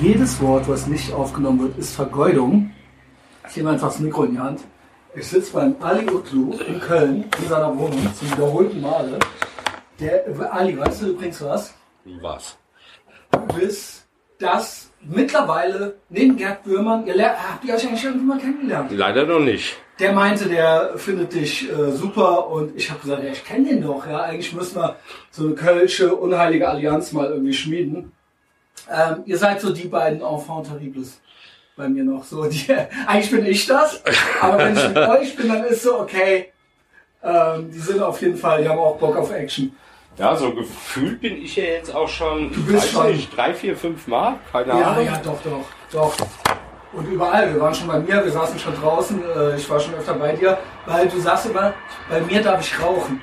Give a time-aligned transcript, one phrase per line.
[0.00, 2.70] jedes Wort, was nicht aufgenommen wird, ist Vergeudung.
[3.48, 4.60] Ich nehme einfach das Mikro in die Hand.
[5.14, 9.18] Ich sitze beim Ali Utlu in Köln in seiner Wohnung zum wiederholten Male.
[9.98, 11.74] Der Ali, weißt du übrigens was?
[12.20, 12.58] Was?
[13.30, 14.06] Du bist
[14.38, 18.90] das mittlerweile neben Gerd Bührmann, ihr lernt, habt ihr euch eigentlich irgendwie mal kennengelernt?
[18.92, 19.76] Leider noch nicht.
[19.98, 23.82] Der meinte, der findet dich äh, super und ich habe gesagt, ja, ich kenne den
[23.82, 24.96] doch, ja, eigentlich müssen wir
[25.30, 28.12] so eine kölsche unheilige Allianz mal irgendwie schmieden.
[28.90, 31.20] Ähm, ihr seid so die beiden Enfants terribles
[31.76, 32.44] bei mir noch so.
[32.44, 32.66] Die,
[33.06, 34.02] eigentlich bin ich das,
[34.40, 36.52] aber wenn ich mit euch bin, dann ist so, okay,
[37.22, 39.74] ähm, die sind auf jeden Fall, die haben auch Bock auf Action.
[40.18, 43.52] Ja, so gefühlt bin ich ja jetzt auch schon, Du bist weiß schon- nicht, drei,
[43.52, 45.04] vier, fünf Mal, keine Ja, Ahnung.
[45.04, 46.16] ja, doch, doch, doch.
[46.92, 49.92] Und überall, wir waren schon bei mir, wir saßen schon draußen, äh, ich war schon
[49.94, 50.56] öfter bei dir,
[50.86, 51.74] weil du sagst immer,
[52.08, 53.20] bei mir darf ich rauchen.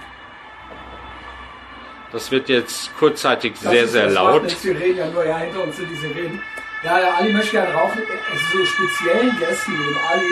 [2.14, 4.44] Das wird jetzt kurzzeitig Das sehr, ist- sehr laut.
[4.44, 6.42] nichts, Wir reden ja nur, ja, hinter uns sind diese Reden.
[6.84, 8.00] Ja, der Ali möchte gerne rauchen.
[8.32, 10.30] Also so speziellen Gästen wie dem Ali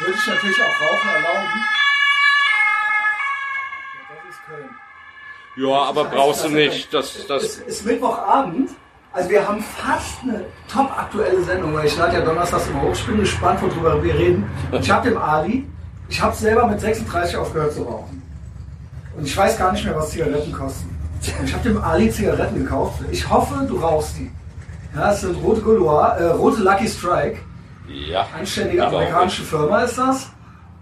[0.00, 1.64] würde ich natürlich auch Rauchen erlauben.
[3.94, 4.68] Ja, das ist Köln.
[5.56, 6.94] Ja, aber Das brauchst du heißt, nicht.
[6.94, 8.70] Das, Es das, ist Mittwochabend.
[9.14, 12.92] Also wir haben fast eine top aktuelle Sendung, weil ich lade ja donnerstags immer hoch.
[12.94, 14.50] Ich bin gespannt, worüber wir reden.
[14.80, 15.66] Ich habe dem Ali,
[16.08, 18.22] ich habe selber mit 36 aufgehört zu rauchen.
[19.16, 20.91] Und ich weiß gar nicht mehr, was Zigaretten kosten.
[21.38, 23.00] Und ich habe dem Ali Zigaretten gekauft.
[23.10, 24.30] Ich hoffe, du rauchst die.
[24.94, 27.38] Ja, das sind rote Gaulois, äh, rote Lucky Strike.
[27.88, 28.26] ja.
[28.38, 30.30] Anständige amerikanische Firma ist das.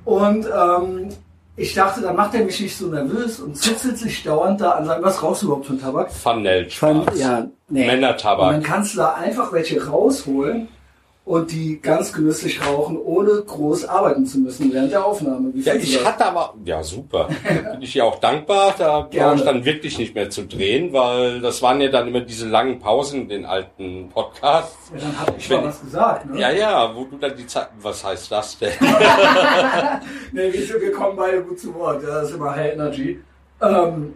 [0.04, 1.08] Und ähm,
[1.56, 4.86] ich dachte, dann macht er mich nicht so nervös und zitzelt sich dauernd da an
[4.86, 6.10] seinem, was rauchst du überhaupt für einen Tabak?
[6.10, 7.18] Fanel schwarz.
[7.18, 7.82] ja, nee.
[7.82, 8.50] Und Männertabak.
[8.52, 10.68] dann kannst du da einfach welche rausholen
[11.30, 15.52] und die ganz genüsslich rauchen, ohne groß arbeiten zu müssen während der Aufnahme.
[15.54, 16.04] Ja, du ich das?
[16.04, 17.28] hatte aber, ja super,
[17.70, 21.40] bin ich ja auch dankbar, da brauche ich dann wirklich nicht mehr zu drehen, weil
[21.40, 24.90] das waren ja dann immer diese langen Pausen in den alten Podcasts.
[24.92, 26.26] Ja, dann habe ich Wenn- mal was gesagt.
[26.26, 26.40] Ne?
[26.40, 28.72] Ja, ja, wo du dann die Zeit, was heißt das denn?
[30.32, 32.02] Nee, wir, wir kommen beide gut zu Wort.
[32.02, 33.20] Ja, das ist immer High Energy.
[33.62, 34.14] Ähm,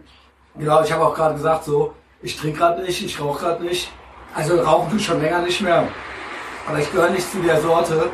[0.59, 1.93] genau, ich habe auch gerade gesagt, so,
[2.23, 3.89] ich trinke gerade nicht, ich rauche gerade nicht.
[4.35, 5.87] Also rauchen tue ich schon länger nicht mehr.
[6.67, 8.11] Aber ich gehöre nicht zu der Sorte,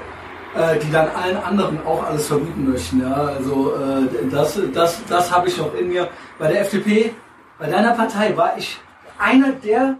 [0.56, 3.00] äh, die dann allen anderen auch alles verbieten möchten.
[3.00, 6.09] Ja, also äh, das, das, das habe ich noch in mir.
[6.38, 7.15] Bei der FDP,
[7.59, 8.78] bei deiner Partei war ich
[9.19, 9.97] einer der,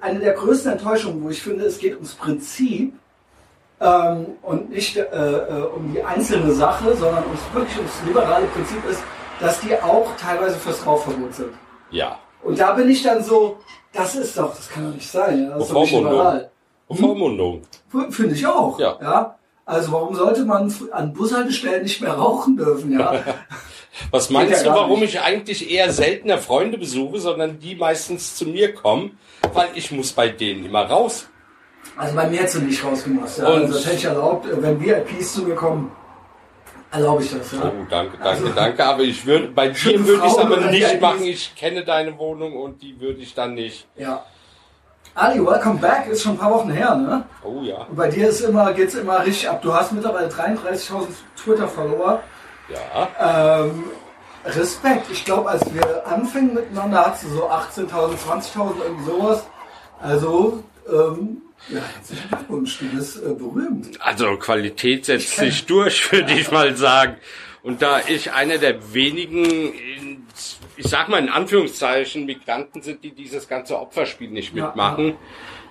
[0.00, 2.94] eine der größten Enttäuschungen, wo ich finde, es geht ums Prinzip
[3.80, 8.84] ähm, und nicht äh, äh, um die einzelne Sache, sondern ums wirklich ums liberale Prinzip
[8.88, 9.02] ist,
[9.40, 11.52] dass die auch teilweise fürs Rauchverbot sind.
[11.90, 12.18] Ja.
[12.44, 13.58] Und da bin ich dann so,
[13.92, 15.44] das ist doch, das kann doch nicht sein.
[15.44, 15.58] Ja?
[15.58, 16.51] Das ist doch nicht liberal.
[16.92, 17.62] Bevormundung.
[17.92, 18.78] F- Finde ich auch.
[18.78, 19.36] Ja.
[19.64, 22.92] Also warum sollte man an Bushaltestellen nicht mehr rauchen dürfen?
[22.98, 23.22] Ja.
[24.10, 25.14] Was meinst ja du, warum nicht.
[25.14, 29.18] ich eigentlich eher seltener Freunde besuche, sondern die meistens zu mir kommen?
[29.52, 31.28] Weil ich muss bei denen immer raus.
[31.96, 33.38] Also bei mir hättest du nicht rausgemacht.
[33.38, 33.46] Ja.
[33.48, 35.92] Und- Also das hätte ich erlaubt, wenn VIPs zu mir kommen,
[36.90, 37.52] erlaube ich das.
[37.52, 37.58] Ja.
[37.64, 38.84] Oh, danke, danke, Also- danke.
[38.84, 41.24] Aber ich würde, bei dir würde ich es aber nicht machen.
[41.24, 43.86] Ich kenne deine Wohnung und die würde ich dann nicht.
[43.96, 44.24] ja.
[45.14, 47.24] Ali, welcome back, ist schon ein paar Wochen her, ne?
[47.44, 47.82] Oh ja.
[47.84, 49.60] Und bei dir ist immer, geht's immer richtig ab.
[49.60, 51.06] Du hast mittlerweile 33.000
[51.36, 52.22] Twitter-Follower.
[52.70, 53.64] Ja.
[53.64, 53.84] Ähm,
[54.46, 55.06] Respekt.
[55.12, 59.46] Ich glaube, als wir anfingen miteinander, hattest du so 18.000, 20.000, irgendwie sowas.
[60.00, 62.78] Also, ähm, ja, herzlichen Glückwunsch.
[62.78, 63.90] Du bist äh, berühmt.
[64.00, 67.16] Also Qualität setzt sich durch, würde ich mal sagen.
[67.62, 70.11] Und da ich einer der wenigen, in-
[70.82, 75.16] ich sag mal in Anführungszeichen, Migranten sind, die dieses ganze Opferspiel nicht Ja, mitmachen,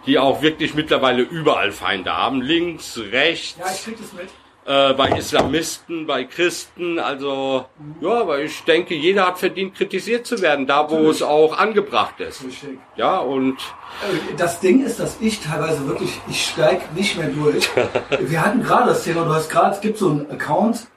[0.05, 4.29] die auch wirklich mittlerweile überall Feinde haben, links, rechts, Ja, ich krieg das mit.
[4.65, 7.65] äh, bei Islamisten, bei Christen, also
[7.99, 11.17] ja, aber ich denke, jeder hat verdient, kritisiert zu werden, da wo Natürlich.
[11.17, 12.43] es auch angebracht ist.
[12.45, 12.79] Richtig.
[12.95, 17.69] Ja, und Äh, Das Ding ist, dass ich teilweise wirklich, ich steig nicht mehr durch.
[18.21, 20.87] Wir hatten gerade das Thema, du hast gerade, es gibt so einen Account,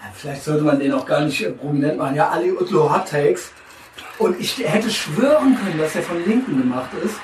[0.00, 3.08] ja, vielleicht sollte man den auch gar nicht äh, prominent machen, ja, Ali Utlo Hot
[3.10, 3.50] Takes.
[4.18, 7.16] Und ich hätte schwören können, dass er von Linken gemacht ist,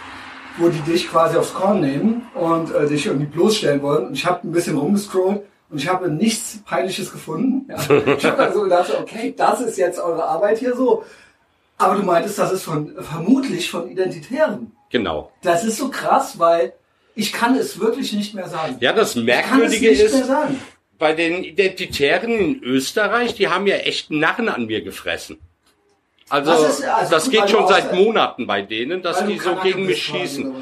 [0.58, 4.08] wo die dich quasi aufs Korn nehmen und äh, dich irgendwie bloßstellen wollen.
[4.08, 7.70] Und ich habe ein bisschen rumgescrollt und ich habe nichts Peinliches gefunden.
[7.70, 7.76] Ja.
[8.16, 11.04] Ich habe dann so gedacht, okay, das ist jetzt eure Arbeit hier so.
[11.78, 14.72] Aber du meintest, das ist von vermutlich von Identitären.
[14.90, 15.32] genau.
[15.42, 16.74] Das ist so krass, weil
[17.14, 18.76] ich kann es wirklich nicht mehr sagen.
[18.80, 20.30] Ja, das Merkwürdige nicht ist,
[20.98, 25.38] bei den Identitären in Österreich, die haben ja echt einen Narren an mir gefressen.
[26.30, 29.84] Also, Was ist- also das geht schon seit Monaten bei denen, dass die so gegen
[29.86, 30.54] mich schießen.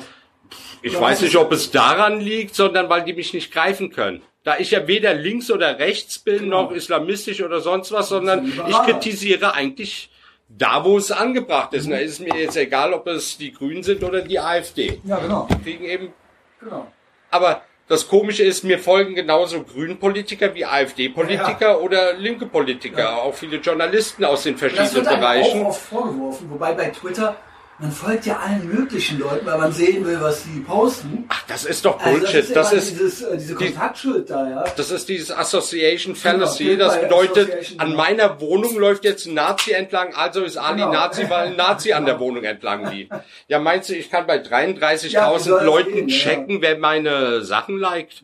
[0.82, 4.23] Ich Oder weiß nicht, ob es daran liegt, sondern weil die mich nicht greifen können.
[4.44, 6.62] Da ich ja weder links oder rechts bin, Genau.
[6.65, 10.11] noch islamistisch oder sonst was, sondern ich kritisiere eigentlich
[10.49, 11.85] da, wo es angebracht ist.
[11.87, 15.00] Und da ist es mir jetzt egal, ob es die Grünen sind oder die AfD.
[15.05, 15.47] Ja, genau.
[15.50, 16.12] Die kriegen eben
[16.61, 16.87] Genau.
[17.31, 23.56] Aber das Komische ist, mir folgen genauso Grünen-Politiker wie AfD-Politiker oder linke Politiker, auch viele
[23.56, 25.62] Journalisten aus den Das verschiedenen wird einem Bereichen.
[25.62, 27.37] auch oft vorgeworfen, wobei bei Twitter,
[27.81, 31.27] man folgt ja allen möglichen Leuten, weil man sehen will, was die posten.
[31.29, 32.57] Ach, das ist doch Also Bullshit.
[32.57, 34.65] Das immer ist, dieses, äh, diese die- Kontaktschuld da, ja.
[34.77, 36.65] das ist dieses Association Fallacy.
[36.65, 37.97] gilt Das bedeutet, an genau.
[38.03, 40.93] meiner Wohnung läuft jetzt ein Nazi entlang, also ist Ali Genau.
[40.93, 43.09] Nazi, weil ein Nazi an der Wohnung entlang lief.
[43.47, 46.17] Ja, meinst du, ich kann bei Ja, wie 33.000 soll das Leuten gehen, ja.
[46.17, 48.23] checken, wer meine Sachen liked?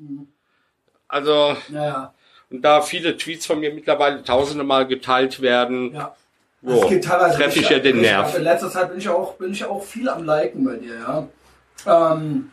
[1.08, 2.12] Also, Naja,
[2.50, 6.14] und da viele Tweets von mir mittlerweile tausende Mal geteilt werden, ja.
[6.66, 8.36] Jo, Das geht teilweise treff ich ja den Nerv.
[8.36, 10.94] In letzter Zeit bin ich auch, bin ich auch viel am Liken bei dir,
[11.86, 12.12] ja.
[12.14, 12.50] Ähm,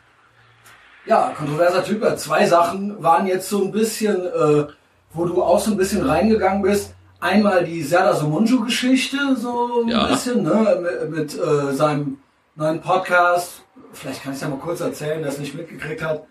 [1.06, 2.04] ja, kontroverser Typ.
[2.20, 4.66] Zwei Sachen waren jetzt so ein bisschen, äh,
[5.14, 6.94] wo du auch so ein bisschen reingegangen bist.
[7.20, 10.08] Einmal die Serdar Somunju-Geschichte, so ein Ja.
[10.08, 10.78] bisschen, ne,
[11.10, 12.18] mit, mit äh, seinem
[12.56, 13.64] neuen Podcast.
[13.94, 16.24] Vielleicht kann ich es ja mal kurz erzählen, der es nicht mitgekriegt hat.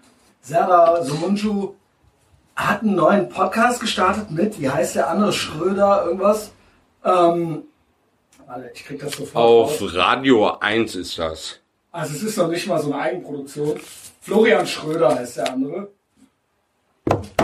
[0.43, 1.75] Serdar Somunju
[2.57, 6.53] hat einen neuen Podcast gestartet mit, wie heißt der andere, Schröder, irgendwas.
[7.05, 7.63] Ähm,
[8.51, 9.95] warte, ich krieg das sofort auf raus.
[9.95, 11.61] Radio 1 ist das.
[11.93, 13.81] Also es ist noch nicht mal so eine Eigenproduktion.
[14.21, 15.89] Florian Schröder heißt der andere.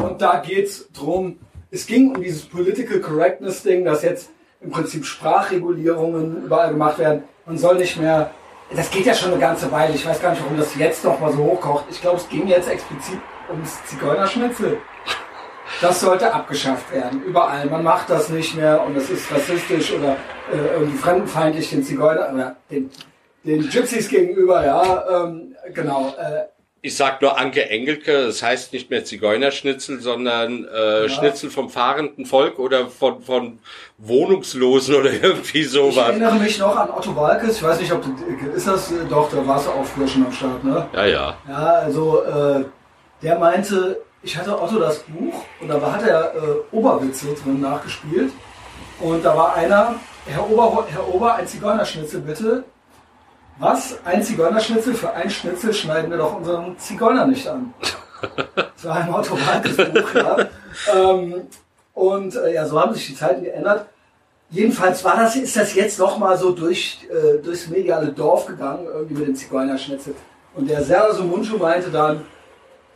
[0.03, 1.39] Und da geht's drum,
[1.71, 4.31] es ging um dieses Political Correctness Ding, dass jetzt
[4.61, 7.25] im Prinzip Sprachregulierungen überall gemacht werden.
[7.45, 8.31] Man soll nicht mehr,
[8.75, 11.21] das geht ja schon eine ganze Weile, ich weiß gar nicht, warum das jetzt noch
[11.21, 11.85] mal so hochkocht.
[11.91, 13.19] Ich glaube, es ging jetzt explizit
[13.49, 14.79] ums Zigeunerschnitzel.
[15.81, 17.67] Das sollte abgeschafft werden, überall.
[17.67, 20.17] Man macht das nicht mehr und es ist rassistisch oder
[20.53, 22.91] äh, irgendwie fremdenfeindlich den Zigeuner oder den,
[23.45, 26.15] den Gypsies gegenüber, ja, ähm, genau.
[26.19, 26.47] Äh,
[26.81, 32.25] Ich sag nur Anke Engelke, es heißt nicht mehr Zigeunerschnitzel, sondern äh, Schnitzel vom fahrenden
[32.27, 33.59] Volk oder von, von
[33.99, 36.09] Wohnungslosen oder irgendwie ich sowas.
[36.09, 38.11] erinnere mich noch an Otto Walkes, ich weiß nicht, ob du,
[38.55, 40.87] ist das, äh, doch, da warst du auch früher schon am Start, ne?
[40.95, 41.37] Ja, ja.
[41.49, 42.65] Ja, also äh,
[43.23, 46.39] der meinte, ich hatte Otto das Buch und da hat er äh,
[46.73, 48.33] Oberwitze drin nachgespielt.
[48.99, 49.95] Und da war einer,
[50.27, 52.65] Herr Ober, Herr Ober, ein Zigeunerschnitzel bitte.
[53.59, 53.97] Was?
[54.05, 54.95] Ein Zigeunerschnitzel?
[54.95, 57.73] Für ein Schnitzel schneiden wir doch unseren Zigeuner nicht an.
[58.55, 60.39] Das war ein Otto Walkes Buch, ja.
[60.95, 61.43] Ähm,
[61.93, 63.87] und äh, ja, so haben sich die Zeiten geändert.
[64.49, 68.87] Jedenfalls war das, ist das jetzt noch mal so durch, äh, durchs mediale Dorf gegangen,
[68.87, 70.15] irgendwie mit dem Zigeunerschnitzel.
[70.55, 72.25] Und der Serso Munchu meinte dann,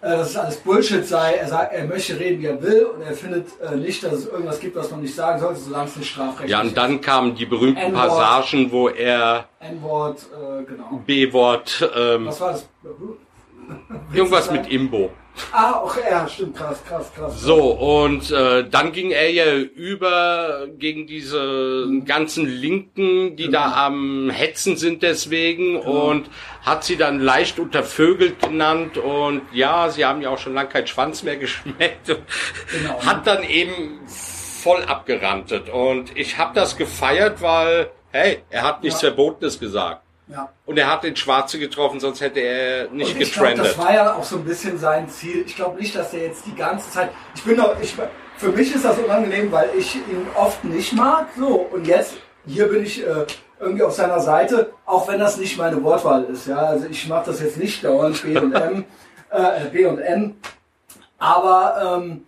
[0.03, 1.35] dass es alles Bullshit sei.
[1.35, 4.27] Er sagt, er möchte reden, wie er will, und er findet äh, nicht, dass es
[4.27, 7.35] irgendwas gibt, was man nicht sagen sollte, solange es nicht strafrechtlich Ja, und dann kamen
[7.35, 7.93] die berühmten.
[7.93, 9.71] Passagen, wo er ist.
[9.73, 11.03] N-Wort, äh, genau.
[11.07, 12.67] B-Wort, ähm, Was war das?
[14.13, 15.11] irgendwas mit Imbo.
[15.53, 17.41] Ah, auch ja, stimmt, krass, krass, krass.
[17.41, 24.31] So, und äh, dann ging er ja über gegen diese ganzen Linken, die da am
[24.31, 26.29] Hetzen sind deswegen und
[26.63, 30.87] hat sie dann leicht untervögelt genannt und ja, sie haben ja auch schon lange keinen
[30.87, 32.21] Schwanz mehr geschmeckt und
[32.73, 33.05] Genau.
[33.05, 39.01] hat dann eben voll abgerantet und ich habe das gefeiert, weil, hey, er hat nichts
[39.03, 39.09] Ja.
[39.09, 40.03] Verbotenes gesagt.
[40.31, 40.53] Ja.
[40.67, 43.77] Und er hat den Schwarze getroffen, sonst hätte er nicht Und ich glaube, getrendet.
[43.77, 45.43] das war ja auch so ein bisschen sein Ziel.
[45.47, 47.11] Ich glaube nicht, dass er jetzt die ganze Zeit.
[47.35, 47.97] Ich bin doch, ich,
[48.37, 51.27] für mich ist das unangenehm, weil ich ihn oft nicht mag.
[51.37, 52.15] So und jetzt
[52.47, 53.27] hier bin ich äh,
[53.59, 56.47] irgendwie auf seiner Seite, auch wenn das nicht meine Wortwahl ist.
[56.47, 58.85] Ja, also ich mache das jetzt nicht dauernd B und M,
[59.31, 60.37] äh, B und N.
[61.19, 62.25] Aber ähm,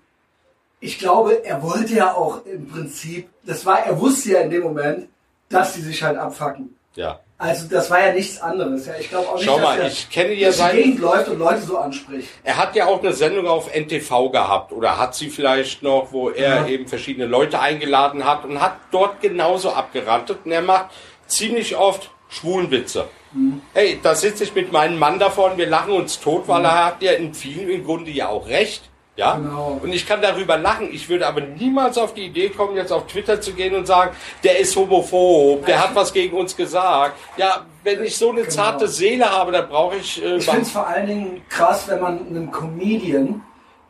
[0.80, 4.62] ich glaube, er wollte ja auch im Prinzip, das war, er wusste ja in dem
[4.64, 5.08] Moment,
[5.48, 6.76] dass die sich halt abfacken.
[6.94, 7.20] ja.
[7.42, 8.86] Also das war ja nichts anderes.
[8.86, 11.28] Ja, ich glaube auch nicht, Schau dass mal, er ich kenne ja seinen- Gegend läuft
[11.28, 12.28] und Leute so anspricht.
[12.44, 16.30] Er hat ja auch eine Sendung auf NTV gehabt oder hat sie vielleicht noch, wo
[16.30, 16.66] er Ja.
[16.68, 20.90] eben verschiedene Leute eingeladen hat und hat dort genauso abgerantet und er macht
[21.26, 23.08] ziemlich oft Schwulenwitze.
[23.32, 23.60] Mhm.
[23.74, 26.84] Hey, da sitze ich mit meinem Mann davor und wir lachen uns tot, weil er
[26.86, 28.82] hat ja in vielen im Grunde ja auch recht.
[29.16, 29.36] Ja?
[29.36, 29.80] Genau.
[29.82, 30.88] Und ich kann darüber lachen.
[30.92, 34.14] Ich würde aber niemals auf die Idee kommen, jetzt auf Twitter zu gehen und sagen,
[34.42, 37.16] der ist homophob, der hat was gegen uns gesagt.
[37.36, 40.70] Ja, wenn ich so eine zarte Seele habe, dann brauche ich, äh, Ich finde es
[40.70, 43.42] vor allen Dingen krass, wenn man einen Comedian,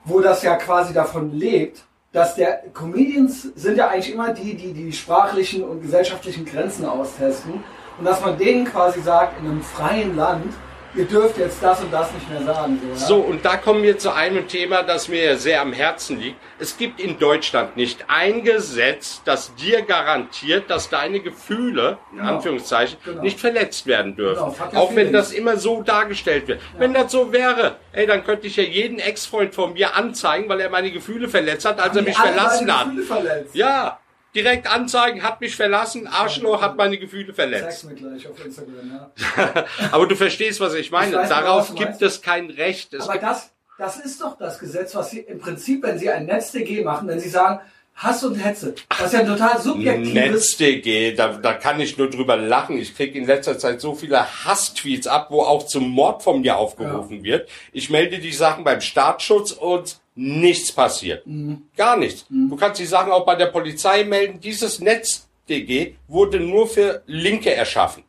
[0.05, 4.73] wo das ja quasi davon lebt, dass der Comedians sind ja eigentlich immer die, die
[4.73, 7.65] die sprachlichen und gesellschaftlichen Grenzen austesten
[7.99, 10.53] und dass man denen quasi sagt, in einem freien Land,
[10.95, 12.79] ihr dürft jetzt das und das nicht mehr sagen.
[12.83, 12.97] So, ja?
[12.97, 16.37] So, und da kommen wir zu einem Thema, das mir sehr am Herzen liegt.
[16.59, 22.35] Es gibt in Deutschland nicht ein Gesetz, das dir garantiert, dass deine Gefühle, in Genau.
[22.37, 23.23] Anführungszeichen, Genau.
[23.23, 24.55] nicht verletzt werden dürfen.
[24.71, 26.61] Genau, Auch wenn das immer so dargestellt wird.
[26.79, 30.61] Wenn das so wäre, ey, dann könnte ich ja jeden Ex-Freund von mir anzeigen, weil
[30.61, 32.85] er meine Gefühle verletzt hat, als er Die mich verlassen hat.
[32.87, 33.55] Gefühle verletzt.
[33.55, 33.99] Ja,
[34.35, 37.85] direkt anzeigen, hat mich verlassen, Arschloch hat meine Gefühle Zeig's verletzt.
[37.85, 38.91] mir gleich auf Instagram,
[39.37, 39.65] ja.
[39.93, 41.11] Aber du verstehst, was ich meine.
[41.11, 42.03] Ich weiß genau, Darauf gibt meinst.
[42.03, 42.95] es kein Recht.
[42.95, 46.27] Es Aber das, das ist doch das Gesetz, was Sie im Prinzip, wenn Sie ein
[46.27, 47.61] NetzDG machen, wenn Sie sagen,
[47.95, 50.15] Hass und Hetze, was ja ein total subjektives...
[50.15, 52.79] NetzDG, da, da kann ich nur drüber lachen.
[52.79, 56.57] Ich krieg in letzter Zeit so viele Hasstweets ab, wo auch zum Mord von mir
[56.57, 57.49] aufgerufen wird.
[57.73, 61.27] Ich melde die Sachen beim Staatsschutz und nichts passiert.
[61.27, 61.63] Mhm.
[61.77, 62.27] Gar nichts.
[62.29, 64.41] Du kannst die Sachen auch bei der Polizei melden.
[64.41, 68.05] Dieses NetzDG wurde nur für Linke erschaffen.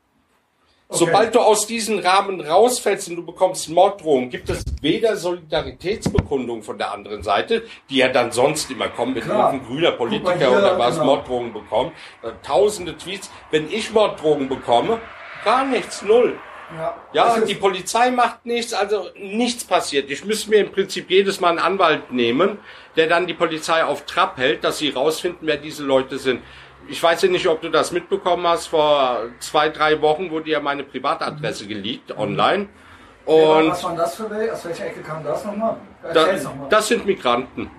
[0.89, 6.77] Sobald du aus diesem Rahmen rausfällst und du bekommst Morddrohungen, gibt es weder Solidaritätsbekundung von
[6.77, 10.77] der anderen Seite, die ja dann sonst immer kommen, wenn irgendein grüner Politiker hier, oder
[10.77, 11.05] was genau.
[11.05, 11.93] Morddrohungen bekommt.
[12.21, 13.31] Äh, Tausende Tweets.
[13.49, 14.99] Wenn ich Morddrohungen bekomme,
[15.43, 16.37] gar nichts, null.
[16.77, 20.09] Ja, Ja, die Polizei macht nichts, also nichts passiert.
[20.09, 22.57] Ich müsste mir im Prinzip jedes Mal einen Anwalt nehmen,
[22.95, 26.41] der dann die Polizei auf Trab hält, dass sie rausfinden, wer diese Leute sind.
[26.87, 28.67] Ich weiß ja nicht, ob du das mitbekommen hast.
[28.67, 32.67] Vor zwei, drei Wochen wurde ja meine Privatadresse geleakt online.
[33.25, 34.53] Und was waren das für welche?
[34.53, 35.77] Aus welcher Ecke kam das nochmal?
[36.13, 36.69] da, nochmal.
[36.69, 37.69] das sind Migranten.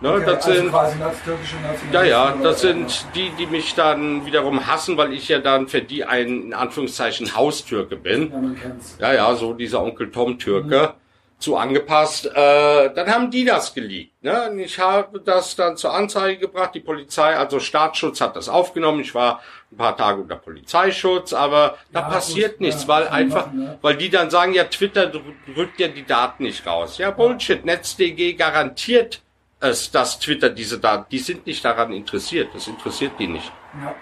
[0.00, 1.56] Ne, Okay, das also sind quasi türkische
[1.92, 5.80] ja, ja, das sind die, die mich dann wiederum hassen, weil ich ja dann für
[5.80, 8.30] die ein, in Anführungszeichen, Haustürke bin.
[8.30, 8.96] Ja, man kennt's.
[9.00, 10.94] Ja, ja, so dieser Onkel Tom Türke.
[11.40, 12.26] Zu angepasst.
[12.26, 14.12] Äh, dann haben die das geleakt.
[14.22, 14.50] Ne?
[14.50, 16.70] Und ich habe das dann zur Anzeige gebracht.
[16.74, 19.00] Die Polizei, also Staatsschutz hat das aufgenommen.
[19.00, 23.08] Ich war ein paar Tage unter Polizeischutz, aber da Ja, passiert gut, nichts, ja, weil
[23.08, 23.78] einfach, machen, ja.
[23.82, 26.96] weil die dann sagen, ja, Twitter drü- drückt ja die Daten nicht raus.
[26.98, 27.64] Ja, Bullshit.
[27.64, 29.20] NetzDG garantiert
[29.64, 32.50] es, dass Twitter diese Daten, die sind nicht daran interessiert.
[32.54, 33.50] Das interessiert die nicht.
[33.82, 33.94] Ja.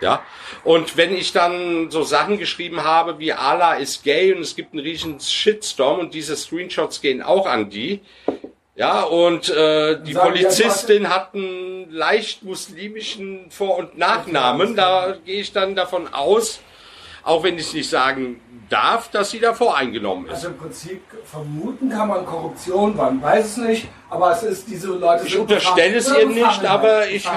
[0.00, 0.22] Ja.
[0.64, 4.74] Und wenn ich dann so Sachen geschrieben habe wie Allah ist gay und es gibt
[4.74, 8.00] einen riesen Shitstorm und diese Screenshots gehen auch an die.
[8.74, 14.76] Ja, und äh, die Sagen Polizistin hat einen leicht muslimischen Vor- und Nachnamen.
[14.76, 16.60] Da gehe ich dann davon aus,
[17.22, 20.34] auch wenn ich es nicht sagen darf, dass sie da voreingenommen ist.
[20.34, 24.88] Also im Prinzip vermuten kann man Korruption, man weiß es nicht, aber es ist diese
[24.88, 25.26] Leute.
[25.26, 27.28] Ich unterstelle es ihr nicht, aber ich,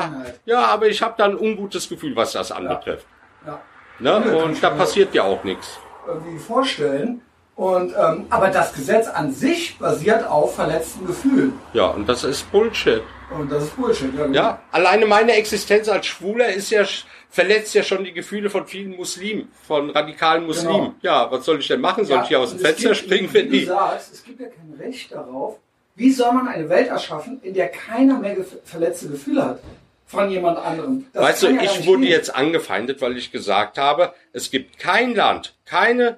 [0.45, 3.05] ja, aber ich habe da ein ungutes Gefühl, was das anbetrifft.
[3.45, 3.59] Ja.
[3.99, 4.09] Ne?
[4.09, 5.79] Ja, ich Und da passiert ja auch nichts.
[6.07, 7.21] irgendwie vorstellen.
[7.55, 11.59] Und, ähm, aber das Gesetz an sich basiert auf verletzten Gefühlen.
[11.73, 13.01] Ja, und das ist Bullshit.
[13.37, 14.13] Und das ist Bullshit.
[14.17, 16.85] Ja, Ja, alleine meine Existenz als Schwuler ist ja
[17.29, 20.75] verletzt ja schon die Gefühle von vielen Muslimen, von radikalen Muslimen.
[20.75, 20.95] Genau.
[21.01, 22.05] Ja, was soll ich denn machen?
[22.05, 23.65] Soll Ja, ich hier aus dem Fenster gibt, springen, wie wenn du die?
[23.65, 25.57] sagst, es gibt ja kein Recht darauf.
[25.95, 29.59] Wie soll man eine Welt erschaffen, in der keiner mehr verletzte Gefühle hat?
[30.07, 31.05] Von jemand anderem.
[31.13, 32.09] Das Weißt du, ja ich wurde gehen.
[32.11, 36.17] jetzt angefeindet, weil ich gesagt habe, es gibt kein Land, keine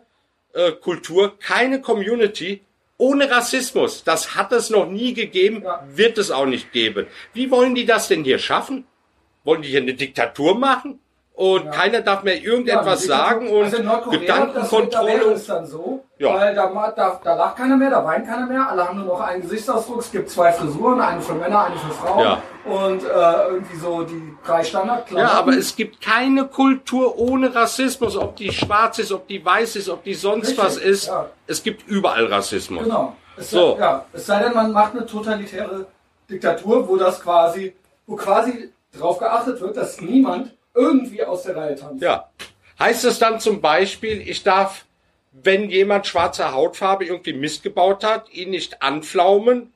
[0.54, 2.62] äh, Kultur, keine Community
[2.98, 4.04] ohne Rassismus.
[4.06, 5.84] Das hat es noch nie gegeben, Ja.
[5.94, 7.08] wird es auch nicht geben.
[7.34, 8.86] Wie wollen die das denn hier schaffen?
[9.44, 11.00] Wollen die hier eine Diktatur machen?
[11.34, 16.04] Und keiner darf mehr irgendetwas Ja, sagen und also Nordkorea, Gedankenkontrolle Das, es dann so,
[16.20, 16.36] Ja.
[16.36, 19.22] weil da, da, da lacht keiner mehr, da weint keiner mehr, alle haben nur noch
[19.22, 22.42] einen Gesichtsausdruck, es gibt zwei Frisuren, eine für Männer, eine für Frauen Ja.
[22.66, 25.18] und äh, irgendwie so die drei Standardklamotten.
[25.18, 29.78] Ja, aber es gibt keine Kultur ohne Rassismus, ob die schwarz ist, ob die weiß
[29.78, 31.08] ist, ob die sonst Richtig, was ist.
[31.08, 31.28] ja.
[31.48, 32.84] Es gibt überall Rassismus.
[32.84, 33.16] Genau.
[33.38, 33.78] Es, So.
[33.80, 35.88] ja, es sei denn, man macht eine totalitäre
[36.30, 37.74] Diktatur, wo das quasi,
[38.06, 42.02] wo quasi darauf geachtet wird, dass niemand irgendwie aus der Reihe tanzt.
[42.02, 42.30] Ja.
[42.80, 44.86] Heißt es dann zum Beispiel, ich darf,
[45.32, 49.72] wenn jemand schwarze Hautfarbe irgendwie Mist gebaut hat, ihn nicht anflaumen,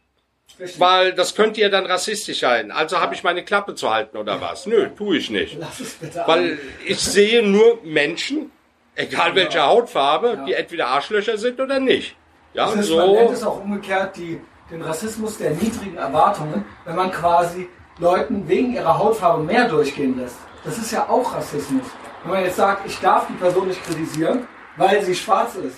[0.59, 0.79] Richtig.
[0.79, 2.71] weil das könnte ja dann rassistisch sein.
[2.71, 4.65] Also habe ich meine Klappe zu halten oder was?
[4.65, 5.57] Nö, tue ich nicht.
[5.59, 6.59] Lass es bitte Weil an.
[6.85, 8.51] ich sehe nur Menschen,
[8.95, 12.15] egal welche Hautfarbe, die entweder Arschlöcher sind oder nicht.
[12.53, 13.49] Ja, Das und heißt, man nennt es so.
[13.49, 14.39] auch umgekehrt die,
[14.71, 20.35] den Rassismus der niedrigen Erwartungen, wenn man quasi Leuten wegen ihrer Hautfarbe mehr durchgehen lässt.
[20.63, 21.83] Das ist ja auch Rassismus.
[22.23, 24.47] Wenn man jetzt sagt, ich darf die Person nicht kritisieren,
[24.77, 25.77] weil sie schwarz ist.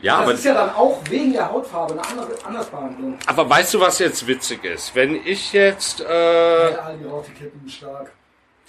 [0.00, 3.18] Ja, Das aber ist ja dann auch wegen der Hautfarbe eine andere Andersbehandlung.
[3.26, 4.94] Aber weißt du, was jetzt witzig ist?
[4.94, 8.12] Wenn ich jetzt, äh, All die Rauchkippen stark.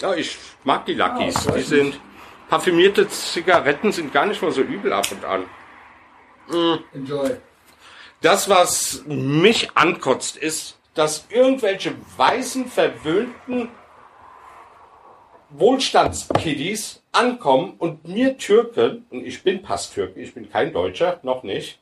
[0.02, 1.48] ja, ich mag die Luckys.
[1.48, 2.00] Ah, die sind,
[2.50, 5.44] parfümierte Zigaretten sind gar nicht mal so übel ab und an.
[6.94, 7.32] Enjoy.
[8.22, 13.70] Das, was mich ankotzt, ist, dass irgendwelche weißen, verwöhnten
[15.52, 21.80] Wohlstandskiddies ankommen und mir Türken, und ich bin Passtürke, ich bin kein Deutscher, noch nicht,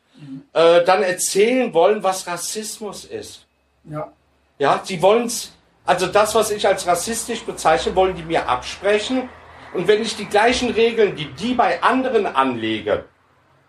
[0.53, 3.45] äh, dann erzählen wollen, was Rassismus ist.
[3.85, 4.11] Ja.
[4.59, 5.53] Ja, sie wollen's,
[5.85, 9.29] also das, was ich als rassistisch bezeichne, wollen die mir absprechen.
[9.73, 13.03] Und wenn ich die gleichen Regeln, die die bei anderen anlegen,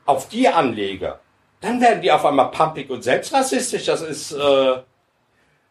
[0.05, 1.19] auf die anlege,
[1.61, 3.87] dann werden die auf einmal pumpig und selbst rassistisch.
[3.87, 4.77] Das ist, äh,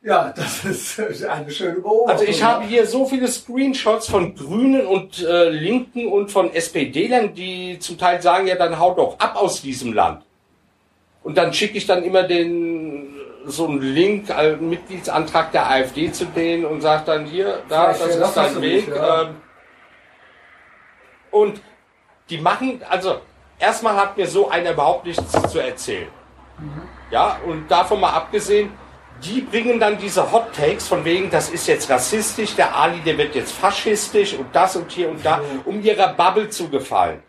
[0.04, 2.10] Ja, das ist eine schöne Beobachtung.
[2.10, 7.34] Also ich habe hier so viele Screenshots von Grünen und äh, Linken und von SPD-Lern,
[7.34, 10.24] die zum Teil sagen, ja, dann haut doch ab aus diesem Land.
[11.24, 16.26] Und dann schicke ich dann immer den so einen Link, einen Mitgliedsantrag der AfD zu
[16.26, 18.88] denen und sage dann hier, da, Vielleicht das ist dein Weg.
[18.88, 19.22] mich, ja.
[19.22, 19.36] ähm,
[21.32, 21.62] und
[22.30, 23.20] die machen, also
[23.60, 26.08] erstmal hat mir so einer überhaupt nichts zu erzählen.
[27.12, 28.72] Ja, und davon mal abgesehen,
[29.26, 33.18] die bringen dann diese Hot Takes von wegen, das ist jetzt rassistisch, der Ali, der
[33.18, 37.24] wird jetzt faschistisch und das und hier und da, um ihrer Bubble zu gefallen.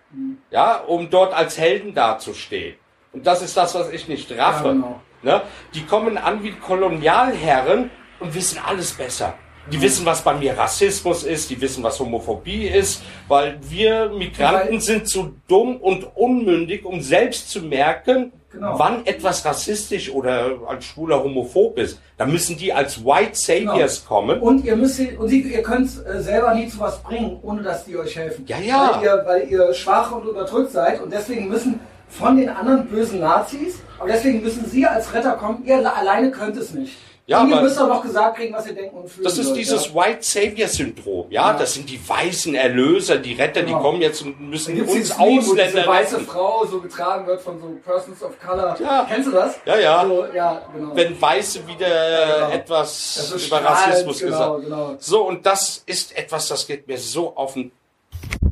[0.50, 2.76] Ja, um dort als Helden dazustehen.
[3.12, 4.66] Und das ist das, was ich nicht raffe.
[4.66, 5.00] Ja, genau.
[5.22, 5.42] ne?
[5.74, 9.34] Die kommen an wie Kolonialherren und wissen alles besser.
[9.72, 14.78] Die wissen, was bei mir Rassismus ist, die wissen, was Homophobie ist, weil wir Migranten
[14.78, 18.78] sind zu dumm und unmündig, um selbst zu merken, Genau.
[18.78, 21.98] wann etwas rassistisch oder als schwuler homophob ist.
[22.16, 24.40] Da müssen die als White Saviors kommen.
[24.40, 27.84] Und ihr müsst und sie, ihr könnt äh, selber nie zu was bringen, ohne dass
[27.84, 28.44] die euch helfen.
[28.46, 28.92] Ja, ja.
[28.94, 33.18] Weil ihr, weil ihr schwach und unterdrückt seid und deswegen müssen von den anderen bösen
[33.18, 35.64] Nazis, aber deswegen müssen sie als Retter kommen.
[35.64, 36.96] Ihr alleine könnt es nicht.
[37.26, 39.46] Ja, und ihr müsst auch noch gesagt kriegen, was ihr denken und fühlen Das ist
[39.46, 39.94] sollt, dieses ja.
[39.94, 41.26] White Savior Syndrom.
[41.30, 41.58] Ja, Ja.
[41.58, 43.80] das sind die weißen Erlöser, die Retter, die Genau.
[43.80, 46.20] kommen jetzt und Da müssen uns dieses Meme, Ausländer diese weiße.
[46.20, 48.76] Frau so getragen wird von so Persons of Color.
[48.78, 49.06] Ja.
[49.08, 49.56] Kennst du das?
[49.64, 50.04] Ja, ja.
[50.06, 50.94] So, ja, genau.
[50.96, 52.50] Wenn Weiße wieder genau.
[52.50, 54.64] etwas über strahlend, Rassismus genau, gesagt.
[54.64, 54.96] genau.
[54.98, 57.72] So, und das ist etwas, das geht mir so auf den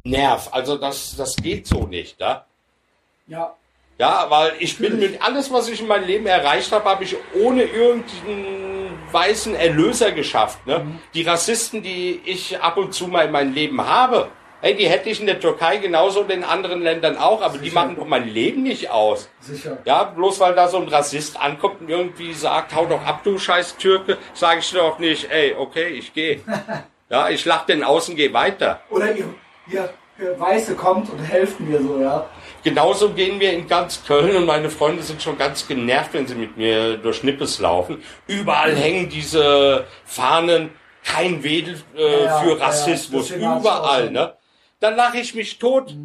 [0.04, 0.48] Nerv.
[0.50, 2.18] Also das, das geht so nicht.
[2.18, 2.46] Ja?
[3.26, 3.54] ja.
[3.98, 7.16] Ja, weil ich bin mit alles, was ich in meinem Leben erreicht habe, habe ich
[7.34, 10.66] ohne irgendeinen weißen Erlöser geschafft.
[10.66, 10.80] Ne?
[10.80, 10.98] Mhm.
[11.14, 14.28] Die Rassisten, die ich ab und zu mal in meinem Leben habe,
[14.62, 17.68] hey, die hätte ich in der Türkei genauso in den anderen Ländern auch, aber die
[17.68, 17.74] Sicher.
[17.82, 19.28] machen doch mein Leben nicht aus.
[19.40, 19.78] Sicher.
[19.84, 23.38] Ja, bloß weil da so ein Rassist ankommt und irgendwie sagt, hau doch ab, du
[23.38, 26.40] scheiß Türke, sage ich doch nicht, ey, okay, ich gehe.
[27.10, 28.80] Ja, ich lach den aus und gehe weiter.
[28.88, 29.26] Oder ihr,
[29.70, 32.26] ihr, ihr Weiße kommt und helft mir so, ja.
[32.62, 36.36] Genauso gehen wir in ganz Köln und meine Freunde sind schon ganz genervt, wenn sie
[36.36, 38.02] mit mir durch Nippes laufen.
[38.28, 40.70] Überall hängen diese Fahnen,
[41.04, 42.64] kein Wedel äh, Ja, ja, für ja, ja.
[42.64, 44.10] Rassismus, auch überall.
[44.10, 44.36] Ne?
[44.78, 45.96] Dann lache ich mich tot.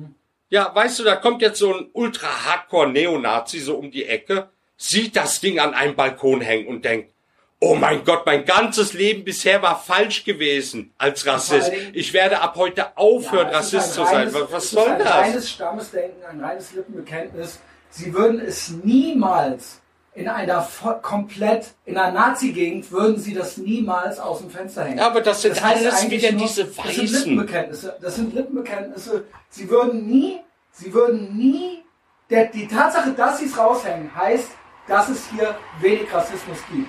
[0.49, 5.41] Ja, weißt du, da kommt jetzt so ein ultra-hardcore-Neonazi so um die Ecke, sieht das
[5.41, 7.11] Ding an einem Balkon hängen und denkt,
[7.59, 11.71] oh mein Gott, mein ganzes Leben bisher war falsch gewesen als Rassist.
[11.93, 14.15] Ich werde ab heute aufhören, Ja, Rassist zu ein sein.
[14.29, 15.09] reines- Was, soll ist ein das?
[15.13, 17.59] reines Stammesdenken, ein reines Lippenbekenntnis.
[17.89, 19.81] Sie würden es niemals
[20.13, 20.67] in einer
[21.03, 24.97] komplett, in einer Nazi-Gegend würden sie das niemals aus dem Fenster hängen.
[24.97, 27.05] Ja, aber das sind alles eigentlich wieder diese Das sind Weißen.
[27.29, 27.97] Lippenbekenntnisse.
[28.01, 29.25] Das sind Lippenbekenntnisse.
[29.49, 30.39] Sie würden nie,
[30.71, 31.83] sie würden nie,
[32.31, 34.49] der, die Tatsache, dass sie es raushängen, heißt,
[34.87, 36.87] dass es hier wenig Rassismus gibt.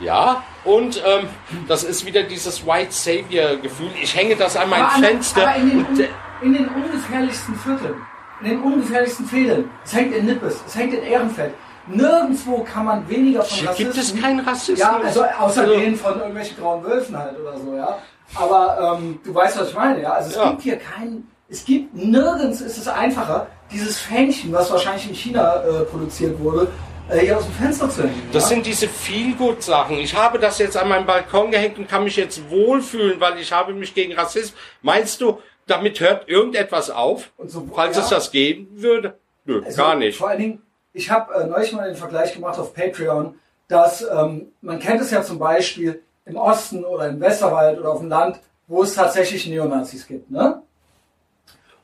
[0.00, 1.28] Ja, und ähm,
[1.68, 3.90] das ist wieder dieses White Savior Gefühl.
[4.02, 6.08] Ich hänge das an mein Aber an- Fenster aber in den, äh,
[6.42, 7.94] in den ungefährlichsten Vierteln,
[8.42, 9.70] in den ungefährlichsten Fädeln.
[9.84, 11.54] Es hängt in Nippes, es hängt in Ehrenfeld.
[11.86, 14.78] Nirgendwo kann man weniger von hier gibt es keinen Rassismus.
[14.80, 17.98] Ja, also außer Also, denen von irgendwelchen grauen Wölfen halt oder so, ja.
[18.34, 20.12] Aber ähm, du weißt, was ich meine, ja.
[20.14, 20.48] Also es Ja.
[20.50, 25.56] gibt hier keinen, es gibt nirgends ist es einfacher, dieses Fähnchen, was wahrscheinlich in China
[25.62, 26.68] äh, produziert wurde,
[27.08, 28.22] äh, hier aus dem Fenster zu hängen.
[28.32, 28.48] Das ja?
[28.50, 29.98] sind diese Feelgood-Sachen.
[29.98, 33.52] Ich habe das jetzt an meinem Balkon gehängt und kann mich jetzt wohlfühlen, weil ich
[33.52, 34.54] habe mich gegen Rassismus.
[34.82, 37.32] Meinst du, damit hört irgendetwas auf?
[37.36, 38.02] Und so- falls ja.
[38.02, 39.18] es das geben würde?
[39.44, 40.18] Nö, Also, gar nicht.
[40.18, 40.62] Vor allen Dingen,
[40.92, 43.34] ich habe äh, neulich mal den Vergleich gemacht auf Patreon,
[43.68, 48.00] dass ähm, man kennt es ja zum Beispiel im Osten oder im Westerwald oder auf
[48.00, 50.30] dem Land, wo es tatsächlich Neonazis gibt.
[50.30, 50.62] Ne?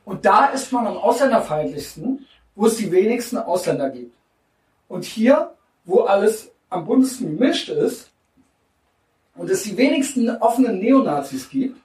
[0.05, 4.15] Und da ist man am ausländerfeindlichsten, wo es die wenigsten Ausländer gibt.
[4.91, 5.51] Und hier,
[5.85, 8.09] wo alles am buntesten gemischt ist
[9.35, 11.77] und es die wenigsten offenen Neonazis gibt,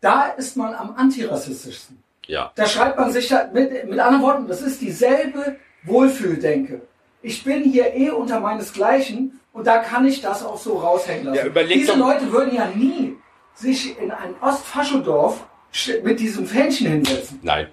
[0.00, 2.02] da ist man am antirassistischsten.
[2.26, 2.52] Ja.
[2.54, 6.80] Da schreibt man sich ja mit, mit anderen Worten, das ist dieselbe Wohlfühldenke.
[7.20, 11.36] Ich bin hier eh unter meinesgleichen und da kann ich das auch so raushängen lassen.
[11.38, 13.14] Ja, überleg Diese Leute würden ja nie
[13.54, 17.40] sich in ein Ostfaschodorf sch- mit diesem Fähnchen hinsetzen.
[17.42, 17.68] Nein.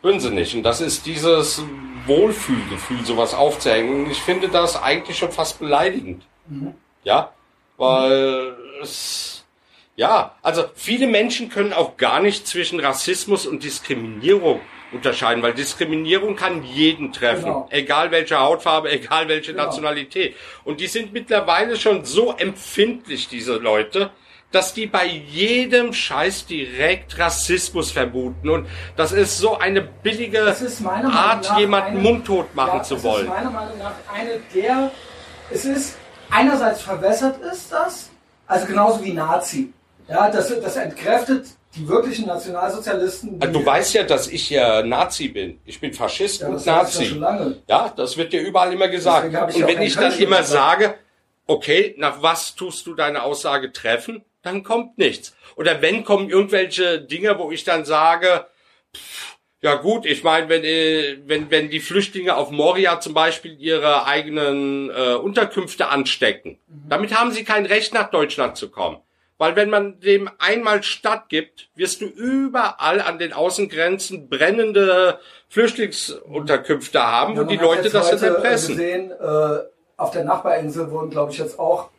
[0.00, 0.54] Würden sie nicht.
[0.54, 1.62] Und das ist dieses
[2.06, 4.04] Wohlfühlgefühl, sowas aufzuhängen.
[4.04, 6.24] Und ich finde das eigentlich schon fast beleidigend.
[7.04, 7.32] Ja,
[7.76, 9.44] weil es,
[9.96, 14.60] ja, also viele Menschen können auch gar nicht zwischen Rassismus und Diskriminierung
[14.92, 17.68] unterscheiden, weil Diskriminierung kann jeden treffen, Genau.
[17.70, 19.64] egal welche Hautfarbe, egal welche Genau.
[19.64, 20.36] Nationalität.
[20.64, 24.10] Und die sind mittlerweile schon so empfindlich, diese Leute,
[24.56, 28.48] dass die bei jedem Scheiß direkt Rassismus vermuten.
[28.48, 28.66] Und
[28.96, 33.26] das ist so eine billige Das Art, jemanden eine- mundtot machen Ja, zu wollen.
[33.26, 34.90] ist meiner Meinung nach eine der,
[35.50, 35.96] es ist
[36.30, 38.08] einerseits verwässert ist das,
[38.46, 39.72] also genauso wie Nazi.
[40.08, 43.36] Ja, das, das entkräftet die wirklichen Nationalsozialisten.
[43.40, 45.60] Also du weißt ja, dass ich ja Nazi bin.
[45.66, 47.18] Ich bin Faschist Ja, und das Nazi.
[47.20, 47.50] ja.
[47.68, 49.26] Ja, das wird dir überall immer gesagt.
[49.54, 50.94] Und wenn ich dann immer sage,
[51.46, 55.34] okay, nach was tust du deine Aussage treffen, dann kommt nichts.
[55.56, 58.46] Oder wenn kommen irgendwelche Dinge, wo ich dann sage,
[58.94, 63.56] pff, ja gut, ich meine, wenn, äh, wenn, wenn die Flüchtlinge auf Moria zum Beispiel
[63.58, 66.88] ihre eigenen äh, Unterkünfte anstecken, Mhm.
[66.88, 68.98] damit haben sie kein Recht nach Deutschland zu kommen.
[69.38, 77.02] Weil wenn man dem einmal Stadt gibt, wirst du überall an den Außengrenzen brennende Flüchtlingsunterkünfte
[77.02, 78.76] haben, wo Ja, man die Leute jetzt das äh, erpressen.
[78.76, 79.58] gesehen, äh,
[79.96, 81.90] auf der Nachbarinsel wurden, glaube ich, jetzt auch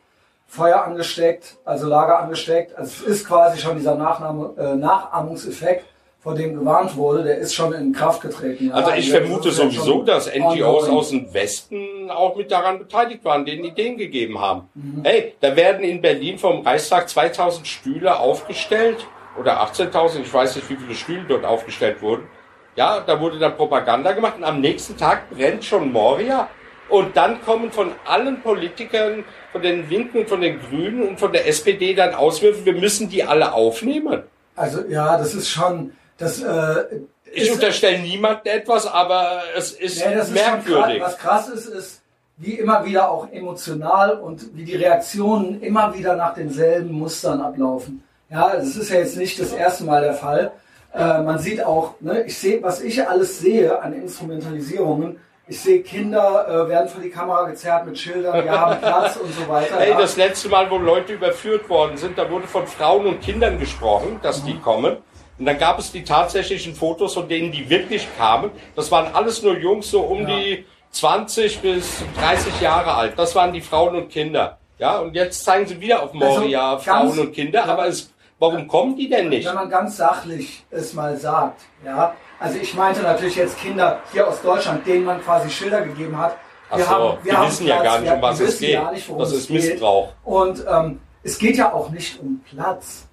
[0.48, 2.76] Feuer angesteckt, also Lager angesteckt.
[2.76, 5.84] Also es ist quasi schon dieser Nachnahme, äh, Nachahmungseffekt,
[6.20, 8.68] vor dem gewarnt wurde, der ist schon in Kraft getreten.
[8.68, 13.44] Ja, Also ich vermute sowieso, dass NGOs aus dem Westen auch mit daran beteiligt waren,
[13.44, 14.68] denen Ideen gegeben haben.
[14.74, 15.02] Mhm.
[15.04, 19.06] Hey, da werden in Berlin vom Reichstag 2000 Stühle aufgestellt
[19.38, 22.26] oder 18.000, ich weiß nicht, wie viele Stühle dort aufgestellt wurden.
[22.74, 26.48] Ja, da wurde dann Propaganda gemacht und am nächsten Tag brennt schon Moria.
[26.88, 31.32] Und dann kommen von allen Politikern, von den Linken und von den Grünen und von
[31.32, 34.22] der SPD dann Auswürfe, wir müssen die alle aufnehmen.
[34.56, 36.84] Also ja, das ist schon, das äh,
[37.32, 40.52] Ich unterstelle niemandem etwas, aber es ist Nee, das ist krass.
[40.66, 41.02] merkwürdig.
[41.02, 42.02] Was krass ist, ist,
[42.38, 48.02] wie immer wieder auch emotional und wie die Reaktionen immer wieder nach denselben Mustern ablaufen.
[48.30, 50.52] Ja, das ist ja jetzt nicht das erste Mal der Fall.
[50.94, 55.18] Äh, man sieht auch, ne, ich sehe, was ich alles sehe an Instrumentalisierungen.
[55.50, 59.32] Ich sehe Kinder äh, werden vor die Kamera gezerrt mit Schildern, wir haben Platz und
[59.32, 59.80] so weiter.
[59.80, 59.98] Ey, ja.
[59.98, 64.20] das letzte Mal, wo Leute überführt worden sind, da wurde von Frauen und Kindern gesprochen,
[64.22, 64.98] dass die kommen.
[65.38, 68.50] Und dann gab es die tatsächlichen Fotos von denen, die wirklich kamen.
[68.76, 70.36] Das waren alles nur Jungs, so um Ja.
[70.36, 73.12] die 20 bis 30 Jahre alt.
[73.18, 74.58] Das waren die Frauen und Kinder.
[74.78, 77.64] Ja, und jetzt zeigen sie wieder auf Moria Also, Frauen und Kinder.
[77.66, 79.46] Aber es, warum kommen die denn nicht?
[79.48, 82.14] Wenn man ganz sachlich es mal sagt, ja.
[82.40, 86.36] Also ich meinte natürlich jetzt Kinder hier aus Deutschland, denen man quasi Schilder gegeben hat.
[86.70, 88.74] Ach so, die wissen ja gar nicht, um was wir es geht.
[88.74, 90.08] Gar nicht, Das es ist Missbrauch.
[90.08, 90.16] Geht.
[90.24, 93.06] Und ähm, es geht ja auch nicht um Platz.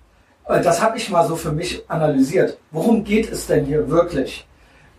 [0.47, 2.57] Äh, Das habe ich mal so für mich analysiert.
[2.71, 4.45] Worum geht es denn hier wirklich?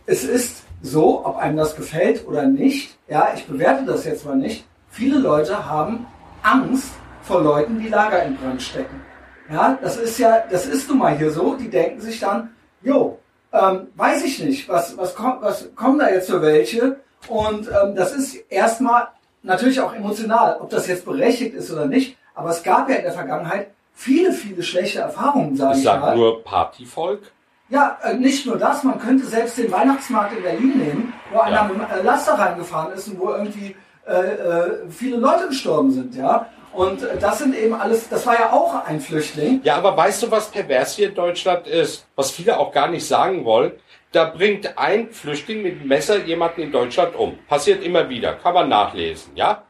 [0.06, 4.36] Es ist so, ob einem das gefällt oder nicht, ja, ich bewerte das jetzt mal
[4.36, 4.66] nicht.
[4.88, 6.06] Viele Leute haben
[6.42, 9.02] Angst vor Leuten, die Lager in Brand stecken.
[9.50, 11.54] Ja, das ist ja, das ist nun mal hier so.
[11.54, 12.50] Die denken sich dann,
[12.82, 13.18] jo,
[13.52, 16.96] ähm, weiß ich nicht, was, was, kommt, was kommen da jetzt für welche?
[17.28, 19.08] Und ähm, das ist erstmal
[19.42, 22.16] natürlich auch emotional, ob das jetzt berechtigt ist oder nicht.
[22.34, 26.00] Aber es gab ja in der Vergangenheit viele, viele schlechte Erfahrungen, sage Ich ich, sag
[26.00, 26.16] mal.
[26.16, 27.22] nur Partyvolk.
[27.68, 31.56] Ja, äh, nicht nur das, man könnte selbst den Weihnachtsmarkt in Berlin nehmen, wo einer
[31.56, 31.64] Ja.
[31.64, 33.74] mit dem äh, Laster reingefahren ist und wo irgendwie
[34.06, 36.46] äh, äh, viele Leute gestorben sind, ja.
[36.76, 39.60] Und äh, das sind eben alles, das war ja auch ein Flüchtling.
[39.64, 42.06] Ja, aber weißt du, was pervers hier in Deutschland ist?
[42.14, 43.72] Was viele auch gar nicht sagen wollen?
[44.12, 47.38] Da bringt ein Flüchtling mit dem Messer jemanden in Deutschland um.
[47.48, 48.34] Passiert immer wieder.
[48.34, 49.64] Kann man nachlesen, ja?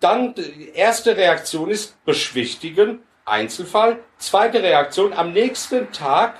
[0.00, 3.98] Dann, die erste Reaktion ist beschwichtigen, Einzelfall.
[4.18, 6.34] Zweite Reaktion, am nächsten Tag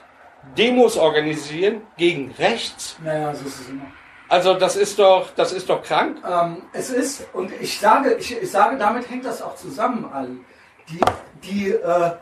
[0.57, 2.97] Demos organisieren gegen rechts.
[3.03, 3.87] Naja, so ist es immer.
[4.29, 6.19] Also, das ist doch, das ist doch krank.
[6.29, 10.41] Ähm, es ist, und ich sage, ich, ich sage, damit hängt das auch zusammen, Ali.
[10.89, 11.01] Die,
[11.43, 12.13] die äh,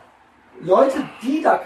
[0.61, 1.59] Leute, die da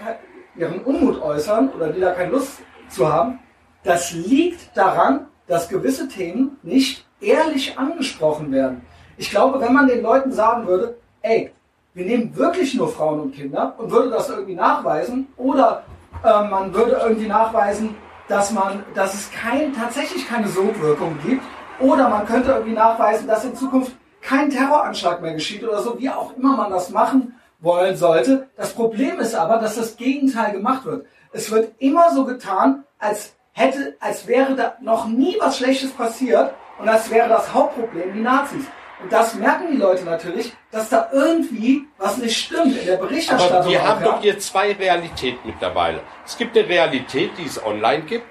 [0.56, 3.40] ihren Unmut äußern oder die da keine Lust zu haben,
[3.84, 8.82] das liegt daran, dass gewisse Themen nicht ehrlich angesprochen werden.
[9.16, 11.52] Ich glaube, wenn man den Leuten sagen würde, ey,
[11.94, 15.82] wir nehmen wirklich nur Frauen und Kinder und würde das irgendwie nachweisen oder
[16.22, 17.96] äh, man würde irgendwie nachweisen,
[18.28, 21.42] dass man, dass es kein, tatsächlich keine Sogwirkung gibt
[21.80, 26.10] oder man könnte irgendwie nachweisen, dass in Zukunft kein Terroranschlag mehr geschieht oder so, wie
[26.10, 28.48] auch immer man das machen wollen sollte.
[28.56, 31.06] Das Problem ist aber, dass das Gegenteil gemacht wird.
[31.32, 36.52] Es wird immer so getan, als hätte, als wäre da noch nie was Schlechtes passiert
[36.78, 38.64] und als wäre das Hauptproblem die Nazis.
[39.02, 43.56] Und das merken die Leute natürlich, dass da irgendwie was nicht stimmt in der Berichterstattung.
[43.58, 46.00] Aber wir haben doch hier zwei Realitäten mittlerweile.
[46.26, 48.26] Es gibt eine Realität, die es online gibt,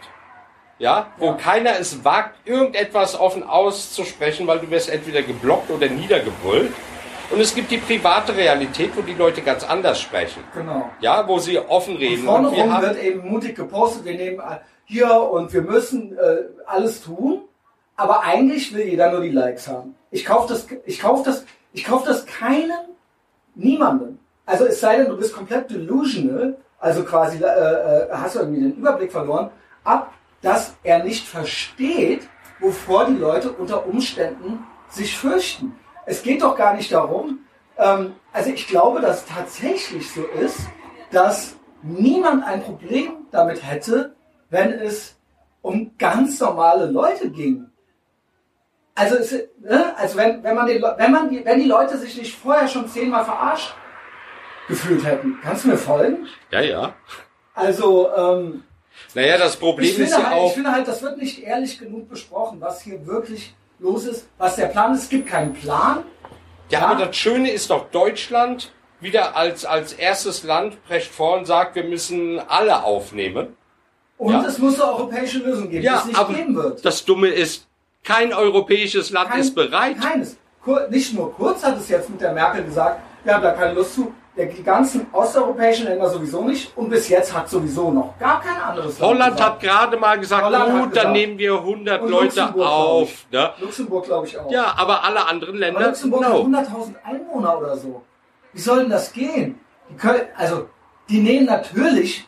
[0.77, 1.33] ja, wo Ja.
[1.33, 6.73] keiner es wagt, irgendetwas offen auszusprechen, weil du wirst entweder geblockt oder niedergebrüllt.
[7.29, 10.43] Und es gibt die private Realität, wo die Leute ganz anders sprechen.
[10.53, 10.89] Genau.
[11.01, 12.23] Ja, wo sie offen Und reden.
[12.25, 16.17] vorne Und wir haben, wird eben mutig gepostet, wir nehmen äh, hier und wir müssen
[16.17, 17.41] äh, alles tun,
[17.97, 19.95] aber eigentlich will jeder nur die Likes haben.
[20.11, 22.95] Ich kaufe das, ich kaufe das, ich kaufe das keinem,
[23.55, 24.19] niemandem.
[24.45, 28.61] Also es sei denn, du bist komplett delusional, also quasi äh, äh, hast du irgendwie
[28.61, 29.49] den Überblick verloren,
[29.83, 32.29] ab, dass er nicht versteht,
[32.59, 35.75] wovor die Leute unter Umständen sich fürchten.
[36.05, 37.39] es geht doch gar nicht darum,
[37.77, 40.61] ähm, also ich glaube, dass tatsächlich so ist,
[41.11, 44.15] dass niemand ein Problem damit hätte,
[44.49, 45.17] wenn es
[45.61, 47.69] um ganz normale Leute ging.
[48.97, 49.31] Also, es,
[49.61, 49.93] ne?
[49.95, 52.87] also wenn, wenn, man den, wenn, man die, wenn die Leute sich nicht vorher schon
[52.89, 53.75] zehnmal verarscht
[54.67, 55.37] gefühlt hätten.
[55.43, 56.27] Kannst du mir folgen?
[56.51, 56.93] Ja, ja.
[57.53, 58.63] Also, ähm,
[59.13, 60.47] naja, das Problem ist ja halt, auch.
[60.47, 64.55] Ich finde halt, das wird nicht ehrlich genug besprochen, was hier wirklich los ist, was
[64.55, 65.03] der Plan ist.
[65.03, 66.03] Es gibt keinen Plan.
[66.69, 66.87] Ja, Ja.
[66.87, 71.75] aber das Schöne ist doch Deutschland wieder als, als erstes Land prescht vor und sagt,
[71.75, 73.55] wir müssen alle aufnehmen.
[74.17, 74.43] Und Ja.
[74.43, 76.83] es muss eine europäische Lösung geben, die Ja, es nicht aber geben wird.
[76.83, 77.67] das Dumme ist,
[78.07, 79.99] kein europäisches Land Kein- ist bereit.
[80.01, 80.37] Keines.
[80.89, 83.95] Nicht nur Kurz hat es jetzt mit der Merkel gesagt, wir haben da keine Lust
[83.95, 84.13] zu.
[84.35, 86.75] Der, die ganzen osteuropäischen Länder sowieso nicht.
[86.77, 89.51] Und bis jetzt hat sowieso noch gar kein anderes Land Holland gesagt.
[89.53, 91.05] hat gerade mal gesagt, Holland gut, gesagt.
[91.05, 93.25] dann nehmen wir 100 Und Leute Luxemburg, auf.
[93.31, 93.51] Ne?
[93.59, 94.51] Luxemburg glaube ich auch.
[94.51, 96.27] Ja, aber alle anderen Aber Länder, Luxemburg no.
[96.57, 98.03] hat 100.000 Einwohner oder so.
[98.53, 99.59] Wie soll denn das gehen?
[99.89, 100.69] Die können, also,
[101.09, 102.27] die nehmen natürlich,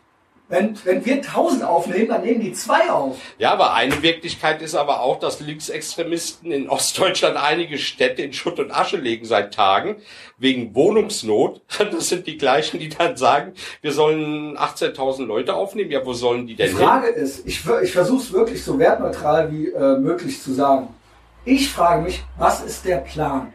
[0.50, 3.18] wenn, wenn wir 1000 aufnehmen, dann nehmen die zwei auf.
[3.38, 8.60] Ja, aber eine Wirklichkeit ist aber auch, dass Linksextremisten in Ostdeutschland einige Städte in Schutt
[8.60, 9.98] und Asche legen seit Tagen,
[10.38, 11.62] wegen Wohnungsnot.
[11.92, 15.92] Das sind die gleichen, die dann sagen, wir sollen 18.000 Leute aufnehmen.
[15.92, 16.78] Ja, wo sollen die Die denn hin?
[16.78, 20.88] Frage ist, ich, ich versuche es wirklich so wertneutral wie äh, möglich zu sagen.
[21.46, 23.54] Ich frage mich, was ist der Plan?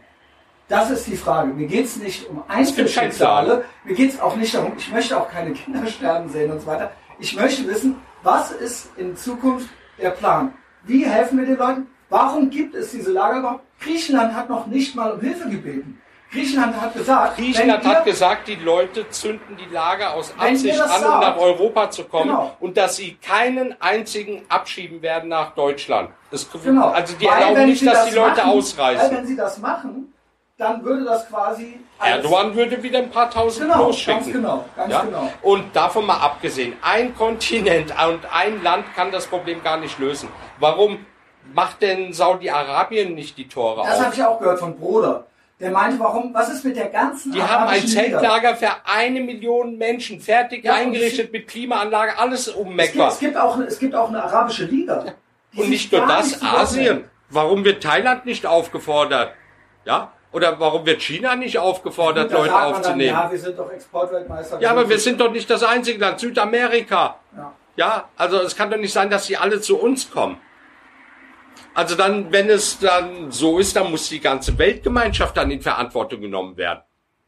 [0.67, 1.53] Das ist die Frage.
[1.53, 3.65] Mir geht es nicht um Einzelschicksale.
[3.83, 6.67] Mir geht es auch nicht darum, ich möchte auch keine Kinder sterben sehen und so
[6.67, 6.91] weiter.
[7.19, 9.69] Ich möchte wissen, was ist in Zukunft
[10.01, 10.53] der Plan?
[10.83, 11.87] Wie helfen wir den Leuten?
[12.09, 13.63] Warum gibt es diese Lager überhaupt?
[13.79, 16.01] Griechenland hat noch nicht mal um Hilfe gebeten.
[16.31, 20.91] Griechenland hat gesagt, Griechenland ihr- hat gesagt, die Leute zünden die Lager aus Absicht das
[21.03, 22.57] an, um nach Europa zu kommen Genau.
[22.59, 26.09] und dass sie keinen einzigen abschieben werden nach Deutschland.
[26.31, 26.89] Es, Genau.
[26.89, 29.17] Also die Weil erlauben nicht, dass das die Leute machen, Weil ausreisen.
[29.17, 30.13] wenn sie das machen,
[30.57, 34.19] dann würde das quasi Erdogan würde wieder ein paar tausend Genau, losschicken.
[34.21, 35.01] ganz genau, ganz ja?
[35.01, 35.29] genau.
[35.41, 40.29] Und davon mal abgesehen, ein Kontinent und ein Land kann das Problem gar nicht lösen.
[40.59, 41.05] Warum
[41.53, 44.13] macht denn Saudi-Arabien nicht die Tore Das habe auf?
[44.17, 45.25] ich auch gehört von Bruder.
[45.59, 47.85] Der meinte, warum, was ist mit der ganzen Die haben ein?
[47.87, 53.07] Zeltlager für eine Million Menschen, fertig Ja, eingerichtet mit Klimaanlage, alles um Es gibt, Mekka.
[53.09, 55.05] es, gibt auch, es gibt auch eine arabische Liga.
[55.53, 56.41] die Und nicht nur das.
[56.41, 57.05] Asien.
[57.29, 59.33] Warum wird Thailand nicht aufgefordert?
[59.85, 60.11] Ja?
[60.35, 63.13] Oder warum wird China nicht aufgefordert, Leute man dann, aufzunehmen?
[63.13, 64.59] ja, wir sind doch Exportweltmeister.
[64.59, 66.19] Ja, aber wir sind doch nicht das einzige Land.
[66.19, 67.19] Südamerika.
[67.35, 67.53] Ja.
[67.77, 70.37] Ja, also es kann doch nicht sein, dass sie alle zu uns kommen.
[71.73, 76.19] Also dann, wenn es dann so ist, dann muss die ganze Weltgemeinschaft dann in Verantwortung
[76.21, 76.81] genommen werden.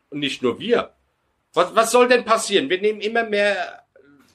[0.09, 0.91] Und nicht nur wir.
[1.53, 2.69] Was, was soll denn passieren?
[2.69, 3.83] Wir nehmen immer mehr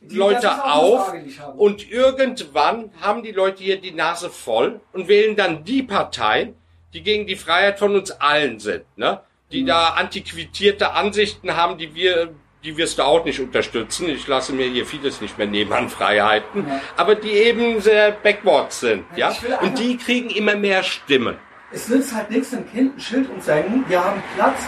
[0.01, 1.15] Die- Leute auf
[1.57, 6.57] und irgendwann haben die Leute hier die Nase voll und wählen dann die Parteien,
[6.93, 9.21] die gegen die Freiheit von uns allen sind, ne?
[9.51, 12.33] Die da antiquierte Ansichten haben, die wir,
[12.65, 14.09] die wirst du auch nicht unterstützen.
[14.09, 16.81] Ich lasse mir hier vieles nicht mehr nehmen an Freiheiten, Ja.
[16.97, 21.37] aber die eben sehr backward sind, Ja, Und die kriegen immer mehr Stimmen.
[21.71, 23.85] Es nützt halt nichts, ein Kind ein Schild umzuhängen.
[23.89, 24.59] Wir haben Platz.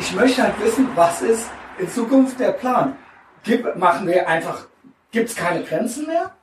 [0.00, 2.96] Ich möchte halt wissen, was ist in Zukunft der Plan?
[3.44, 4.66] Gib, machen wir einfach,
[5.10, 6.34] gibt es keine Grenzen mehr?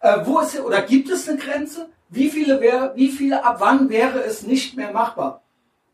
[0.00, 1.88] Äh, wo ist, oder gibt es eine Grenze?
[2.14, 5.42] Wie viele wäre, wie viele, ab wann wäre es nicht mehr machbar?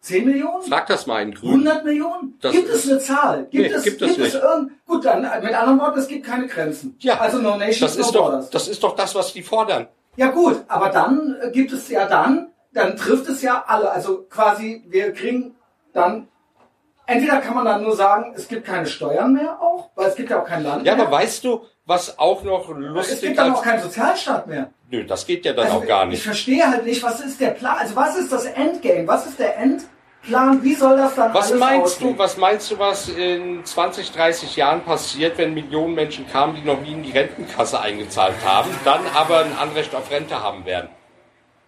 [0.02, 0.62] 10 Millionen?
[0.62, 1.50] Frag das mal in Grün.
[1.66, 2.38] 100 Millionen?
[2.40, 3.46] Das gibt es eine Zahl?
[3.50, 4.34] Gibt Nee, es, gibt es nicht.
[4.34, 6.96] irgend, gut, dann, mit anderen Worten, es gibt keine Grenzen.
[7.00, 8.50] Ja, Also no nation, das no ist doch, borders.
[8.50, 9.88] das ist doch das, was die fordern.
[10.16, 13.90] Ja gut, aber dann äh, gibt es ja dann, dann trifft es ja alle.
[13.90, 15.54] Also quasi, wir kriegen
[15.92, 16.28] dann,
[17.06, 20.30] entweder kann man dann nur sagen, es gibt keine Steuern mehr auch, weil es gibt
[20.30, 21.06] ja auch kein Land Ja, mehr.
[21.06, 24.70] aber weißt du, was auch noch es lustig gibt dann auch keinen Sozialstaat mehr.
[24.90, 26.22] nö, das geht ja dann Also auch gar Ich nicht.
[26.22, 29.56] verstehe halt nicht, was ist der Plan, also was ist das Endgame, was ist der
[29.58, 32.12] Endplan, wie soll das dann Was meinst aussehen?
[32.12, 36.62] du, was meinst du, was in 20, 30 Jahren passiert, wenn Millionen Menschen kamen, die
[36.62, 40.90] noch nie in die Rentenkasse eingezahlt haben, dann aber ein Anrecht auf Rente haben werden?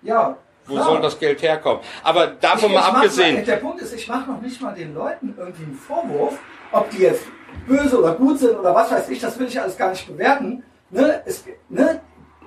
[0.03, 0.85] Ja, Wo klar.
[0.87, 1.81] soll das Geld herkommen?
[2.05, 4.95] Aber davon Ich- mal ich abgesehen, der Punkt ist, ich mache noch nicht mal den
[4.95, 6.39] Leuten irgendwie einen Vorwurf,
[6.71, 7.25] ob die jetzt
[7.67, 10.63] böse oder gut sind oder was weiß ich, das will ich alles gar nicht bewerten.
[10.91, 11.23] Ne?
[11.25, 12.01] Es, ne?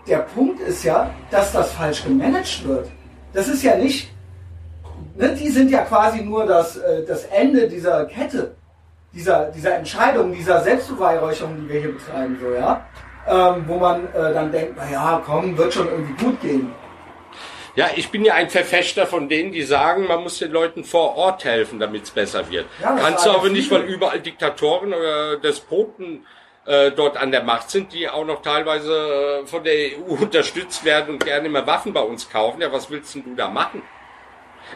[0.08, 2.89] Der Punkt ist ja, dass das falsch gemanagt wird.
[3.34, 4.13] Das ist ja nicht,
[5.15, 5.34] ne?
[5.34, 8.56] die sind ja quasi nur das, äh, das Ende dieser Kette,
[9.13, 12.86] dieser, dieser Entscheidung, dieser Selbstbeweihräucherung, die wir hier betreiben, so, ja.
[13.28, 16.71] Ähm, wo man äh, dann denkt, na ja, komm, wird schon irgendwie gut gehen.
[17.75, 21.15] Ja, ich bin ja ein Verfechter von denen, die sagen, man muss den Leuten vor
[21.17, 22.65] Ort helfen, damit es besser wird.
[22.81, 26.25] Ja, Kannst du aber nicht, weil überall Diktatoren oder Despoten
[26.65, 30.83] äh, dort an der Macht sind, die auch noch teilweise äh, von der EU unterstützt
[30.85, 32.61] werden und gerne immer Waffen bei uns kaufen.
[32.61, 33.81] Ja, was willst denn du da machen?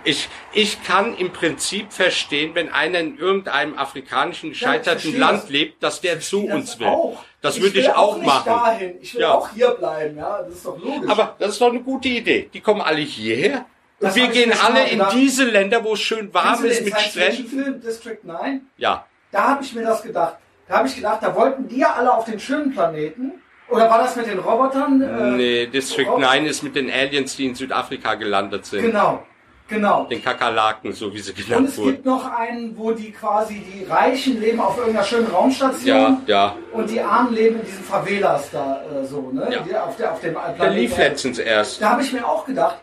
[0.03, 5.49] Ich, ich kann im Prinzip verstehen, wenn einer in irgendeinem afrikanischen gescheiterten verstehe Land das.
[5.49, 6.87] lebt, dass der zu uns will.
[6.87, 7.23] Auch.
[7.41, 8.45] Das Ich würde ich auch nicht machen.
[8.49, 8.95] Dahin.
[9.01, 9.33] Ich will Ja.
[9.33, 11.09] auch hier bleiben, ja, das ist doch logisch.
[11.09, 12.49] Aber das ist doch eine gute Idee.
[12.53, 13.65] Die kommen alle hierher.
[13.99, 17.81] Und wir gehen alle in diese Länder, wo es schön warm ist mit Stränden.
[17.81, 18.61] District 9?
[18.77, 19.05] Ja.
[19.31, 20.37] Da habe ich mir das gedacht.
[20.67, 23.33] Da habe ich gedacht, da wollten die ja alle auf den schönen Planeten.
[23.69, 25.01] Oder war das mit den Robotern?
[25.01, 28.81] Äh, Nee, District Rob- 9 ist mit den Aliens, die in Südafrika gelandet sind.
[28.83, 29.23] Genau,
[29.69, 30.05] genau.
[30.05, 31.91] Den Kakerlaken, so wie sie Und genannt es wurden.
[31.91, 35.87] gibt noch einen, wo die quasi die Reichen leben auf irgendeiner schönen Raumstation.
[35.87, 36.55] Ja, ja.
[36.73, 39.47] Und die Armen leben in diesen Favelas da äh, so, ne?
[39.51, 39.61] Ja.
[39.61, 40.75] Die auf, der, auf dem Der Planeten.
[40.81, 41.81] lief letztens erst.
[41.81, 42.77] Da habe ich mir auch gedacht,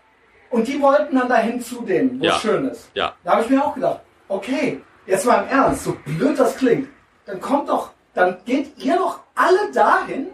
[0.51, 2.37] und die wollten dann dahin zu denen, wo Ja.
[2.37, 2.89] es schön ist.
[2.95, 3.13] Ja.
[3.25, 6.89] Da habe ich mir auch gedacht, okay, jetzt mal im Ernst, so blöd das klingt,
[7.27, 10.29] dann kommt doch, dann geht ihr doch alle dahin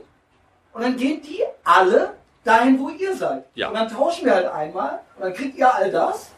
[0.75, 3.45] und dann gehen die alle dahin, wo ihr seid.
[3.55, 3.69] Ja.
[3.69, 6.32] Und dann tauschen wir halt einmal und dann kriegt ihr all das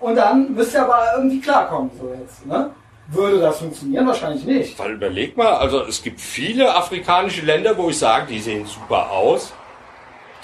[0.00, 2.70] und dann müsst ihr aber irgendwie klarkommen, so jetzt, ne?
[3.08, 4.06] Würde das funktionieren?
[4.06, 4.78] Wahrscheinlich nicht.
[4.78, 9.12] Weil überleg mal, also es gibt viele afrikanische Länder, wo ich sage, die sehen super
[9.12, 9.52] aus.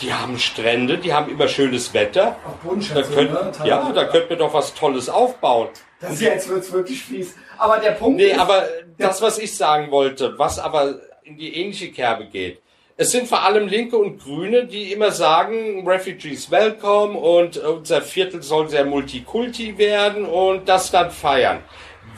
[0.00, 2.36] Die haben Strände, die haben immer schönes Wetter.
[2.46, 3.52] Auch Da Bodenschätze, könnt, ne?
[3.64, 5.68] ja, da könnten wir doch was Tolles aufbauen.
[6.00, 7.34] Das jetzt wird's wirklich fies.
[7.58, 8.64] Aber der Punkt Nee, ist, aber
[8.98, 12.61] das, was ich sagen wollte, was aber in die ähnliche Kerbe geht.
[13.02, 18.42] Es sind vor allem Linke und Grüne, die immer sagen, Refugees welcome und unser Viertel
[18.44, 21.58] soll sehr multikulti werden und das dann feiern.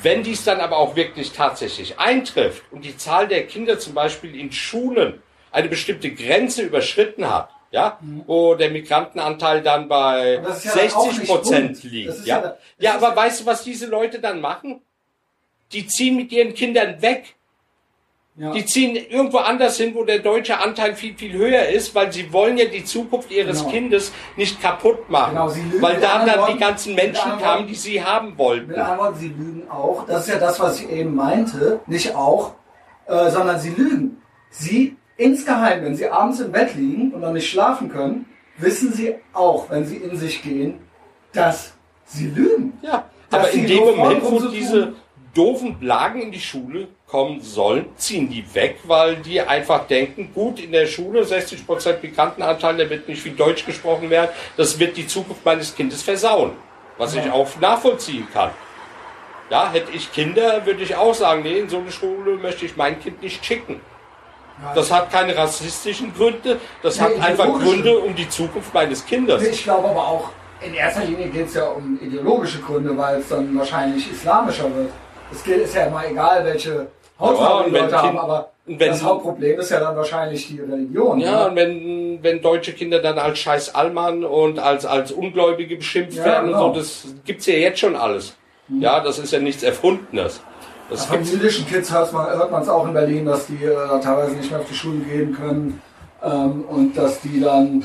[0.03, 4.39] Wenn dies dann aber auch wirklich tatsächlich eintrifft und die Zahl der Kinder zum Beispiel
[4.39, 10.91] in Schulen eine bestimmte Grenze überschritten hat, ja, wo der Migrantenanteil dann bei ja dann
[10.93, 12.43] auch 60 nicht Prozent liegt, ja.
[12.43, 14.83] ja- Ja, aber weißt du, was diese Leute dann machen?
[15.73, 17.37] Die ziehen mit ihren Kindern weg.
[18.37, 18.51] Ja.
[18.53, 22.33] Die ziehen irgendwo anders hin, wo der deutsche Anteil viel, viel höher ist, weil sie
[22.33, 23.71] wollen ja die Zukunft ihres Genau.
[23.71, 25.35] Kindes nicht kaputt machen.
[25.35, 28.67] Genau, sie lügen weil da dann die ganzen Menschen kamen, Worten- die sie haben wollten.
[28.69, 30.05] Mit anderen Worten, sie lügen auch.
[30.07, 31.81] Das ist ja das, was ich eben meinte.
[31.87, 32.55] Nicht auch,
[33.07, 34.21] äh, sondern sie lügen.
[34.51, 38.27] Sie insgeheim, wenn sie abends im Bett liegen und noch nicht schlafen können,
[38.59, 40.81] wissen sie auch, wenn sie in sich gehen,
[41.33, 42.73] dass sie lügen.
[42.83, 44.95] Ja, aber in dem Moment, wo diese
[45.35, 50.59] doofen Blagen in die Schule kommen sollen, ziehen die weg, weil die einfach denken, gut,
[50.59, 55.07] in der Schule 60% Migrantenanteil, da wird nicht viel Deutsch gesprochen werden, das wird die
[55.07, 56.53] Zukunft meines Kindes versauen.
[56.97, 58.51] Was ich auch nachvollziehen kann.
[59.51, 62.77] Ja, hätte ich Kinder, würde ich auch sagen, nee, in so eine Schule möchte ich
[62.77, 63.81] mein Kind nicht schicken.
[64.75, 67.47] Das hat keine rassistischen Gründe, das Nee, hat einfach.
[67.47, 69.43] Gründe um die Zukunft meines Kindes.
[69.43, 73.29] Ich glaube aber auch, in erster Linie geht es ja um ideologische Gründe, weil es
[73.29, 74.91] dann wahrscheinlich islamischer wird.
[75.33, 76.87] Es geht- ist ja immer egal, welche
[77.19, 81.19] Hautfarbe die wenn Leute haben, aber wenn- das Hauptproblem ist ja dann wahrscheinlich die Religion.
[81.21, 81.49] Ja, ne?
[81.51, 86.25] und wenn, wenn deutsche Kinder dann als scheiß Allmann und als, als Ungläubige beschimpft Ja,
[86.25, 86.69] werden genau.
[86.69, 88.35] und so, das gibt's ja jetzt schon alles.
[88.81, 90.41] Ja, das ist ja nichts Erfundenes.
[90.91, 94.51] Das Von jüdischen Kids hört man es auch in Berlin, dass die äh, teilweise nicht
[94.51, 95.83] mehr auf die Schulen gehen können
[96.23, 97.85] ähm, und dass die dann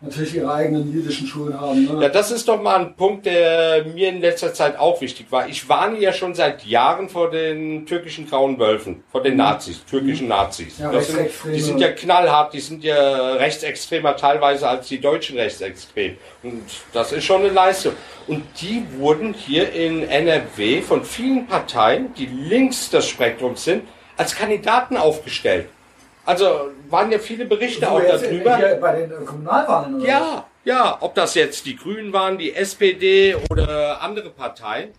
[0.00, 1.84] natürlich ihre eigenen jüdischen Schulen haben.
[1.84, 2.02] Ne?
[2.02, 5.48] ja, das ist doch mal ein Punkt, der mir in letzter Zeit auch wichtig war.
[5.48, 10.28] Ich warne ja schon seit Jahren vor den türkischen grauen Wölfen, vor den Nazis, türkischen
[10.28, 10.78] Nazis.
[10.78, 10.84] Mhm.
[10.84, 15.36] Ja, das sind, die sind ja knallhart, die sind ja rechtsextremer teilweise als die deutschen
[15.36, 16.16] rechtsextrem.
[16.42, 17.92] Und das ist schon eine Leistung.
[18.26, 23.82] Und die wurden hier in NRW von vielen Parteien, die links des Spektrums sind,
[24.16, 25.68] als Kandidaten aufgestellt.
[26.24, 28.56] Also waren ja viele Berichte So, auch darüber.
[28.56, 30.08] hier bei den äh, Kommunalwahlen oder was?
[30.08, 34.90] Ja, ja, ob das jetzt die Grünen waren, die SPD oder andere Parteien,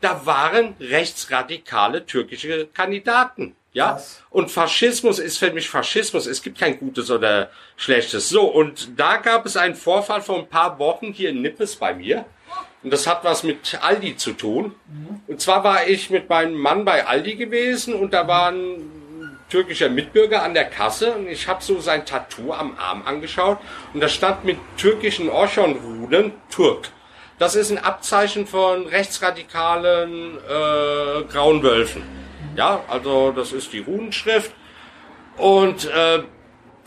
[0.00, 3.54] da waren rechtsradikale türkische Kandidaten.
[3.72, 4.22] Ja, Krass.
[4.30, 6.26] und Faschismus ist für mich Faschismus.
[6.26, 8.28] Es gibt kein gutes oder schlechtes.
[8.28, 11.92] So, und da gab es einen Vorfall vor ein paar Wochen hier in Nippes bei
[11.94, 12.24] mir.
[12.82, 14.74] Und das hat was mit Aldi zu tun.
[15.26, 18.90] Und zwar war ich mit meinem Mann bei Aldi gewesen und da war ein
[19.48, 23.58] türkischer Mitbürger an der Kasse und ich habe so sein Tattoo am Arm angeschaut
[23.94, 26.88] und da stand mit türkischen Orchonruden Turk.
[27.38, 32.02] Das ist ein Abzeichen von rechtsradikalen äh, grauen Wölfen.
[32.56, 34.52] Ja, also das ist die Runenschrift
[35.36, 36.22] und äh,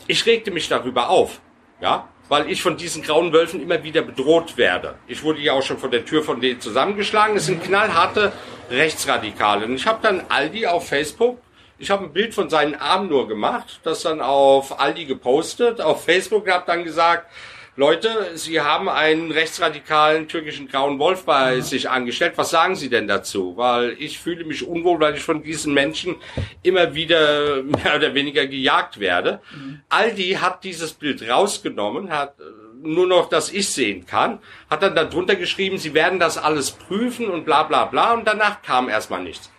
[0.06, 1.40] ich regte mich darüber auf,
[1.80, 4.94] ja, weil ich von diesen grauen Wölfen immer wieder bedroht werde.
[5.06, 7.36] Ich wurde ja auch schon von der Tür von denen zusammengeschlagen.
[7.36, 8.32] Es sind knallharte
[8.70, 9.66] Rechtsradikale.
[9.66, 11.38] Und ich habe dann Aldi auf Facebook,
[11.82, 16.04] ich habe ein Bild von seinen Armen nur gemacht, das dann auf Aldi gepostet, auf
[16.04, 17.26] Facebook und habe dann gesagt,
[17.74, 22.34] Leute, Sie haben einen rechtsradikalen türkischen grauen Wolf bei sich angestellt.
[22.36, 23.56] Was sagen Sie denn dazu?
[23.56, 26.14] Weil ich fühle mich unwohl, weil ich von diesen Menschen
[26.62, 29.40] immer wieder mehr oder weniger gejagt werde.
[29.88, 32.44] Aldi hat dieses Bild rausgenommen, hat äh,
[32.86, 34.38] nur noch, dass ich sehen kann,
[34.70, 38.62] hat dann darunter geschrieben, sie werden das alles prüfen und bla bla bla und danach
[38.62, 39.50] kam erstmal nichts.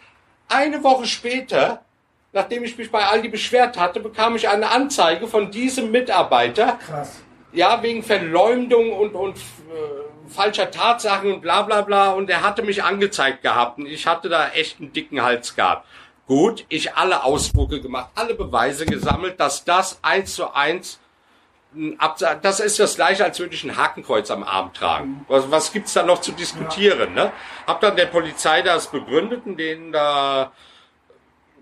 [0.48, 1.84] Eine Woche später,
[2.34, 6.80] nachdem ich mich bei Aldi beschwert hatte, bekam ich eine Anzeige von diesem Mitarbeiter.
[6.86, 7.22] Krass.
[7.54, 12.12] Ja, wegen Verleumdung und, und äh, falscher Tatsachen und bla bla bla.
[12.12, 15.88] Und er hatte mich angezeigt gehabt und ich hatte da echt einen dicken Hals gehabt.
[16.26, 21.00] Gut, ich alle Ausdrucke gemacht, alle Beweise gesammelt, dass das eins zu eins
[22.44, 25.26] das ist das gleiche, als würde ich ein Hakenkreuz am Arm tragen.
[25.28, 27.16] Was, was gibt's da noch zu diskutieren?
[27.16, 27.32] Ne?
[27.66, 30.52] Hab dann der Polizei das begründet und denen da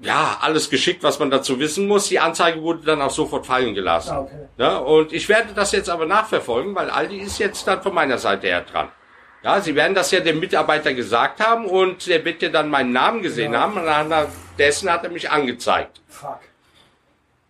[0.02, 2.08] ja alles geschickt, was man dazu wissen muss.
[2.08, 4.12] Die Anzeige wurde dann auch sofort fallen gelassen.
[4.12, 4.48] Ah, okay.
[4.58, 4.82] Ne?
[4.84, 8.48] Und ich werde das jetzt aber nachverfolgen, weil Aldi ist jetzt dann von meiner Seite
[8.48, 8.90] her dran.
[9.44, 12.92] Ja, sie werden das ja dem Mitarbeiter gesagt haben und der wird ja dann meinen
[12.92, 13.62] Namen gesehen Ja.
[13.62, 14.30] haben und anhand
[14.60, 16.02] dessen hat er mich angezeigt.
[16.08, 16.40] Fuck.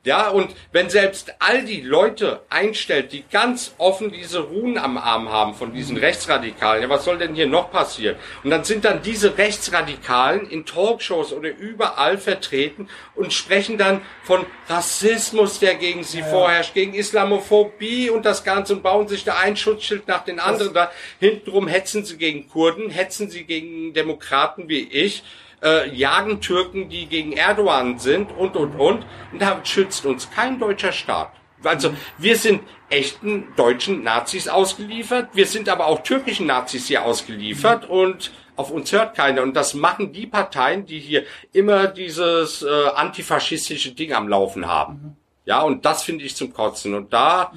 [0.03, 5.31] Ja, und wenn selbst all die Leute einstellt, die ganz offen diese Ruhen am Arm
[5.31, 8.15] haben von diesen Rechtsradikalen, ja, was soll denn hier noch passieren?
[8.43, 14.43] Und dann sind dann diese Rechtsradikalen in Talkshows oder überall vertreten und sprechen dann von
[14.67, 19.55] Rassismus, der gegen sie vorherrscht, gegen Islamophobie und das Ganze und bauen sich da ein
[19.55, 20.73] Schutzschild nach den anderen.
[20.73, 25.21] Da hintenrum hetzen sie gegen Kurden, hetzen sie gegen Demokraten wie ich
[25.63, 29.05] äh, jagen Türken, die gegen Erdogan sind und, und, und.
[29.31, 31.31] Und da schützt uns kein deutscher Staat.
[31.63, 37.87] Also wir sind echten deutschen Nazis ausgeliefert, wir sind aber auch türkischen Nazis hier ausgeliefert
[37.87, 39.43] und auf uns hört keiner.
[39.43, 45.15] Und das machen die Parteien, die hier immer dieses äh, antifaschistische Ding am Laufen haben.
[45.45, 46.93] Ja, und das finde ich zum Kotzen.
[46.93, 47.51] Und da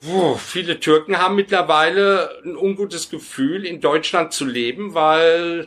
[0.00, 5.66] Puh, viele Türken haben mittlerweile ein ungutes Gefühl, in Deutschland zu leben, weil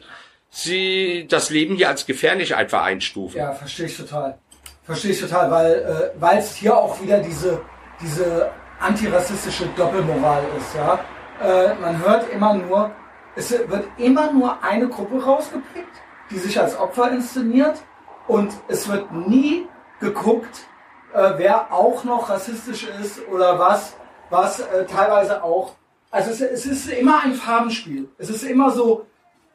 [0.49, 3.37] sie das Leben hier als gefährlich einfach einstufen.
[3.37, 4.37] Ja, verstehe ich total.
[4.83, 7.61] Verstehe ich total, weil äh, es hier auch wieder diese,
[8.01, 10.75] diese antirassistische Doppelmoral ist.
[10.75, 10.99] Ja?
[11.41, 12.91] Äh, man hört immer nur,
[13.35, 15.95] es wird immer nur eine Gruppe rausgepickt,
[16.31, 17.79] die sich als Opfer inszeniert
[18.27, 19.67] und es wird nie
[19.99, 20.67] geguckt,
[21.13, 23.95] äh, wer auch noch rassistisch ist oder was,
[24.29, 25.73] was äh, teilweise auch.
[26.11, 28.09] Also es, es ist immer ein Farbenspiel.
[28.17, 29.05] Es ist immer so,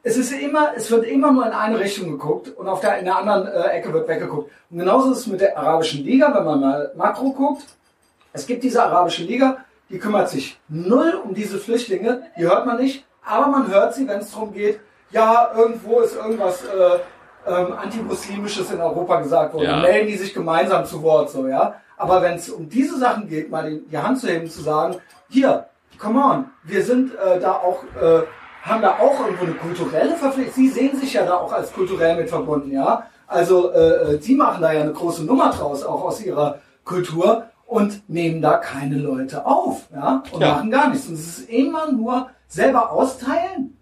[0.07, 3.05] es ist immer, es wird immer nur in eine Richtung geguckt und auf der, in
[3.05, 4.51] der anderen äh, Ecke wird weggeguckt.
[4.69, 7.65] Und genauso ist es mit der arabischen Liga, wenn man mal Makro guckt.
[8.31, 9.57] Es gibt diese arabische Liga,
[9.89, 14.07] die kümmert sich null um diese Flüchtlinge, die hört man nicht, aber man hört sie,
[14.07, 14.79] wenn es darum geht,
[15.09, 16.99] ja, irgendwo ist irgendwas äh,
[17.47, 19.65] ähm, antimuslimisches in Europa gesagt worden.
[19.65, 19.77] Ja.
[19.77, 21.81] Melden die sich gemeinsam zu Wort, so, ja.
[21.97, 24.97] Aber wenn es um diese Sachen geht, mal die, die Hand zu heben, zu sagen,
[25.29, 25.65] hier,
[25.97, 28.21] come on, wir sind äh, da auch, äh,
[28.65, 30.53] haben da auch irgendwo eine kulturelle Verpflichtung.
[30.55, 33.05] Sie sehen sich ja da auch als kulturell mit verbunden, ja.
[33.27, 37.45] Also äh, äh, Sie machen da ja eine große Nummer draus, auch aus Ihrer Kultur
[37.65, 40.53] und nehmen da keine Leute auf, ja, und Ja.
[40.55, 41.07] machen gar nichts.
[41.07, 43.77] Und es ist immer nur selber austeilen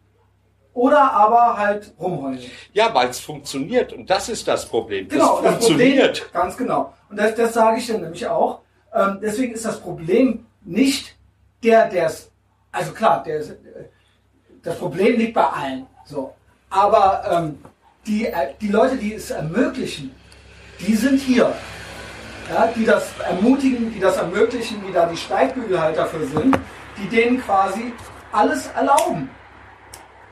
[0.73, 2.39] oder aber halt rumheulen.
[2.73, 5.07] Ja, weil es funktioniert und das ist das Problem.
[5.07, 6.34] Genau, das das Problem, funktioniert.
[6.34, 6.93] ganz genau.
[7.09, 8.59] Und das, das sage ich dann nämlich auch.
[8.93, 11.15] Ähm, deswegen ist das Problem nicht
[11.63, 12.31] der, der es,
[12.71, 13.55] also klar, der ist, äh,
[14.64, 15.86] das Problem liegt bei allen.
[16.05, 16.34] So,
[16.70, 17.59] aber ähm,
[18.07, 20.14] die, äh, die Leute, die es ermöglichen,
[20.80, 21.53] die sind hier.
[22.53, 26.57] Ja, die das ermutigen, die das ermöglichen, die da die Steigbügel halt dafür sind,
[26.97, 27.93] die denen quasi
[28.34, 29.30] alles erlauben.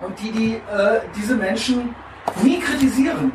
[0.02, 1.96] Und die, die äh, diese Menschen
[2.44, 3.32] nie kritisieren.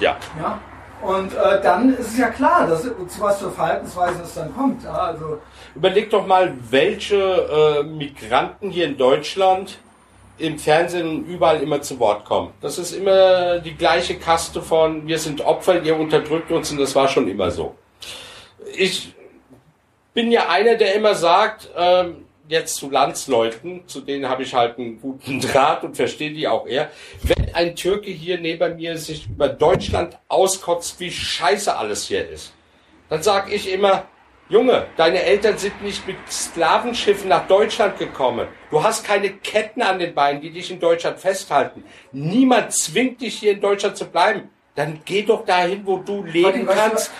[0.00, 0.16] Ja.
[0.40, 0.58] Ja?
[1.02, 4.82] Und äh, dann ist es ja klar, dass zu was für Verhaltensweisen es dann kommt.
[4.84, 4.92] Ja?
[4.92, 5.38] Also,
[5.74, 9.78] Überleg doch mal, welche äh, Migranten hier in Deutschland
[10.38, 12.52] im Fernsehen überall immer zu Wort kommen.
[12.60, 16.94] Das ist immer die gleiche Kaste von, wir sind Opfer, ihr unterdrückt uns und das
[16.94, 17.74] war schon immer so.
[18.76, 19.14] Ich
[20.12, 24.78] bin ja einer, der immer sagt, ähm, jetzt zu Landsleuten, zu denen habe ich halt
[24.78, 26.90] einen guten Draht und verstehe die auch eher,
[27.22, 32.52] wenn ein Türke hier neben mir sich über Deutschland auskotzt, wie scheiße alles hier ist,
[33.08, 34.06] dann sag ich immer,
[34.50, 38.46] Junge, deine Eltern sind nicht mit Sklavenschiffen nach Deutschland gekommen.
[38.70, 41.82] Du hast keine Ketten an den Beinen, die dich in Deutschland festhalten.
[42.12, 44.50] Niemand zwingt dich hier in Deutschland zu bleiben.
[44.74, 47.10] Dann geh doch dahin, wo du leben kannst,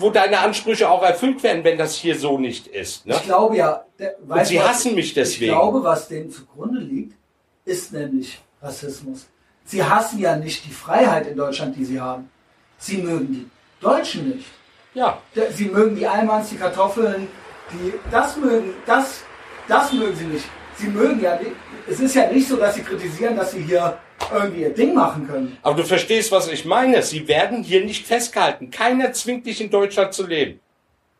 [0.00, 3.06] wo deine Ansprüche auch erfüllt werden, wenn das hier so nicht ist.
[3.06, 3.14] Ne?
[3.14, 5.52] ich glaube ja, der, weißt sie was- hassen mich deswegen.
[5.52, 7.14] Ich glaube, was denen zugrunde liegt,
[7.64, 9.26] ist nämlich Rassismus.
[9.64, 12.28] Sie hassen ja nicht die Freiheit in Deutschland, die sie haben.
[12.78, 14.46] Sie mögen die Deutschen nicht.
[14.94, 15.18] Ja,
[15.54, 17.28] Sie mögen die Almans, die Kartoffeln,
[17.72, 19.20] die, das mögen, das,
[19.68, 20.44] das mögen sie nicht.
[20.76, 21.52] Sie mögen ja nicht,
[21.88, 23.96] es ist ja nicht so, dass sie kritisieren, dass sie hier
[24.32, 25.58] irgendwie ihr Ding machen können.
[25.62, 27.02] aber du verstehst, was ich meine.
[27.02, 28.70] Sie werden hier nicht festgehalten.
[28.70, 30.60] Keiner zwingt dich in Deutschland zu leben.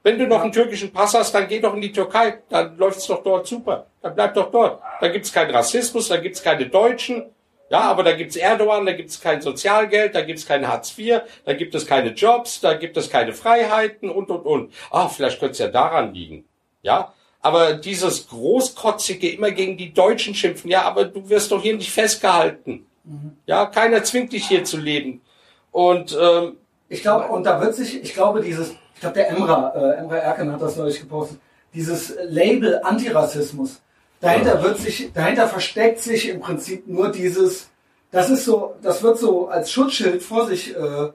[0.03, 2.39] Wenn du noch einen türkischen Pass hast, dann geh doch in die Türkei.
[2.49, 3.87] Dann läuft's doch dort super.
[4.01, 4.81] Dann bleib doch dort.
[5.01, 7.25] Da gibt's keinen Rassismus, da gibt's keine Deutschen.
[7.71, 11.53] Ja, aber da gibt's Erdogan, da gibt's kein Sozialgeld, da gibt's kein Hartz IV, da
[11.53, 14.73] gibt es keine Jobs, da gibt es keine Freiheiten und, und, und.
[14.91, 16.45] Ah, vielleicht könnte es ja daran liegen.
[16.83, 21.77] Ja, aber dieses Großkotzige immer gegen die Deutschen schimpfen, ja, aber du wirst doch hier
[21.77, 22.87] nicht festgehalten.
[23.05, 23.37] Mhm.
[23.47, 25.21] Ja, keiner zwingt dich hier zu leben.
[25.73, 26.57] Und ähm,
[26.89, 30.17] ich glaube, und da wird sich, ich glaube, dieses, ich glaube, der Emra, äh, Emra
[30.17, 31.39] Erken hat das neulich gepostet,
[31.73, 33.81] dieses Label Antirassismus,
[34.21, 37.71] dahinter wird sich, dahinter versteckt sich im Prinzip nur dieses,
[38.11, 41.11] das ist so, das wird so als Schutzschild vor sich äh,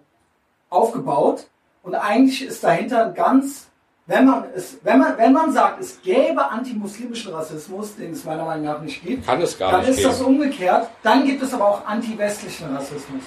[0.70, 1.48] aufgebaut
[1.84, 3.68] und eigentlich ist dahinter ein ganz,
[4.08, 8.46] wenn man es, wenn man, wenn man sagt, es gäbe antimuslimischen Rassismus, den es meiner
[8.46, 10.10] Meinung nach nicht gibt, Kann es gar dann nicht ist geben.
[10.10, 10.90] das umgekehrt.
[11.02, 13.24] Dann gibt es aber auch anti-westlichen Rassismus,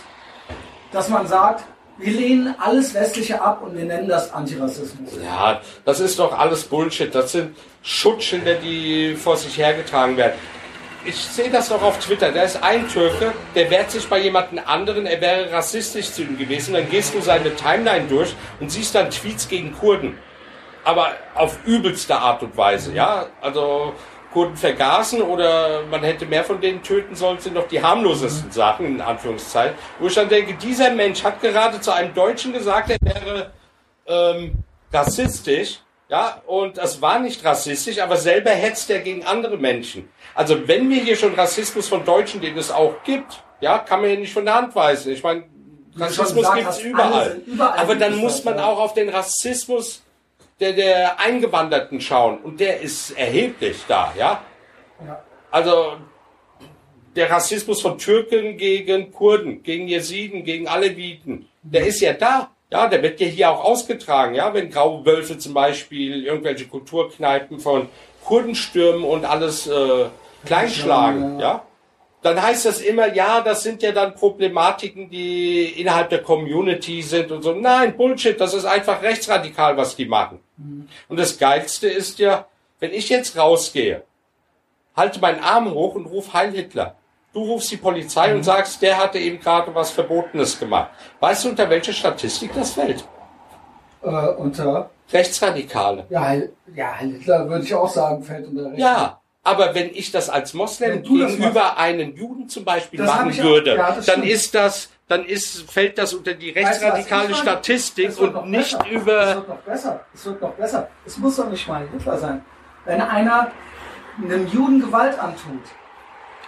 [0.93, 1.64] dass man sagt,
[1.99, 5.11] wir lehnen alles Westliche ab und wir nennen das Antirassismus.
[5.20, 7.12] Ja, das ist doch alles Bullshit.
[7.12, 10.35] Das sind Schutzschilder, die vor sich hergetragen werden.
[11.05, 12.31] Ich sehe das doch auf Twitter.
[12.31, 16.39] Da ist ein Türke, der wehrt sich bei jemandem anderen, er wäre rassistisch zu ihm
[16.39, 16.74] gewesen.
[16.74, 20.16] Dann gehst du seine Timeline durch und siehst dann Tweets gegen Kurden.
[20.89, 23.26] Aber auf übelste Art und Weise, ja.
[23.43, 23.93] Also
[24.32, 28.86] Kurden vergaßen oder man hätte mehr von denen töten sollen, sind doch die harmlosesten Sachen,
[28.86, 29.76] in Anführungszeichen.
[29.99, 33.51] Wo ich dann denke, dieser Mensch hat gerade zu einem Deutschen gesagt, er wäre
[34.07, 34.53] ähm,
[34.91, 40.09] rassistisch, ja, und das war nicht rassistisch, aber selber hetzt er gegen andere Menschen.
[40.34, 44.09] Also wenn wir hier schon Rassismus von Deutschen, den es auch gibt, ja, kann man
[44.09, 45.12] ja nicht von der Hand weisen.
[45.12, 45.45] Ich meine,
[45.99, 47.41] Rassismus hast, alle überall.
[47.45, 50.03] überall Aber dann gibt es muss man auch auf den Rassismus
[50.61, 52.39] der, der Eingewanderten schauen.
[52.39, 54.43] Und der ist erheblich da, ja.
[55.07, 55.23] Ja.
[55.51, 55.97] Also
[57.15, 62.51] der Rassismus von Türken gegen Kurden, gegen Jesiden, gegen Aleviten, der ist ja da.
[62.71, 67.61] Ja, der wird ja hier auch ausgetragen, ja, wenn graue Wölfe zum Beispiel irgendwelche Kulturkneipen
[67.61, 67.89] von
[68.23, 70.05] Kurden stürmen und alles äh,
[70.45, 71.67] kleinschlagen, Ja, ja.
[72.35, 77.31] Dann heißt das immer, ja, das sind ja dann Problematiken, die innerhalb der Community sind
[77.33, 77.53] und so.
[77.55, 80.41] Nein, Bullshit, das ist einfach rechtsradikal, was die machen.
[81.09, 82.47] Und das Geilste ist ja,
[82.81, 84.03] wenn ich jetzt rausgehe,
[84.97, 86.97] halte meinen Arm hoch und ruf Heil Hitler.
[87.33, 90.91] Du rufst die Polizei und sagst, der hatte eben gerade was Verbotenes gemacht.
[91.20, 93.05] Weißt du, unter welche Statistik das fällt?
[94.03, 96.07] Äh, unter, Rechtsradikale.
[96.11, 98.79] ja, Heil- ja, Heil Hitler würde ich auch sagen, fällt unter Recht.
[98.79, 103.32] Ja, aber wenn ich das als Moslem du gegenüber einen Juden zum Beispiel Das machen
[103.32, 107.24] auch- würde, ja, dann ist das, dann ist, fällt das unter die Weißt du, rechtsradikale
[107.24, 107.42] ich meine?
[107.42, 108.84] Statistik Es und nicht besser.
[108.86, 110.01] Es über, wird noch besser.
[110.14, 110.88] Es wird noch besser.
[111.07, 112.44] Es muss doch nicht mal Hitler sein.
[112.84, 113.51] Wenn einer
[114.22, 115.62] einem Juden Gewalt antut,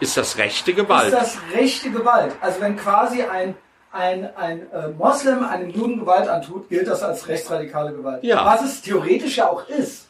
[0.01, 1.13] ist das rechte ist Gewalt.
[1.13, 2.33] das rechte Gewalt.
[2.41, 3.55] Also wenn quasi ein,
[3.93, 8.23] ein, ein äh, Moslem einem Juden Gewalt antut, gilt das als rechtsradikale Gewalt.
[8.25, 8.45] Ja.
[8.45, 10.10] Was es theoretisch ja auch ist.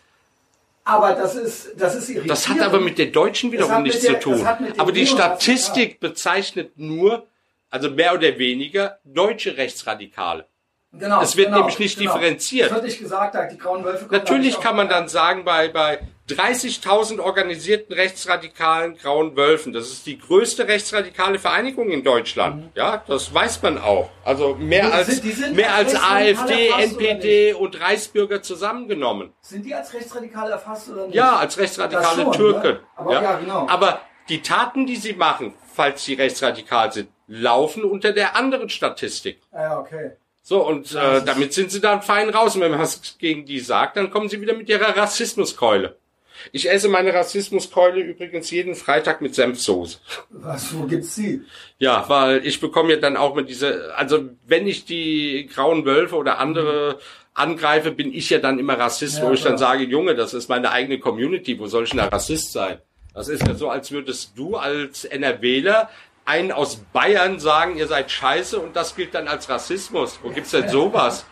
[0.90, 2.30] Aber das ist, das ist irritierend.
[2.30, 4.44] Das hat aber mit den Deutschen Das wiederum nichts der- zu tun.
[4.44, 7.26] das Aber die Statistik bezeichnet nur,
[7.70, 10.46] also mehr oder weniger, deutsche Rechtsradikale.
[10.92, 12.14] Genau, Es wird genau, nämlich nicht genau.
[12.14, 12.66] differenziert.
[12.66, 16.00] Es wird nicht gesagt, die grauen Wölfe Natürlich kann man dann sagen, bei, bei
[16.34, 22.70] 30.000 organisierten rechtsradikalen grauen Wölfen, das ist die größte rechtsradikale Vereinigung in Deutschland.
[22.74, 24.10] Ja, das weiß man auch.
[24.24, 29.32] Also mehr Die als, sind- sind mehr als AfD, NPD und Reichsbürger zusammengenommen.
[29.40, 31.14] Sind die als rechtsradikal erfasst oder nicht?
[31.14, 32.72] Ja, als rechtsradikale schon, Türken.
[32.74, 32.80] ne?
[32.96, 33.66] Aber ja, genau.
[33.68, 39.40] Aber die Taten, die sie machen, falls sie rechtsradikal sind, laufen unter der anderen Statistik.
[39.52, 40.12] Ah, Ja, okay.
[40.42, 42.54] So, und Ja, äh, damit sind sie dann fein raus.
[42.56, 45.96] Und wenn man was gegen die sagt, dann kommen sie wieder mit ihrer Rassismuskeule.
[46.52, 49.98] Ich esse meine Rassismuskeule übrigens jeden Freitag mit Senfsoße.
[50.30, 51.42] Was, wo gibt's die?
[51.78, 56.16] Ja, weil ich bekomme ja dann auch mit diese, also wenn ich die grauen Wölfe
[56.16, 56.98] oder andere
[57.34, 60.48] angreife, bin ich ja dann immer Rassist, Ja, wo ich dann sage, Junge, das ist
[60.48, 62.78] meine eigene Community, wo soll ich denn da Rassist sein?
[63.14, 65.90] Das ist ja so, als würdest du als NRWler
[66.24, 70.20] einen aus Bayern sagen, ihr seid scheiße und das gilt dann als Rassismus.
[70.22, 71.24] Wo gibt's denn sowas?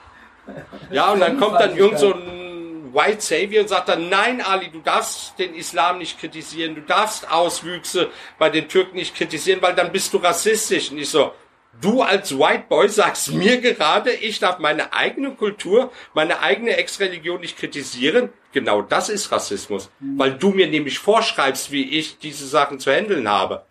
[0.91, 2.48] Ja, und dann kommt dann irgend so ein
[2.95, 7.31] White Savior und sagt dann, nein, Ali, du darfst den Islam nicht kritisieren, du darfst
[7.31, 10.91] Auswüchse bei den Türken nicht kritisieren, weil dann bist du rassistisch.
[10.91, 11.33] Und ich so,
[11.81, 17.41] du als White Boy sagst mir gerade, ich darf meine eigene Kultur, meine eigene Ex-Religion
[17.41, 18.31] nicht kritisieren.
[18.53, 23.29] Genau das ist Rassismus, weil du mir nämlich vorschreibst, wie ich diese Sachen zu handeln
[23.29, 23.65] habe.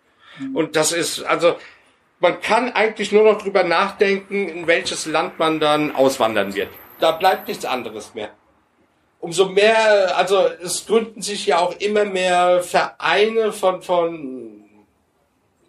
[0.54, 1.56] Und das ist, also,
[2.20, 6.68] man kann eigentlich nur noch drüber nachdenken, in welches Land man dann auswandern wird.
[7.00, 8.30] Da bleibt nichts anderes mehr.
[9.20, 14.64] Umso mehr, also es gründen sich ja auch immer mehr Vereine von, von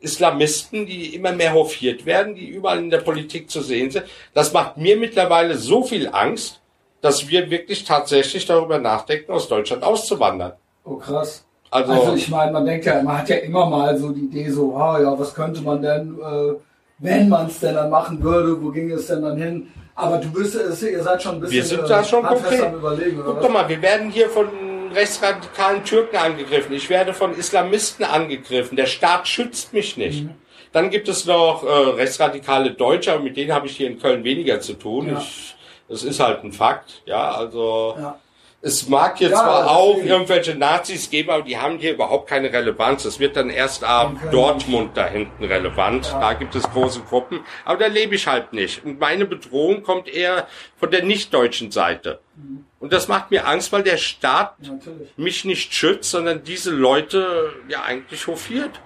[0.02, 4.06] Islamisten, die immer mehr hofiert werden, die überall in der Politik zu sehen sind.
[4.34, 6.62] Das macht mir mittlerweile so viel Angst,
[7.02, 10.54] dass wir wirklich tatsächlich darüber nachdenken, aus Deutschland auszuwandern.
[10.84, 11.46] Oh krass.
[11.72, 14.50] Also, Also ich meine, man denkt ja, man hat ja immer mal so die Idee
[14.50, 16.54] so, ah ja, was könnte man denn, äh,
[16.98, 19.68] wenn man es denn dann machen würde, wo ging es denn dann hin?
[20.00, 22.62] Aber du bist, es- ihr seid schon ein bisschen Wir sind da schon konkret.
[22.64, 24.48] am überlegen, oder Guck doch mal, wir werden hier von
[24.94, 26.74] rechtsradikalen Türken angegriffen.
[26.74, 28.76] Ich werde von Islamisten angegriffen.
[28.76, 30.24] Der Staat schützt mich nicht.
[30.24, 30.32] Mhm.
[30.72, 34.24] Dann gibt es noch äh, rechtsradikale Deutsche, aber mit denen habe ich hier in Köln
[34.24, 35.10] weniger zu tun.
[35.10, 35.18] Ja.
[35.20, 35.56] Ich,
[35.88, 37.02] das ist halt ein Fakt.
[37.06, 38.20] Ja, also Ja.
[38.62, 42.52] Es mag hier Ja, zwar auch irgendwelche Nazis geben, aber die haben hier überhaupt keine
[42.52, 43.04] Relevanz.
[43.04, 44.12] Das wird dann erst ab.
[44.32, 46.08] Dortmund da hinten relevant.
[46.08, 46.20] Ja.
[46.20, 47.40] Da gibt es große Gruppen.
[47.64, 48.84] Aber da lebe ich halt nicht.
[48.84, 50.48] Und meine Bedrohung kommt eher
[50.78, 52.20] von der nicht-deutschen Seite.
[52.36, 52.66] Mhm.
[52.82, 55.10] Und das macht mir Angst, weil der Staat Natürlich.
[55.16, 58.82] mich nicht schützt, sondern diese Leute ja eigentlich hofiert.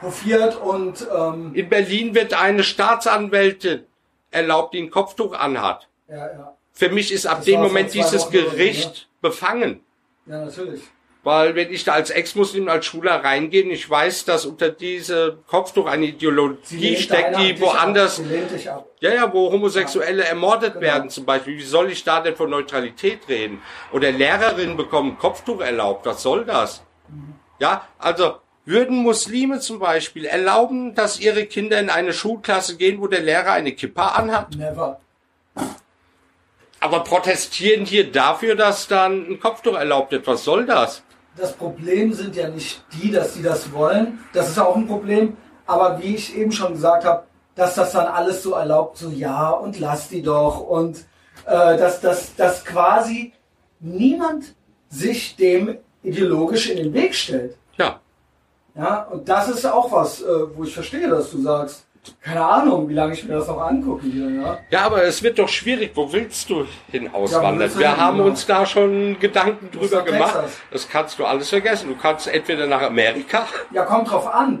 [0.00, 3.84] Hofiert und ähm, In Berlin wird eine Staatsanwältin
[4.30, 5.88] erlaubt, die ein Kopftuch anhat.
[6.08, 6.56] ja, ja.
[6.74, 9.80] Für mich ist ab Das dem Moment dieses Wochen oder so, Gericht befangen.
[10.26, 10.82] Ja, natürlich.
[11.22, 15.86] Weil wenn ich da als Ex-Muslim, als Schwuler reingehe, ich weiß, dass unter diese Kopftuch
[15.86, 18.20] eine Ideologie steckt, die woanders,
[19.00, 20.84] ja, ja, wo Homosexuelle ermordet Genau.
[20.84, 21.56] werden zum Beispiel.
[21.56, 23.62] Wie soll ich da denn von Neutralität reden?
[23.92, 26.04] Oder Lehrerinnen bekommen Kopftuch erlaubt.
[26.04, 26.82] Was soll das?
[27.58, 28.34] Ja, also
[28.66, 33.52] würden Muslime zum Beispiel erlauben, dass ihre Kinder in eine Schulklasse gehen, wo der Lehrer
[33.52, 34.56] eine Kippa anhat?
[34.56, 35.00] Never.
[36.84, 40.26] Aber protestieren hier dafür, dass dann ein Kopftuch erlaubt wird.
[40.26, 41.02] Was soll das?
[41.34, 44.18] Das Problem sind ja nicht die, dass sie das wollen.
[44.34, 45.34] Das ist auch ein Problem.
[45.64, 47.24] Aber wie ich eben schon gesagt habe,
[47.54, 50.98] dass das dann alles so erlaubt, so ja und lass die doch und
[51.46, 53.32] äh, dass, dass, dass quasi
[53.80, 54.54] niemand
[54.90, 57.56] sich dem ideologisch in den Weg stellt.
[57.78, 57.98] Ja,
[58.76, 61.83] Ja, und das ist auch was, äh, wo ich verstehe, dass du sagst,
[62.20, 64.58] keine Ahnung, wie lange ich mir das noch angucke hier, ja.
[64.70, 65.92] Ja, aber es wird doch schwierig.
[65.94, 67.70] Wo willst du hin auswandern?
[67.72, 68.24] du Wir haben ja.
[68.24, 70.34] uns da schon Gedanken drüber gemacht.
[70.34, 70.56] Texas.
[70.70, 71.88] Das kannst du alles vergessen.
[71.88, 73.46] Du kannst entweder nach Amerika.
[73.70, 74.58] Ja, kommt drauf an.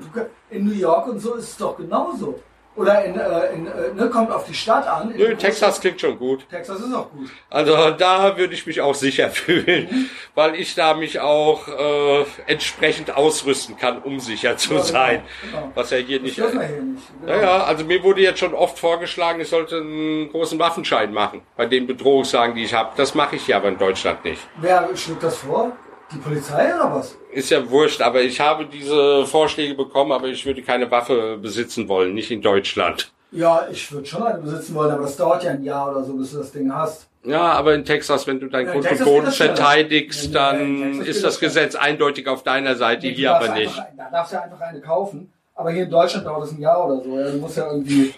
[0.50, 2.40] In New York und so ist es doch genauso.
[2.76, 5.12] Oder in, äh, in äh, ne, kommt auf die Stadt an.
[5.16, 6.44] Nö, großen- Texas klingt schon gut.
[6.50, 7.30] Texas ist auch gut.
[7.48, 13.16] Also da würde ich mich auch sicher fühlen, weil ich da mich auch äh, entsprechend
[13.16, 15.22] ausrüsten kann, um sicher zu Ja, genau, sein.
[15.42, 15.70] genau.
[15.74, 16.38] Was ja hier Das nicht.
[16.38, 17.02] wir hier nicht.
[17.20, 17.32] Genau.
[17.32, 21.42] Ja, ja, also mir wurde jetzt schon oft vorgeschlagen, ich sollte einen großen Waffenschein machen,
[21.56, 22.90] bei den Bedrohungslagen, die ich habe.
[22.96, 24.40] Das mache ich hier aber in Deutschland nicht.
[24.56, 25.72] Wer schlägt das vor?
[26.14, 27.16] Die Polizei oder was?
[27.32, 31.88] Ist ja wurscht, aber ich habe diese Vorschläge bekommen, aber ich würde keine Waffe besitzen
[31.88, 33.12] wollen, nicht in Deutschland.
[33.32, 36.12] Ja, ich würde schon eine besitzen wollen, aber das dauert ja ein Jahr oder so,
[36.14, 37.08] bis du das Ding hast.
[37.24, 39.56] Ja, aber in Texas, wenn du dein Ja, in Grund und Boden das schneller.
[39.56, 43.48] verteidigst, Ja, ja, dann ist das das Gesetz eindeutig auf deiner Seite, Du hier aber
[43.54, 43.68] nicht.
[43.76, 45.32] Einfach, da darfst du einfach eine kaufen.
[45.56, 47.18] Aber hier in Deutschland dauert es ein Jahr oder so.
[47.18, 47.30] Ja.
[47.30, 48.12] Du musst ja irgendwie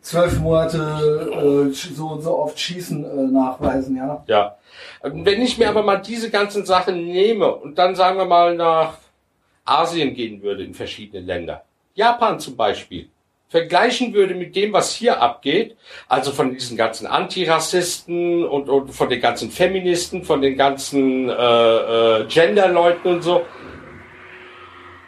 [0.00, 4.24] zwölf Monate äh, so und so oft Schießen äh, nachweisen, ja.
[4.26, 4.56] Ja.
[5.02, 8.98] Wenn ich mir aber mal diese ganzen Sachen nehme und dann sagen wir mal nach
[9.64, 13.08] Asien gehen würde in verschiedene Länder, Japan zum Beispiel,
[13.50, 15.76] vergleichen würde mit dem, was hier abgeht,
[16.08, 21.32] also von diesen ganzen Antirassisten und, und von den ganzen Feministen, von den ganzen äh,
[21.32, 23.42] äh, Genderleuten und so.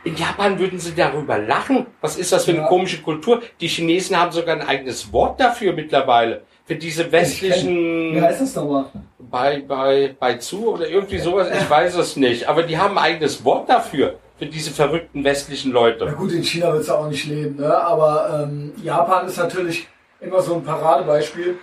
[0.05, 1.87] In Japan würden sie darüber lachen.
[2.01, 2.67] Was ist das für eine Ja.
[2.67, 3.41] komische Kultur?
[3.61, 6.43] Die Chinesen haben sogar ein eigenes Wort dafür mittlerweile.
[6.65, 8.87] Für diese westlichen Wie heißt das nochmal?
[9.19, 12.49] bei, bei, bei zu oder irgendwie sowas, ich weiß es nicht.
[12.49, 16.07] Aber die haben ein eigenes Wort dafür, für diese verrückten westlichen Na Leute.
[16.13, 17.77] gut, in China willst du auch nicht leben, ne?
[17.77, 19.87] aber ähm, Japan ist natürlich
[20.21, 21.59] immer so ein Paradebeispiel,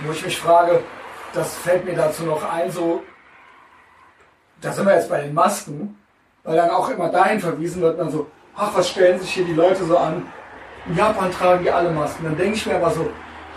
[0.00, 0.80] wo ich mich frage,
[1.34, 3.02] das fällt mir dazu noch ein, so,
[4.60, 5.96] da sind wir jetzt bei den Masken,
[6.50, 8.26] weil dann auch immer dahin verwiesen wird, dann so,
[8.56, 10.26] ach, was stellen sich hier die Leute so an?
[10.86, 12.24] In Japan tragen die alle Masken.
[12.24, 13.08] Dann denke ich mir aber so,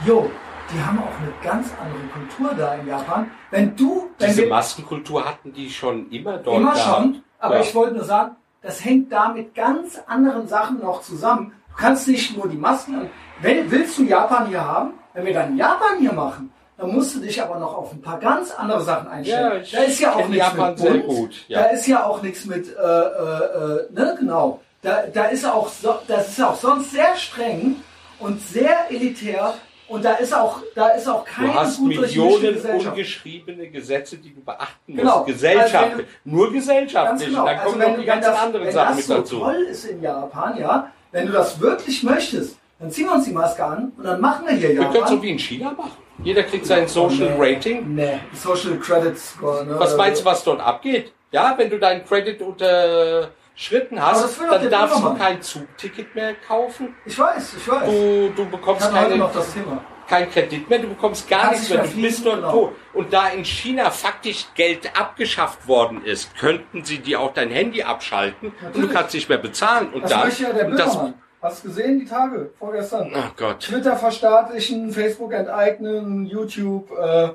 [0.05, 0.29] jo,
[0.71, 3.31] die haben auch eine ganz andere Kultur da in Japan.
[3.49, 6.57] Wenn du, wenn Diese wir- Maskenkultur hatten die schon immer dort.
[6.57, 6.97] Immer gehabt.
[6.97, 7.61] schon, aber Ja.
[7.61, 11.53] ich wollte nur sagen, das hängt da mit ganz anderen Sachen noch zusammen.
[11.71, 13.09] Du kannst nicht nur die Masken,
[13.41, 14.91] wenn, willst du Japan hier haben?
[15.15, 16.51] Wenn wir dann Japan hier machen,
[16.83, 19.53] dann musst du dich aber noch auf ein paar ganz andere Sachen einstellen.
[19.53, 21.05] Ja, ich da ist ja auch nichts Japan mit sehr bunt.
[21.07, 21.59] gut, ja.
[21.61, 24.59] Da ist ja auch nichts mit, äh, äh, äh, ne, genau.
[24.81, 27.77] Da, da ist auch, so, das ist auch sonst sehr streng
[28.19, 29.53] und sehr elitär
[29.87, 32.87] und da ist auch, da ist auch keine Du hast Millionen Gesellschaft.
[32.89, 35.17] ungeschriebene Gesetze, die du beachten Genau.
[35.19, 35.27] musst.
[35.27, 36.05] Gesellschaftlich.
[36.07, 37.29] Also nur gesellschaftlich.
[37.29, 37.41] genau.
[37.41, 39.39] Und dann Also kommen wenn, noch die ganzen das, anderen Sachen das mit so dazu.
[39.39, 43.31] toll ist in Japan, ja, wenn du das wirklich möchtest, dann ziehen wir uns die
[43.31, 45.21] Maske an und dann machen wir hier Wir können es so Japan.
[45.21, 45.91] wie in China machen.
[46.23, 47.55] Jeder kriegt sein Social Nee.
[47.55, 47.95] Rating.
[47.95, 49.65] Nee, Social Credit Score.
[49.65, 49.79] Ne?
[49.79, 51.11] Was meinst du, was dort abgeht?
[51.31, 56.95] Ja, wenn du deinen Credit unterschritten hast, dann darfst du kein Zugticket mehr kaufen.
[57.05, 57.85] Ich weiß, ich weiß.
[57.89, 59.17] Du, du bekommst keine.
[59.17, 59.83] noch das Thema.
[60.07, 62.51] keinen Kredit mehr, du bekommst gar nichts nicht mehr, du bist dort genau.
[62.51, 62.71] tot.
[62.93, 67.81] Und da in China faktisch Geld abgeschafft worden ist, könnten sie dir auch dein Handy
[67.81, 68.91] abschalten und du Natürlich.
[68.91, 69.89] kannst nicht mehr bezahlen.
[69.91, 71.13] Und Das dann, möchte ja der Böhmermann.
[71.43, 73.11] Hast du gesehen, die Tage, vorgestern?
[73.13, 73.59] oh Gott.
[73.59, 77.31] Twitter verstaatlichen, Facebook enteignen, YouTube äh,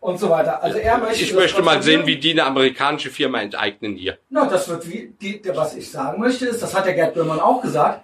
[0.00, 0.62] und so weiter.
[0.62, 1.22] Also er möchte.
[1.22, 4.16] Ich möchte mal sehen, wie die eine amerikanische Firma enteignen hier.
[4.30, 7.40] Na, das wird wie, die, was ich sagen möchte, ist, das hat der Gerd Böhmermann
[7.40, 8.00] auch gesagt,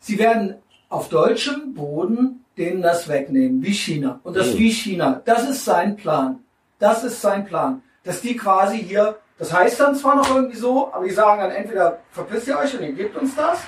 [0.00, 0.56] sie werden
[0.88, 4.20] auf deutschem Boden denen das wegnehmen, wie China.
[4.24, 4.58] Und das Mhm.
[4.58, 5.22] wie China.
[5.24, 6.40] Das ist sein Plan.
[6.80, 7.82] Das ist sein Plan.
[8.02, 11.52] Dass die quasi hier, das heißt dann zwar noch irgendwie so, aber die sagen dann
[11.52, 13.60] entweder verpisst ihr euch und ihr gebt uns das,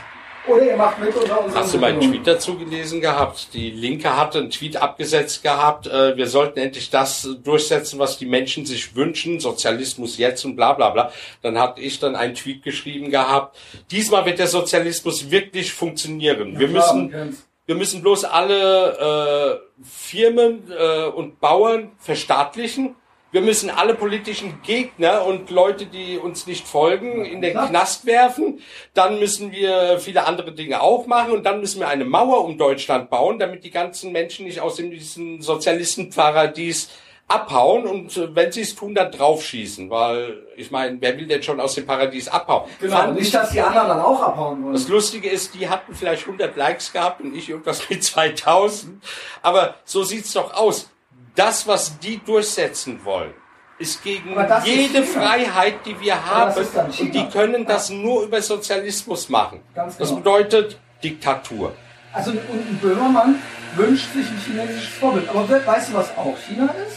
[0.49, 2.01] oder ihr macht mit unter unseren Hast du meinen.
[2.01, 3.49] Tweet dazu gelesen gehabt?
[3.55, 8.27] Die Linke hatte einen Tweet abgesetzt gehabt, äh, wir sollten endlich das durchsetzen, was die
[8.27, 11.13] Menschen sich wünschen, Sozialismus jetzt und bla bla bla.
[11.43, 13.57] Dann hatte ich dann einen Tweet geschrieben gehabt,
[13.91, 16.59] diesmal wird der Sozialismus wirklich funktionieren.
[16.59, 17.37] wir Ja, klar, man müssen
[17.67, 22.95] wir müssen bloß alle äh, Firmen äh, und Bauern verstaatlichen.
[23.37, 27.53] Wir müssen alle politischen Gegner und Leute, die uns nicht folgen, in den.
[27.55, 28.61] Knast werfen.
[28.95, 32.57] Dann müssen wir viele andere Dinge auch machen und dann müssen wir eine Mauer um
[32.57, 36.89] Deutschland bauen, damit die ganzen Menschen nicht aus dem diesem Sozialistenparadies
[37.29, 41.43] abhauen und äh, wenn sie es tun, dann draufschießen, weil ich meine, wer will denn
[41.43, 42.71] schon aus dem Paradies abhauen?
[42.81, 44.73] Genau, Fand nicht, ich- dass die anderen dann auch abhauen wollen.
[44.73, 49.03] das Lustige ist, die hatten vielleicht 100 Likes gehabt und ich irgendwas mit 2000.
[49.43, 50.89] Aber so sieht's doch aus.
[51.37, 53.33] Das, was die durchsetzen wollen,
[53.79, 55.07] ist gegen ist jede China.
[55.07, 56.61] Freiheit, die wir haben.
[56.61, 59.61] ist Und die können das nur über Sozialismus machen.
[59.75, 60.21] Ganz Das genau.
[60.21, 61.73] bedeutet Diktatur.
[62.13, 63.37] Also und ein Böhmermann
[63.77, 65.29] wünscht sich ein chinesisches Vorbild.
[65.29, 66.97] Aber we- weißt du, was auch China ist?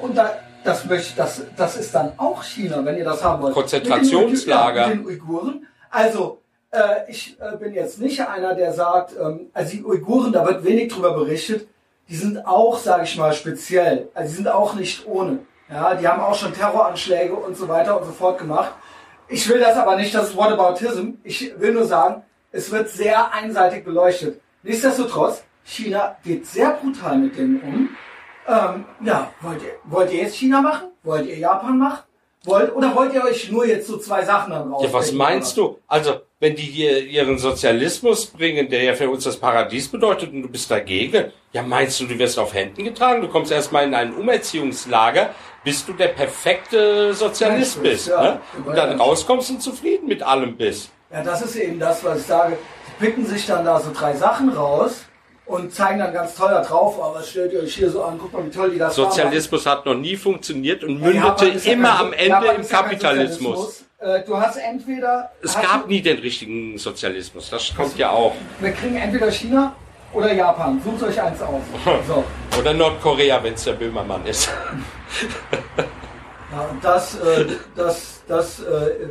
[0.00, 3.54] Und da, das, möchte, das, das ist dann auch China, wenn ihr das haben wollt.
[3.54, 4.88] Konzentrationslager.
[4.88, 5.66] Mit den Uiguren.
[5.90, 6.40] Also,
[6.72, 10.64] äh, ich äh, bin jetzt nicht einer, der sagt, ähm, also die Uiguren, da wird
[10.64, 11.68] wenig drüber berichtet,
[12.08, 14.08] die sind auch, sage ich mal, speziell.
[14.14, 15.40] Also die sind auch nicht ohne.
[15.70, 18.72] Ja, die haben auch schon Terroranschläge und so weiter und so fort gemacht.
[19.28, 21.12] Ich will das aber nicht, das ist Whataboutism.
[21.24, 24.40] Ich will nur sagen, es wird sehr einseitig beleuchtet.
[24.62, 27.88] Nichtsdestotrotz, China geht sehr brutal mit denen um.
[28.46, 30.88] Ähm, ja, wollt ihr, wollt ihr jetzt China machen?
[31.02, 32.02] Wollt ihr Japan machen?
[32.44, 34.82] Wollt, oder wollt ihr euch nur jetzt so zwei Sachen dann raus?
[34.84, 35.78] Ja, was meinst du?
[35.86, 40.42] Also, wenn die hier ihren Sozialismus bringen, der ja für uns das Paradies bedeutet und
[40.42, 43.20] du bist dagegen, ja, meinst du, du wirst auf Händen getragen?
[43.20, 45.30] Du kommst erstmal in ein Umerziehungslager,
[45.62, 48.08] bis du der perfekte Sozialist Mensch bist.
[48.08, 48.22] ja.
[48.22, 48.40] Ne?
[48.66, 50.90] Und dann rauskommst und zufrieden mit allem bist.
[51.12, 52.58] Ja, das ist eben das, was ich sage.
[52.88, 55.04] Die picken sich dann da so drei Sachen raus
[55.46, 58.32] und zeigen dann ganz toll da drauf, aber stellt ihr euch hier so an, guck
[58.32, 62.12] mal, wie toll die das Sozialismus hat noch nie funktioniert und mündete ja immer am
[62.12, 63.84] Ende Japan im ja Kapitalismus.
[63.98, 65.30] Äh, Du hast entweder...
[65.42, 67.50] Es hast gab nie den richtigen Sozialismus.
[67.50, 68.34] Das kommt ja auch.
[68.60, 69.74] Wir kriegen entweder China
[70.12, 70.80] oder Japan.
[70.84, 71.62] Sucht euch eins aus.
[72.06, 72.24] So.
[72.58, 74.50] Oder Nordkorea, wenn es der Böhmermann ist.
[76.52, 79.08] Ja, und das, äh, das, das, äh,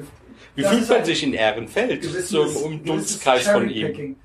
[0.55, 2.03] Wie das fühlt man sich in Ehrenfeld?
[2.03, 4.15] So im Dunstkreis von ihm.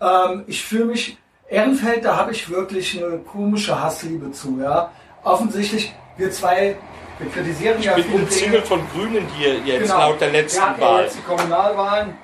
[0.00, 1.16] Ähm, ich fühle mich,
[1.48, 4.90] Ehrenfeld, da habe ich wirklich eine komische Hassliebe zu, ja.
[5.22, 6.76] Offensichtlich, wir zwei,
[7.18, 9.98] wir kritisieren ja Ich bin viele umzingelt von Grünen hier jetzt Genau.
[10.10, 11.04] laut der letzten ja Wahl.
[11.04, 12.14] jetzt die Kommunalwahlen.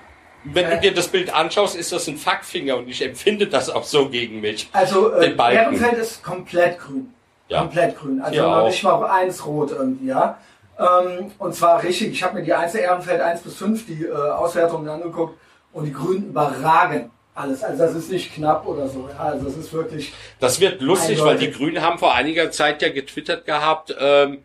[0.44, 0.74] Wenn Äh.
[0.74, 4.08] du dir das Bild anschaust, ist das ein Fackfinger und ich empfinde das auch so
[4.08, 4.68] gegen mich.
[4.72, 5.34] Also äh.
[5.36, 7.12] Ehrenfeld ist komplett grün.
[7.48, 7.60] Ja.
[7.60, 8.20] Komplett grün.
[8.20, 8.66] Also Hier noch auch.
[8.66, 10.38] nicht mal eins rot irgendwie, ja.
[10.78, 14.12] Ähm, und zwar richtig, ich habe mir die Einzel Ehrenfeld 1 bis 5, die äh,
[14.12, 15.38] Auswertungen angeguckt
[15.72, 17.62] und die Grünen überragen alles.
[17.62, 19.08] Also das ist nicht knapp oder so.
[19.08, 19.18] Ja.
[19.18, 20.12] Also es ist wirklich.
[20.40, 21.52] Das wird lustig, weil Eindeutig.
[21.52, 24.42] die Grünen haben vor einiger Zeit ja getwittert gehabt, ähm,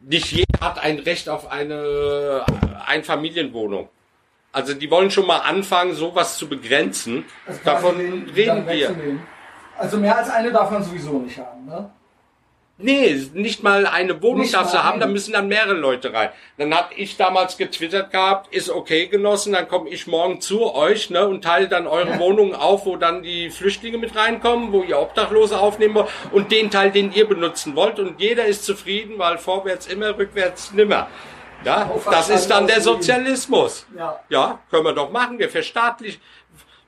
[0.00, 2.44] nicht jeder hat ein Recht auf eine
[2.86, 3.88] Einfamilienwohnung.
[4.52, 7.24] Also die wollen schon mal anfangen, sowas zu begrenzen.
[7.46, 8.94] das Davon den reden wir.
[9.76, 11.66] Also mehr als eine darf man sowieso nicht haben.
[11.66, 11.90] Ne?
[12.76, 16.30] Nee, nicht mal eine Wohnung Nicht darfst du haben, da müssen dann mehrere Leute rein.
[16.58, 21.08] Dann hab ich damals getwittert gehabt, ist okay, Genossen, dann komme ich morgen zu euch
[21.08, 24.98] ne, und teile dann eure Wohnungen auf, wo dann die Flüchtlinge mit reinkommen, wo ihr
[24.98, 29.38] Obdachlose aufnehmen wollt und den Teil, den ihr benutzen wollt und jeder ist zufrieden, weil
[29.38, 31.06] vorwärts immer, rückwärts nimmer.
[31.64, 33.86] Ja, das ist dann der Sozialismus.
[33.96, 34.20] Ja.
[34.28, 36.20] Ja, können wir doch machen, wir verstaatlichen.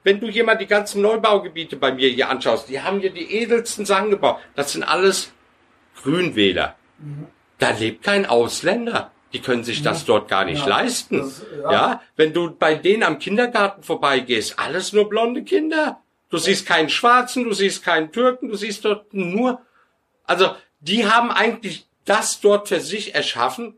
[0.02, 3.40] Wenn du hier mal die ganzen Neubaugebiete bei mir hier anschaust, die haben hier die
[3.40, 4.38] edelsten Sachen gebaut.
[4.54, 5.32] Das sind alles
[6.02, 6.74] Grünwähler.
[7.58, 9.10] Da lebt kein Ausländer.
[9.32, 11.18] Die können sich das dort gar nicht Ja, leisten.
[11.18, 11.72] das- ja.
[11.72, 12.00] ja.
[12.16, 16.00] wenn du bei denen am Kindergarten vorbeigehst, alles nur blonde Kinder.
[16.30, 19.60] Du siehst keinen Schwarzen, du siehst keinen Türken, du siehst dort nur,
[20.24, 23.74] also die haben eigentlich das dort für sich erschaffen,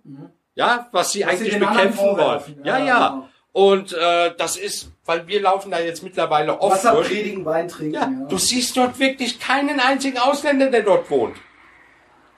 [0.55, 2.41] ja, was sie Was sie eigentlich anderen bekämpfen wollen.
[2.65, 3.09] Ja, Ja, ja.
[3.09, 3.29] genau.
[3.53, 7.09] Und äh, das ist, weil wir laufen da jetzt mittlerweile oft Wasser durch.
[7.09, 7.95] predigen, Wein trinken.
[7.95, 11.37] Ja, Ja, du siehst dort wirklich keinen einzigen Ausländer, der dort wohnt.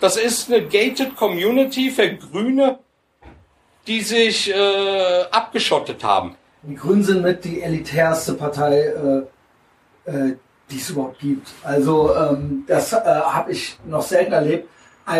[0.01, 2.79] Das ist eine gated Community für Grüne,
[3.87, 6.37] die sich äh, abgeschottet haben.
[6.63, 8.79] Die Grünen sind mit die elitärste Partei,
[10.07, 10.37] äh, äh,
[10.71, 11.49] die es überhaupt gibt.
[11.63, 14.69] Also ähm, das äh, habe ich noch selten erlebt,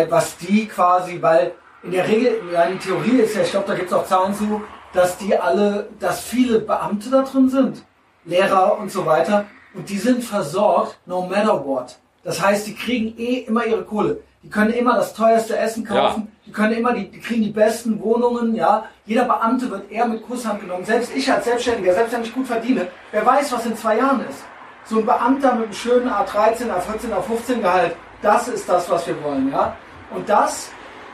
[0.09, 1.51] was die quasi, weil
[1.83, 2.39] in der Regel,
[2.71, 4.61] in Theorie ist ja, ich glaube, da gibt es auch Zahlen zu,
[4.93, 7.83] dass die alle, dass viele Beamte da drin sind,
[8.23, 11.97] Lehrer und so weiter, und die sind versorgt, no matter what.
[12.23, 14.21] Das heißt, die kriegen eh immer ihre Kohle.
[14.43, 18.01] Die können immer das teuerste Essen kaufen, die können immer, die, die kriegen die besten
[18.01, 18.85] Wohnungen, ja.
[19.05, 20.83] Jeder Beamte wird eher mit Kusshand genommen.
[20.83, 24.21] Selbst ich als Selbstständiger, selbst wenn ich gut verdiene, wer weiß, was in zwei Jahren
[24.27, 24.43] ist.
[24.85, 29.21] So ein Beamter mit einem schönen A13, A14, A15 Gehalt, das ist das, was wir
[29.23, 29.75] wollen, ja.
[30.09, 30.71] Und das,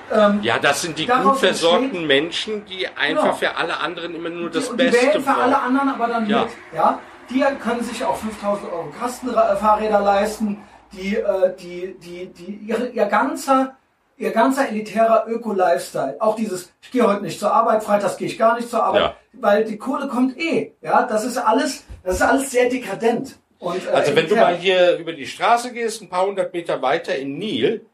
[0.09, 3.33] ähm, Ja, das sind die gut versorgten entsteht- Menschen, die einfach Genau.
[3.33, 5.53] für alle anderen immer nur das die, Beste wählen für alle wollen.
[5.55, 6.43] anderen aber dann Ja.
[6.43, 6.99] mit, ja.
[7.29, 10.63] Die können sich auch 5000 Euro Kastenfahrräder leisten,
[10.93, 13.75] die, äh, die, die, die, ihre, ihr ganzer,
[14.17, 18.37] ihr ganzer elitärer Öko-Lifestyle, auch dieses, ich gehe heute nicht zur Arbeit, freitags gehe ich
[18.37, 19.15] gar nicht zur Arbeit, Ja.
[19.33, 23.37] weil die Kohle kommt eh, ja, das ist alles, das ist alles sehr dekadent.
[23.59, 26.81] Und, äh, Also wenn du mal hier über die Straße gehst, ein paar hundert Meter
[26.81, 27.85] weiter in Nil,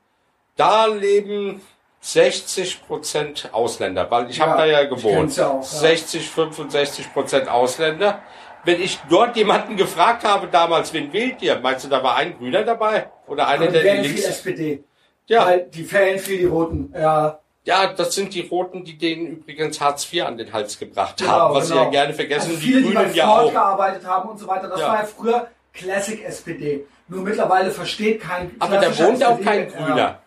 [0.56, 1.62] da leben
[2.02, 5.36] 60 Prozent Ausländer, weil ich Ja, habe da ja gewohnt.
[5.38, 5.64] ja auch, ja.
[5.64, 8.20] 60, 65 Prozent Ausländer.
[8.66, 11.60] Wenn ich dort jemanden gefragt habe damals, wen wählt ihr?
[11.60, 13.08] Meinst du, da war ein Grüner dabei?
[13.28, 14.24] Oder einer, die der wählen links...
[14.26, 14.84] SPD.
[15.28, 17.40] Ja, Weil die wählen viel die Roten, ja.
[17.64, 21.32] ja, das sind die Roten, die denen übrigens Hartz IV an den Hals gebracht Genau,
[21.32, 21.86] haben, was sie genau.
[21.86, 22.50] ja gerne vergessen.
[22.52, 23.52] Also die viele, die bei Grünen ja auch.
[23.52, 24.68] gearbeitet haben und so weiter.
[24.68, 24.88] Das Ja.
[24.90, 26.86] war ja früher Classic SPD.
[27.08, 30.20] Nur mittlerweile versteht kein Aber da wohnt auch SPD kein Grüner.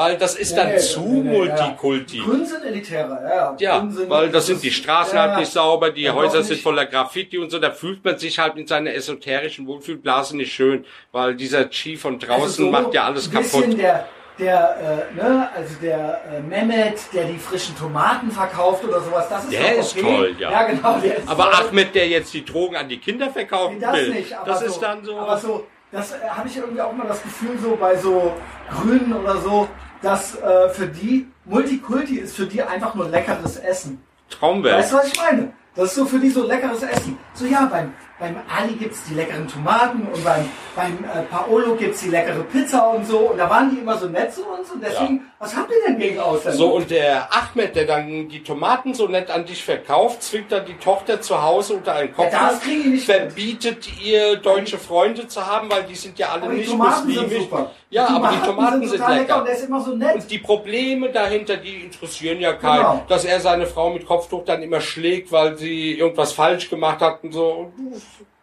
[0.00, 2.18] Weil das ist dann nee, zu nee, nee, Multikulti.
[2.18, 2.24] Ja.
[2.24, 3.56] Grünen sind elitärer, ja.
[3.58, 3.86] ja.
[3.90, 7.36] Sind- weil das sind die Straßen ja, halt nicht sauber, die Häuser sind voller Graffiti
[7.36, 11.68] und so, da fühlt man sich halt in seiner esoterischen Wohlfühlblase nicht schön, weil dieser
[11.68, 13.78] Chi von draußen Also so macht ja alles ein bisschen kaputt.
[13.78, 19.28] Der, der, äh, ne, also der äh, Mehmet, der die frischen Tomaten verkauft oder sowas,
[19.28, 20.16] das ist Der ist okay.
[20.16, 20.50] toll, ja.
[20.50, 21.66] Ja, genau, der ist Aber toll.
[21.68, 24.60] Ahmed, der jetzt die Drogen an die Kinder verkaufen Nee, das will, nicht, aber das
[24.60, 27.58] so, ist dann so, Aber so, das äh, habe ich irgendwie auch mal das Gefühl
[27.62, 28.32] so bei so
[28.70, 29.68] Grünen oder so,
[30.02, 34.02] dass äh, für die Multikulti ist für die einfach nur leckeres Essen.
[34.28, 34.76] Traumwelt.
[34.76, 35.52] Weißt du, was ich meine?
[35.76, 37.16] Das ist so für die so leckeres Essen.
[37.32, 42.00] So ja, beim, beim Ali gibt's die leckeren Tomaten und beim, beim äh, Paolo gibt's
[42.02, 43.18] die leckere Pizza und so.
[43.30, 45.98] Und da waren die immer so nett zu uns und deswegen, was habt ihr denn
[45.98, 46.58] gegen Ausländer?
[46.58, 50.66] So, und der Ahmed, der dann die Tomaten so nett an dich verkauft, zwingt dann
[50.66, 53.16] die Tochter zu Hause unter einen Kopf, Ja, das kriegen die nicht mit.
[53.16, 57.12] verbietet ihr deutsche Freunde zu haben, weil die sind ja alle aber die nicht Tomaten
[57.12, 57.70] sind super.
[57.90, 59.38] Ja, aber die Tomaten sind total lecker.
[59.38, 60.14] und der ist immer so nett.
[60.14, 62.78] Und die Probleme dahinter, die interessieren ja keinen.
[62.78, 63.04] Genau.
[63.08, 67.24] Dass er seine Frau mit Kopftuch dann immer schlägt, weil sie irgendwas falsch gemacht hat
[67.24, 67.72] und so.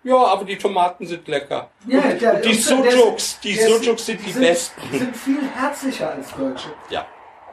[0.04, 1.70] Ja, aber die Tomaten sind lecker.
[1.88, 4.82] Ja, und, der- und die und Sujuks, die Sujuks sind die sind, besten.
[4.92, 6.68] Die sind viel herzlicher als Deutsche.
[6.90, 7.06] Ja.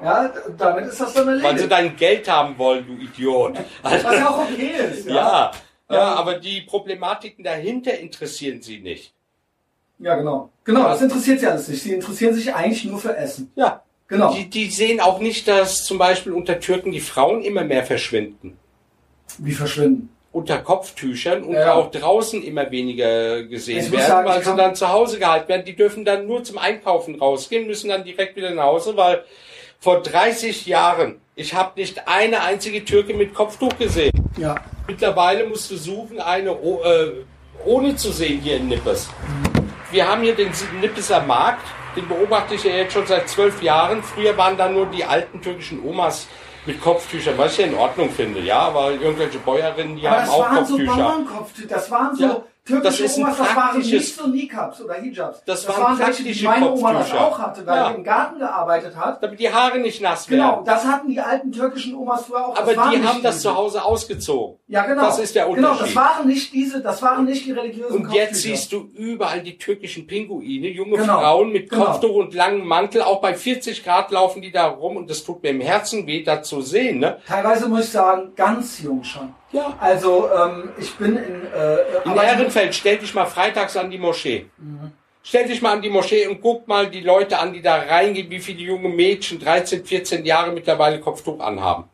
[0.02, 1.70] Ja, und damit ist das dann Weil sie erledigt.
[1.72, 3.56] dein Geld haben wollen, du Idiot.
[3.84, 5.06] Also, Was ja auch okay ist.
[5.06, 5.50] Ja, ja.
[5.90, 6.14] Ja, Ja.
[6.14, 9.13] aber die Problematiken dahinter interessieren sie nicht.
[9.98, 10.50] Ja genau.
[10.64, 11.82] Genau, das interessiert sie alles nicht.
[11.82, 13.50] Sie interessieren sich eigentlich nur für Essen.
[13.54, 13.82] Ja.
[14.08, 14.32] Genau.
[14.34, 18.56] Die, die sehen auch nicht, dass zum Beispiel unter Türken die Frauen immer mehr verschwinden.
[19.38, 20.10] Wie verschwinden.
[20.30, 21.74] unter Kopftüchern und Ja.
[21.74, 25.48] auch draußen immer weniger gesehen Ich muss werden, sagen, weil sie dann zu Hause gehalten
[25.48, 25.64] werden.
[25.64, 29.22] Die dürfen dann nur zum Einkaufen rausgehen, müssen dann direkt wieder nach Hause, weil
[29.78, 34.12] vor 30 Jahren, ich habe nicht eine einzige Türke mit Kopftuch gesehen.
[34.36, 34.56] Ja.
[34.88, 37.12] Mittlerweile musst du suchen, eine oh- äh,
[37.64, 39.08] ohne zu sehen hier in Nippes.
[39.94, 41.64] Wir haben hier den Nippeser Markt,
[41.94, 44.02] den beobachte ich ja jetzt schon seit zwölf Jahren.
[44.02, 46.26] Früher waren da nur die alten türkischen Omas
[46.66, 50.26] mit Kopftüchern, was ich ja in Ordnung finde, ja, weil irgendwelche Bäuerinnen, die Aber haben
[50.26, 50.96] das auch waren so Kopftücher.
[50.96, 51.68] Bauernkopftücher.
[51.68, 54.94] Das waren so Ja, türkische das ist ein Omas, das waren nicht so Niqabs oder
[54.94, 55.42] Hijabs.
[55.44, 57.26] Das waren welche, die meine Oma das Kopftücher.
[57.26, 57.90] auch hatte, weil Ja.
[57.90, 59.22] die im Garten gearbeitet hat.
[59.22, 60.40] damit die Haare nicht nass werden.
[60.40, 62.56] Genau, das hatten die alten türkischen Omas früher auch.
[62.56, 64.56] Aber das die haben das zu Hause ausgezogen.
[64.68, 65.02] Ja, genau.
[65.02, 65.86] Das ist der Genau, Unterschied.
[65.88, 68.56] das waren nicht diese, das waren nicht die religiösen Und jetzt Kopftücher.
[68.56, 71.84] siehst du überall die türkischen Pinguine, junge Genau, Frauen mit genau.
[71.84, 73.02] Kopftuch und langem Mantel.
[73.02, 76.22] Auch bei 40 Grad laufen die da rum und das tut mir im Herzen weh,
[76.24, 76.98] da zu sehen.
[77.00, 77.18] Ne?
[77.26, 79.34] Teilweise muss ich sagen, ganz jung schon.
[79.54, 79.76] Ja.
[79.80, 84.46] Also ähm, ich bin in, äh, In Ehrenfeld, stell dich mal freitags an die Moschee.
[85.22, 88.28] Stell dich mal an die Moschee und guck mal die Leute an, die da reingehen,
[88.30, 91.84] wie viele junge Mädchen, 13, 14 Jahre mittlerweile Kopftuch anhaben.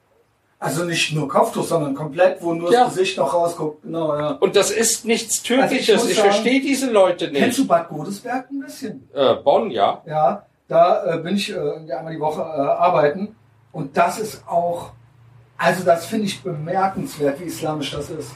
[0.58, 2.84] also nicht nur Kopftuch, sondern komplett, wo nur Ja.
[2.84, 3.82] das Gesicht noch rausguckt.
[3.82, 4.30] Genau, ja.
[4.40, 7.58] Und das ist nichts Also ich ich sagen, verstehe diese Leute Kennst nicht.
[7.60, 9.08] du Bad Godesberg ein bisschen?
[9.14, 10.02] Äh, Bonn, ja.
[10.06, 11.56] Ja, da äh, bin ich äh,
[11.92, 13.36] einmal die Woche äh, arbeiten
[13.72, 14.90] und das ist auch
[15.62, 18.32] Also das finde ich bemerkenswert, wie islamisch das ist.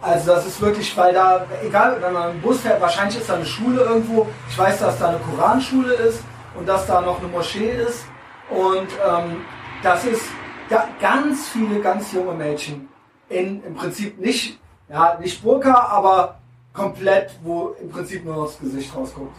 [0.00, 3.34] Also das ist wirklich, weil da, egal, wenn man im Bus fährt, wahrscheinlich ist da
[3.34, 4.28] eine Schule irgendwo.
[4.48, 6.22] Ich weiß, dass da eine Koranschule ist
[6.56, 8.04] und dass da noch eine Moschee ist.
[8.48, 9.38] Und ähm,
[9.82, 10.22] das ist
[10.70, 12.88] ga, ganz viele ganz junge Mädchen
[13.28, 16.38] in im Prinzip nicht, ja, nicht Burka, aber
[16.72, 19.36] komplett, wo im Prinzip nur noch das Gesicht rausguckt.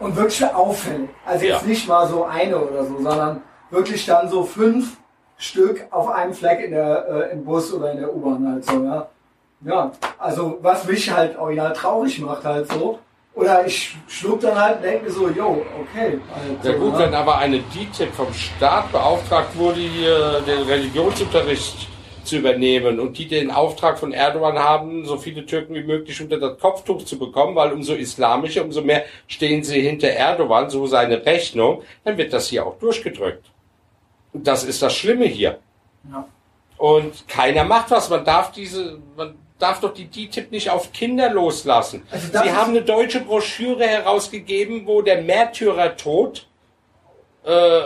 [0.00, 1.08] Und wirklich auffällig.
[1.24, 1.66] Also jetzt Ja.
[1.66, 4.98] nicht mal so eine oder so, sondern wirklich dann so fünf
[5.44, 8.82] Stück auf einem Fleck in der, äh, im Bus oder in der U-Bahn halt so,
[8.82, 9.08] ja.
[9.66, 12.98] Ja, also was mich halt original traurig macht halt so.
[13.34, 16.20] Oder ich schluck dann halt und denke mir so, yo, okay.
[16.32, 16.98] Halt, Ja gut, ne?
[17.00, 21.88] wenn aber eine DITIB vom Staat beauftragt wurde, hier den Religionsunterricht
[22.22, 26.38] zu übernehmen und die den Auftrag von Erdogan haben, so viele Türken wie möglich unter
[26.38, 31.24] das Kopftuch zu bekommen, weil umso islamischer, umso mehr stehen sie hinter Erdogan, so seine
[31.24, 33.44] Rechnung, dann wird das hier auch durchgedrückt.
[34.34, 35.58] Das ist das Schlimme hier.
[36.10, 36.28] Ja.
[36.76, 38.10] Und keiner macht was.
[38.10, 42.02] Man darf diese, man darf doch die DTIP nicht auf Kinder loslassen.
[42.10, 46.46] Also Sie haben eine deutsche Broschüre herausgegeben, wo der Märtyrertod
[47.44, 47.80] äh,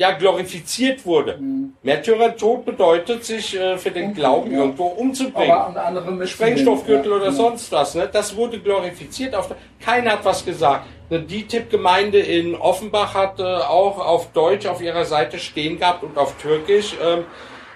[0.00, 1.38] ja glorifiziert wurde.
[1.82, 4.14] Märtyrertod bedeutet, sich äh, für den Mhm.
[4.14, 4.58] Glauben Ja.
[4.60, 5.50] irgendwo umzubringen.
[5.52, 7.32] Aber Sprengstoffgürtel Ja, oder ja.
[7.32, 7.94] sonst was.
[7.94, 8.08] Ne?
[8.10, 9.34] Das wurde glorifiziert.
[9.34, 10.86] Auf keiner hat was gesagt.
[11.10, 16.16] Eine DTIP-Gemeinde in Offenbach hat äh, auch auf Deutsch auf ihrer Seite stehen gehabt und
[16.16, 16.96] auf Türkisch.
[17.04, 17.24] Ähm,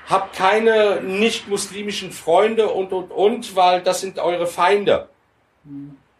[0.09, 5.09] habt keine nicht-muslimischen Freunde und, und, und, weil das sind eure Feinde.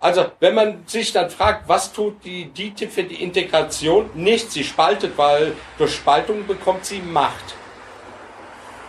[0.05, 4.11] Also, wenn man sich dann fragt, was tut die DTIP für die Integration?
[4.13, 4.53] Nichts.
[4.53, 7.55] Sie spaltet, weil durch Spaltung bekommt sie Macht.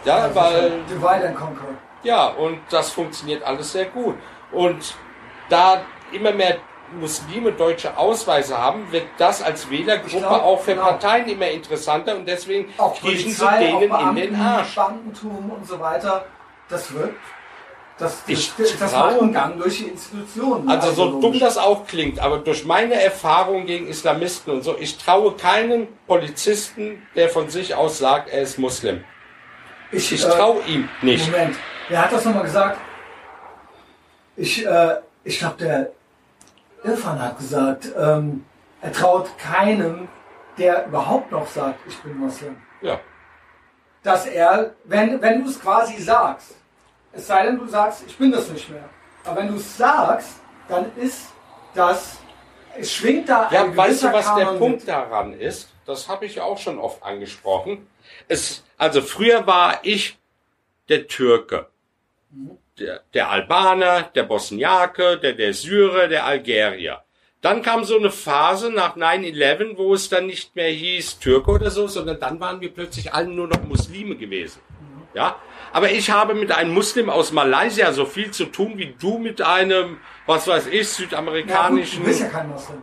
[0.04, 1.68] Ja, Also weil Divide and Conquer.
[2.04, 4.16] ja, und das funktioniert alles sehr gut.
[4.52, 4.94] Und
[5.48, 6.58] da immer mehr
[7.00, 10.88] Muslime deutsche Ausweise haben, wird das als Wählergruppe glaub, auch für genau.
[10.88, 14.76] Parteien immer interessanter und deswegen kriechen sie denen auch in den Beamten, Arsch.
[14.76, 16.26] Beamtentum und so weiter.
[16.68, 17.14] Das wird,
[17.98, 20.68] das, Ich das, das traue- Gang durch die Institutionen.
[20.70, 24.98] Also so dumm das auch klingt, aber durch meine Erfahrung gegen Islamisten und so, ich
[24.98, 29.04] traue keinem Polizisten, der von sich aus sagt, er ist Muslim.
[29.92, 31.32] Ich, Ich äh, traue ihm nicht.
[31.32, 31.56] Moment,
[31.88, 32.80] wer hat das nochmal gesagt?
[34.36, 35.92] Ich, äh, ich glaube, der
[36.84, 38.44] Irfan hat gesagt, ähm,
[38.82, 40.08] er traut keinem,
[40.58, 42.58] der überhaupt noch sagt, ich bin Moslem.
[42.82, 43.00] Ja.
[44.04, 46.56] Dass er, wenn, wenn du es quasi sagst,
[47.16, 48.90] es sei denn, du sagst, ich bin das nicht mehr.
[49.24, 51.28] Aber wenn du es sagst, dann ist
[51.74, 52.18] das,
[52.78, 54.88] es schwingt da Ja, ein weißt du, was der Kanon Punkt mit.
[54.88, 55.70] daran ist?
[55.86, 57.88] Das habe ich ja auch schon oft angesprochen.
[58.28, 60.18] Es, also früher war ich
[60.90, 61.68] der Türke.
[62.80, 67.02] Der, der Albaner, der Bosniake, der, der Syrer, der Algerier.
[67.42, 71.70] Dann kam so eine Phase nach 9-11, wo es dann nicht mehr hieß Türke oder
[71.72, 74.60] so, sondern dann waren wir plötzlich alle nur noch Muslime gewesen.
[75.14, 75.38] Ja,
[75.76, 79.42] aber ich habe mit einem Muslim aus Malaysia so viel zu tun wie du mit
[79.42, 82.00] einem, was weiß ich, Ja, gut, südamerikanischen.
[82.00, 82.82] du bist ja kein Moslem.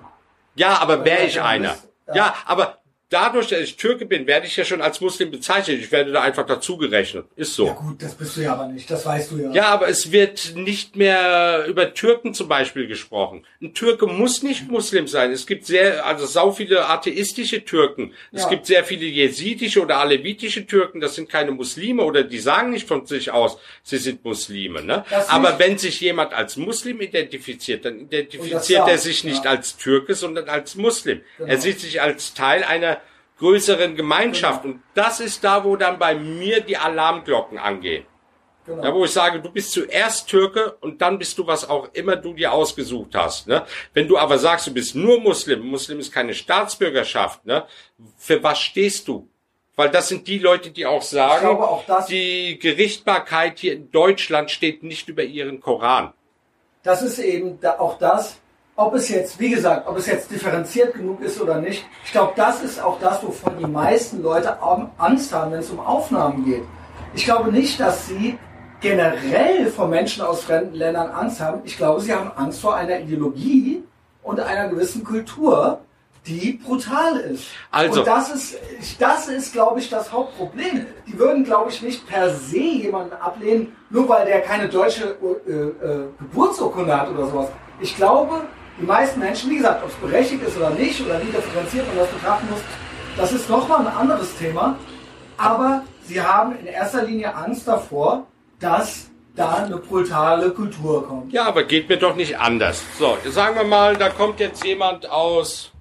[0.57, 1.75] Ja, aber wäre ich einer.
[2.09, 2.15] ja.
[2.15, 2.82] Ja, aber
[3.13, 5.81] dadurch, dass ich Türke bin, werde ich ja schon als Muslim bezeichnet.
[5.81, 7.27] Ich werde da einfach dazugerechnet.
[7.37, 7.67] Ist so.
[7.67, 9.51] Ja gut, das bist du ja aber nicht, das weißt du ja.
[9.53, 13.45] Ja, aber es wird nicht mehr über Türken zum Beispiel gesprochen.
[13.61, 15.31] Ein Türke muss nicht Muslim sein.
[15.33, 18.13] Es gibt sehr, also sau viele atheistische Türken.
[18.33, 18.49] Es Ja.
[18.49, 21.01] gibt sehr viele jesidische oder alevitische Türken.
[21.01, 24.83] Das sind keine Muslime oder die sagen nicht von sich aus, sie sind Muslime.
[24.83, 25.05] Ne?
[25.11, 25.59] Das Aber nicht.
[25.59, 29.51] wenn sich jemand als Muslim identifiziert, dann identifiziert er sich nicht ja.
[29.51, 31.21] als Türke, sondern als Muslim.
[31.39, 31.51] Genau.
[31.51, 33.02] Er sieht sich als Teil einer
[33.43, 34.63] größeren Gemeinschaft.
[34.63, 34.75] Genau.
[34.75, 38.07] Und das ist da, wo dann bei mir die Alarmglocken angehen.
[38.65, 38.85] genau.
[38.85, 42.17] Ja, wo ich sage, du bist zuerst Türke und dann bist du, was auch immer
[42.17, 43.49] du dir ausgesucht hast.
[43.49, 43.67] Ne?
[43.93, 47.67] Wenn du aber sagst, du bist nur Muslim, Muslim ist keine Staatsbürgerschaft, ne?
[48.17, 49.29] für was stehst du?
[49.75, 54.83] Weil das sind die Leute, die auch sagen, auch die Gerichtbarkeit hier in Deutschland steht
[54.83, 56.13] nicht über ihren Koran.
[56.83, 58.39] das ist eben da auch das,
[58.77, 61.85] ob es jetzt, wie gesagt, ob es jetzt differenziert genug ist oder nicht.
[62.05, 64.59] Ich glaube, das ist auch das, wovon die meisten Leute
[64.99, 66.63] Angst haben, wenn es um Aufnahmen geht.
[67.15, 68.39] Ich glaube nicht, dass sie
[68.81, 71.61] generell vor Menschen aus fremden Ländern Angst haben.
[71.65, 73.85] Ich glaube, sie haben Angst vor einer Ideologie
[74.23, 75.81] und einer gewissen Kultur,
[76.27, 77.47] die brutal ist.
[77.71, 78.57] Also- und das ist,
[78.99, 80.87] das ist, glaube ich, das Hauptproblem.
[81.07, 85.17] Die würden, glaube ich, nicht per se jemanden ablehnen, nur weil der keine deutsche
[85.47, 87.49] äh, äh, Geburtsurkunde hat oder sowas.
[87.81, 88.43] Ich glaube,
[88.83, 91.99] die meisten Menschen, wie gesagt, ob es berechtigt ist oder nicht, oder wie differenziert man
[91.99, 92.61] das betrachten muss,
[93.17, 94.77] das ist nochmal ein anderes Thema.
[95.37, 98.27] Aber sie haben in erster Linie Angst davor,
[98.59, 101.33] dass da eine brutale Kultur kommt.
[101.33, 102.83] Ja, aber geht mir doch nicht anders.
[102.99, 105.72] So, sagen wir mal, da kommt jetzt jemand aus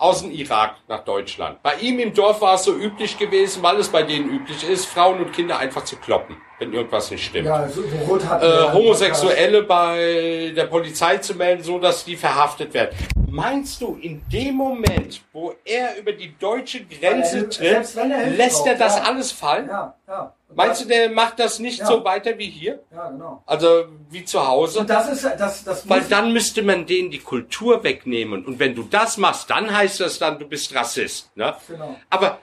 [0.00, 1.62] aus dem Irak nach Deutschland.
[1.62, 4.86] Bei ihm im Dorf war es so üblich gewesen, weil es bei denen üblich ist,
[4.86, 7.46] Frauen und Kinder einfach zu kloppen, wenn irgendwas nicht stimmt.
[7.46, 12.96] Ja, so, Äh, Homosexuelle bei der Polizei zu melden, so dass die verhaftet werden.
[13.28, 18.74] Meinst du, in dem Moment, wo er über die deutsche Grenze er- tritt, lässt er
[18.74, 19.02] das ja.
[19.04, 19.68] alles fallen?
[19.68, 20.34] Ja, ja.
[20.54, 21.86] Meinst du, der macht das nicht Ja.
[21.86, 22.80] so weiter wie hier?
[22.92, 23.42] Ja, genau.
[23.46, 24.80] Also wie zu Hause?
[24.80, 28.44] Und das ist, das, das Weil dann müsste man denen die Kultur wegnehmen.
[28.44, 31.34] Und wenn du das machst, dann heißt das dann, du bist Rassist.
[31.36, 31.54] Ne?
[31.68, 31.96] Genau.
[32.10, 32.38] Aber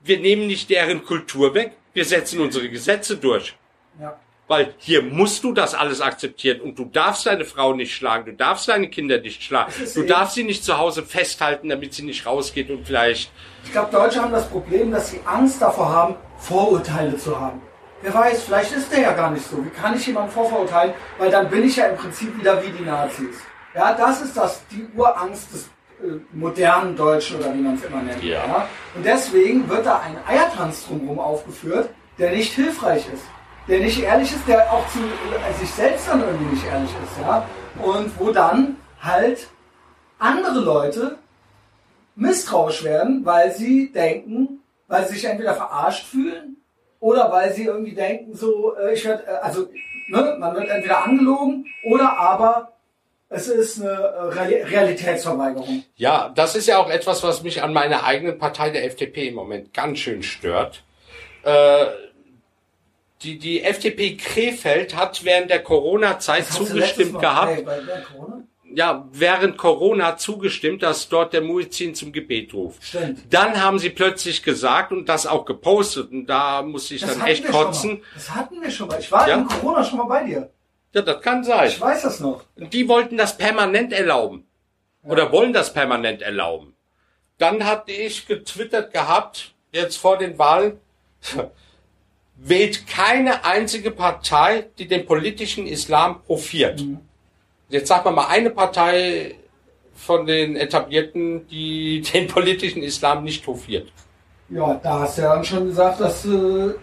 [0.00, 1.72] wir nehmen nicht deren Kultur weg.
[1.92, 3.54] Wir setzen unsere Gesetze durch.
[4.00, 4.18] Ja.
[4.46, 8.32] Weil hier musst du das alles akzeptieren und du darfst deine Frau nicht schlagen, du
[8.34, 12.02] darfst deine Kinder nicht schlagen, du eben- darfst sie nicht zu Hause festhalten, damit sie
[12.02, 13.30] nicht rausgeht und vielleicht
[13.64, 17.62] Ich glaube, Deutsche haben das Problem, dass sie Angst davor haben, Vorurteile zu haben.
[18.02, 19.64] Wer weiß, vielleicht ist der ja gar nicht so.
[19.64, 20.92] Wie kann ich jemanden vorverurteilen?
[21.18, 23.36] Weil dann bin ich ja im Prinzip wieder wie die Nazis.
[23.74, 25.62] Ja, das ist das, die Urangst des
[26.02, 28.22] äh, modernen Deutschen oder wie man es immer nennt.
[28.22, 28.68] Ja.
[28.94, 31.88] Und deswegen wird da ein Eiertanz drumherum aufgeführt,
[32.18, 33.24] der nicht hilfreich ist.
[33.66, 37.20] Der nicht ehrlich ist, der auch zu äh, sich selbst dann irgendwie nicht ehrlich ist.
[37.20, 37.48] Ja?
[37.82, 39.48] Und wo dann halt
[40.18, 41.18] andere Leute
[42.16, 46.56] misstrauisch werden, weil sie denken, weil sie sich entweder verarscht fühlen
[47.00, 49.68] oder weil sie irgendwie denken, so, äh, ich werde, äh, also,
[50.08, 52.72] ne, man wird entweder angelogen oder aber
[53.30, 53.90] es ist eine
[54.34, 55.82] Real- Realitätsverweigerung.
[55.96, 59.34] Ja, das ist ja auch etwas, was mich an meiner eigenen Partei, der FDP, im
[59.34, 60.84] Moment ganz schön stört.
[61.42, 61.86] Äh,
[63.24, 67.64] die, die FDP Krefeld hat während der Corona-Zeit zugestimmt gehabt, Hey,
[68.12, 68.42] Corona?
[68.74, 72.82] ja, während Corona zugestimmt, dass dort der Muezzin zum Gebet ruft.
[72.84, 73.20] Stimmt.
[73.32, 77.26] Dann haben sie plötzlich gesagt und das auch gepostet und da musste ich Das dann
[77.26, 78.02] echt kotzen.
[78.14, 79.00] Das hatten wir schon mal.
[79.00, 79.36] Ich war Ja?
[79.36, 80.50] in Corona schon mal bei dir.
[80.92, 81.68] Ja, das kann sein.
[81.68, 82.44] Ich weiß das noch.
[82.56, 84.46] Die wollten das permanent erlauben.
[85.02, 86.74] Oder wollen das permanent erlauben.
[87.38, 90.78] Dann hatte ich getwittert gehabt, jetzt vor den Wahlen,
[92.44, 96.84] wählt keine einzige Partei, die den politischen Islam hofiert.
[97.70, 99.34] Jetzt sag mal mal eine Partei
[99.94, 103.90] von den etablierten, die den politischen Islam nicht hofiert.
[104.50, 106.74] Ja, da hast du ja dann schon gesagt, dass äh,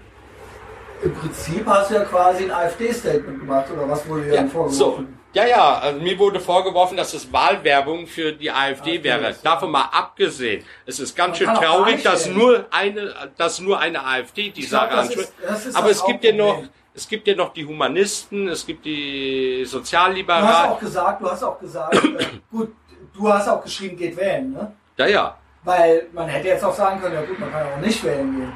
[1.03, 4.69] im Prinzip hast du ja quasi ein AfD-Statement gemacht oder was wurde dir Ja, dann
[4.69, 5.03] so.
[5.33, 9.29] Ja, ja, also mir wurde vorgeworfen, dass es Wahlwerbung für die AfD AfD wäre.
[9.29, 10.65] ist, Davon mal abgesehen.
[10.85, 14.91] Es ist ganz Man schön traurig, dass nur eine, dass nur eine AfD die Sache
[14.91, 15.31] anspricht.
[15.73, 16.63] Aber das es gibt ja noch,
[16.93, 20.71] es gibt ja noch die Humanisten, es gibt die Du hast Sozialliberalen.
[20.71, 22.73] auch gesagt, du hast auch gesagt, äh, gut,
[23.13, 24.73] du hast auch geschrieben, geht wählen, ne?
[24.97, 25.37] Ja, ja.
[25.63, 28.35] Weil man hätte jetzt auch sagen können, ja gut, man kann ja auch nicht wählen
[28.35, 28.53] gehen.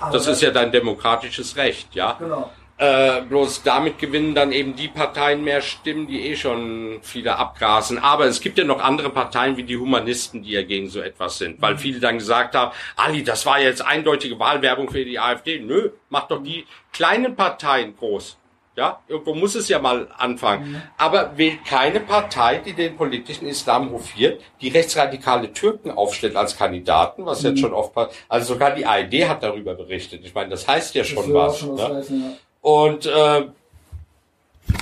[0.00, 2.12] Aber Das ist ja dein demokratisches Recht, ja.
[2.12, 2.50] Genau.
[2.80, 7.98] Äh, bloß damit gewinnen dann eben die Parteien mehr Stimmen, die eh schon viele abgrasen.
[7.98, 11.38] Aber es gibt ja noch andere Parteien wie die Humanisten, die ja gegen so etwas
[11.38, 11.60] sind.
[11.60, 15.58] Weil viele dann gesagt haben, Ali, das war jetzt eindeutige Wahlwerbung für die AfD.
[15.58, 18.38] Nö, mach doch die kleinen Parteien groß.
[18.76, 20.80] Ja, irgendwo muss es ja mal anfangen.
[20.96, 27.26] Aber wählt keine Partei, die den politischen Islam hofiert, die rechtsradikale Türken aufstellt als Kandidaten,
[27.26, 28.16] was jetzt schon oft passiert.
[28.28, 30.24] Also sogar die ARD hat darüber berichtet.
[30.24, 31.58] Ich meine, das heißt ja schon was.
[31.58, 31.82] schon ne?
[31.82, 32.36] was heißen, ja.
[32.60, 33.46] Und äh,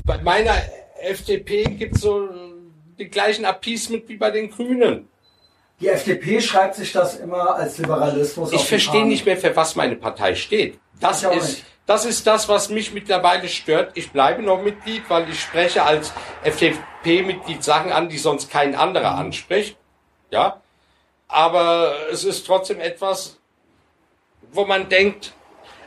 [0.05, 0.55] bei meiner
[1.01, 2.29] FDP gibt's so
[2.99, 5.09] den gleichen Appeasement wie bei den Grünen.
[5.81, 9.97] Die FDP schreibt sich das immer als Liberalismus Ich verstehe nicht mehr, für was meine
[9.97, 10.79] Partei steht.
[11.01, 11.65] Das ist, nicht.
[11.85, 13.93] das ist das, was mich mittlerweile stört.
[13.95, 16.15] Ich bleibe noch Mitglied, weil ich spreche als
[16.45, 19.19] FDP-Mitglied Sachen an, die sonst kein anderer Mhm.
[19.27, 19.77] anspricht.
[20.31, 20.63] Ja.
[21.29, 23.37] Aber es ist trotzdem etwas,
[24.53, 25.35] wo man denkt,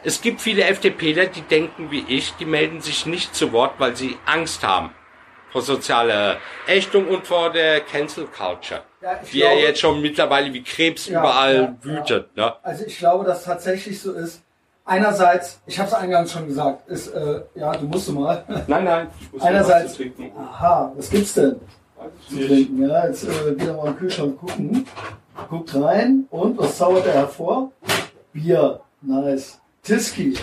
[0.03, 3.95] es gibt viele FDPler, die denken wie ich, die melden sich nicht zu Wort, weil
[3.95, 4.91] sie Angst haben
[5.51, 6.37] vor sozialer
[6.67, 11.07] Ächtung und vor der Cancel Culture, Ja, die ja glaube- jetzt schon mittlerweile wie Krebs
[11.07, 12.37] Ja, überall ja, wütet.
[12.37, 12.53] Ne?
[12.61, 14.43] Also ich glaube, dass tatsächlich so ist.
[14.85, 18.43] Einerseits, ich habe es eingangs schon gesagt, ist, äh, ja, du musst du mal.
[18.67, 19.07] Nein, nein.
[19.21, 20.07] Ich muss Einerseits- was.
[20.37, 21.59] Aha, was gibt's denn
[22.27, 22.87] zu trinken?
[22.89, 24.85] Ja, jetzt äh, wieder mal im Kühlschrank gucken.
[25.49, 27.71] Guckt rein und was zaubert er hervor?
[28.33, 29.58] Bier, nice.
[29.83, 30.37] Tiski,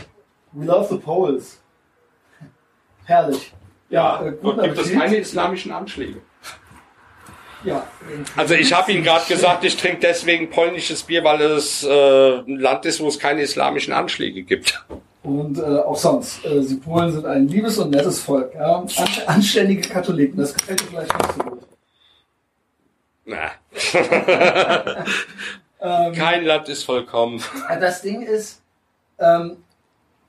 [0.52, 1.60] we love the Poles.
[3.04, 3.52] Herrlich.
[3.88, 6.20] Ja, äh, dort gibt es keine islamischen Anschläge.
[7.64, 7.86] Ja.
[8.36, 12.58] Also ich habe Ihnen gerade gesagt, ich trinke deswegen polnisches Bier, weil es äh, ein
[12.58, 14.84] Land ist, wo es keine islamischen Anschläge gibt.
[15.22, 16.44] Und äh, auch sonst.
[16.44, 18.54] Äh, Sie Polen sind ein liebes und nettes Volk.
[18.54, 18.76] Ja?
[18.76, 18.88] An
[19.26, 21.62] anständige Katholiken, das gefällt mir vielleicht nicht so gut.
[23.24, 23.50] Na.
[25.78, 27.42] Ähm, Kein Land ist vollkommen.
[27.68, 28.62] Äh, Das Ding ist,
[29.18, 29.56] ähm,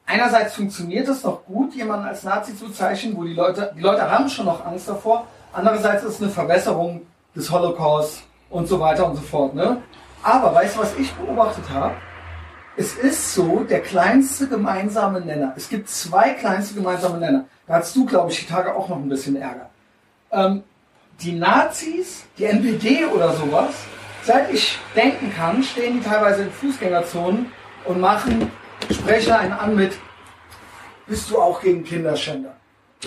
[0.06, 4.10] einerseits funktioniert es noch gut, jemanden als Nazi zu bezeichnen, wo die Leute, die Leute
[4.10, 5.28] haben schon noch Angst davor.
[5.54, 7.02] Andererseits ist es eine Verbesserung
[7.36, 9.54] des Holocaust und so weiter und so fort.
[9.54, 9.82] Ne?
[10.24, 11.96] Aber weißt du, was ich beobachtet habe?
[12.76, 15.54] Es ist so der kleinste gemeinsame Nenner.
[15.56, 17.46] Es gibt zwei kleinste gemeinsame Nenner.
[17.66, 19.70] Da hast du, glaube ich, die Tage auch noch ein bisschen Ärger.
[20.32, 20.64] Ähm,
[21.22, 23.74] die Nazis, die NPD oder sowas,
[24.24, 27.52] seit ich denken kann, stehen die teilweise in Fußgängerzonen
[27.86, 28.52] und machen,
[28.92, 29.94] sprechen einen an mit,
[31.08, 32.56] bist du auch gegen Kinderschänder?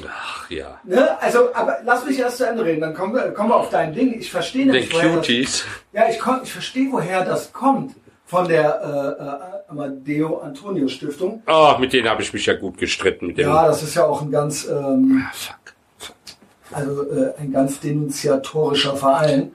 [0.08, 0.80] Ach ja.
[0.84, 1.20] Ne?
[1.20, 3.92] Also, aber lass mich erst zu Ende reden, dann kommen wir, kommen wir auf dein
[3.92, 4.18] Ding.
[4.18, 5.64] Ich verstehe Den nicht, woher das, Cuties.
[5.92, 8.80] ja, ich, ich verstehe, woher das kommt von der
[9.18, 11.42] äh, äh, Amadeo Antonio Stiftung.
[11.48, 13.26] Oh, mit denen habe ich mich ja gut gestritten.
[13.28, 17.80] Mit dem Ja, das ist ja auch ein ganz, ähm, Ah, also äh, ein ganz
[17.80, 19.52] denunziatorischer Verein.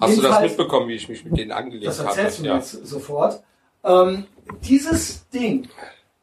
[0.00, 2.10] Hast du das Jedenfalls- mitbekommen, wie ich mich mit denen angelegt Das habe?
[2.10, 2.56] erzählst du mir Ja.
[2.58, 3.42] jetzt sofort.
[3.82, 4.26] Ähm,
[4.62, 5.68] dieses Ding,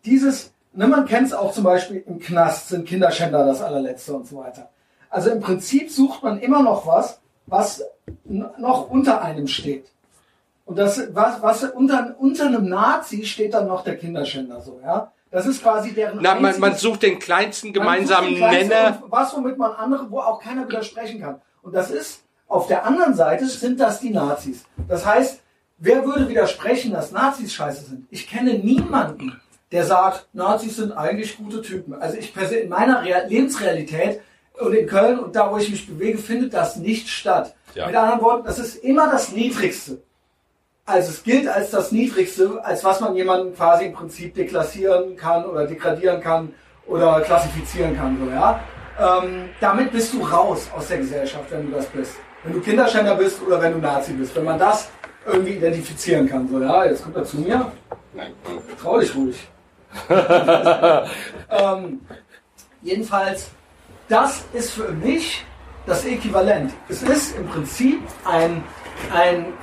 [0.06, 4.28] dieses, ne, man kennt es auch zum Beispiel im Knast, sind Kinderschänder das allerletzte und
[4.28, 4.70] so weiter.
[5.10, 7.84] Also im Prinzip sucht man immer noch was, was
[8.26, 9.92] noch unter einem steht.
[10.66, 15.12] Und das, was, was unter, unter einem Nazi steht dann noch der Kinderschänder so, ja.
[15.32, 19.04] Das ist quasi deren Na, man, man sucht den kleinsten gemeinsamen den kleinsten Nenner.
[19.08, 21.42] Was, womit man andere, wo auch keiner widersprechen kann.
[21.62, 24.64] Und das ist, auf der anderen Seite sind das die Nazis.
[24.88, 25.42] Das heißt,
[25.78, 28.08] wer würde widersprechen, dass Nazis scheiße sind?
[28.10, 29.40] Ich kenne niemanden,
[29.72, 31.94] der sagt, Nazis sind eigentlich gute Typen.
[31.94, 34.22] Also ich persönlich, in meiner Real Lebensrealität
[34.60, 37.56] und in Köln und da, wo ich mich bewege, findet das nicht statt.
[37.74, 37.88] Ja.
[37.88, 40.02] Mit anderen Worten, das ist immer das Niedrigste.
[40.86, 45.44] Also es gilt als das Niedrigste, als was man jemanden quasi im Prinzip deklassieren kann
[45.46, 46.54] oder degradieren kann
[46.86, 48.18] oder klassifizieren kann.
[48.24, 48.60] So, ja?
[49.00, 52.14] ähm, damit bist du raus aus der Gesellschaft, wenn du das bist.
[52.44, 54.36] Wenn du Kinderschänder bist oder wenn du Nazi bist.
[54.36, 54.90] Wenn man das
[55.26, 56.48] irgendwie identifizieren kann.
[56.48, 57.72] So, ja, jetzt kommt er zu mir.
[58.14, 58.34] Nein.
[58.82, 59.48] Trau dich ruhig.
[61.50, 62.02] ähm,
[62.82, 63.50] jedenfalls,
[64.08, 65.46] das ist für mich
[65.86, 66.74] das Äquivalent.
[66.90, 68.64] Es ist im Prinzip ein,
[69.14, 69.54] ein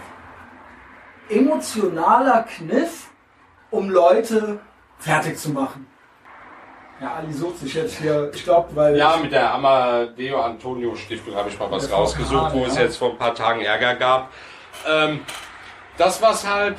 [1.28, 3.10] emotionaler Kniff,
[3.70, 4.60] um Leute
[4.98, 5.86] fertig zu machen.
[7.01, 8.97] Ja, Ali sucht sich jetzt hier, ich glaube, weil.
[8.97, 12.82] Ja, mit der Amadeo Antonio Stiftung habe ich mal was rausgesucht, VKH, wo es ja.
[12.82, 14.30] jetzt vor ein paar Tagen Ärger gab.
[14.89, 15.20] Ähm,
[15.98, 16.77] das was halt,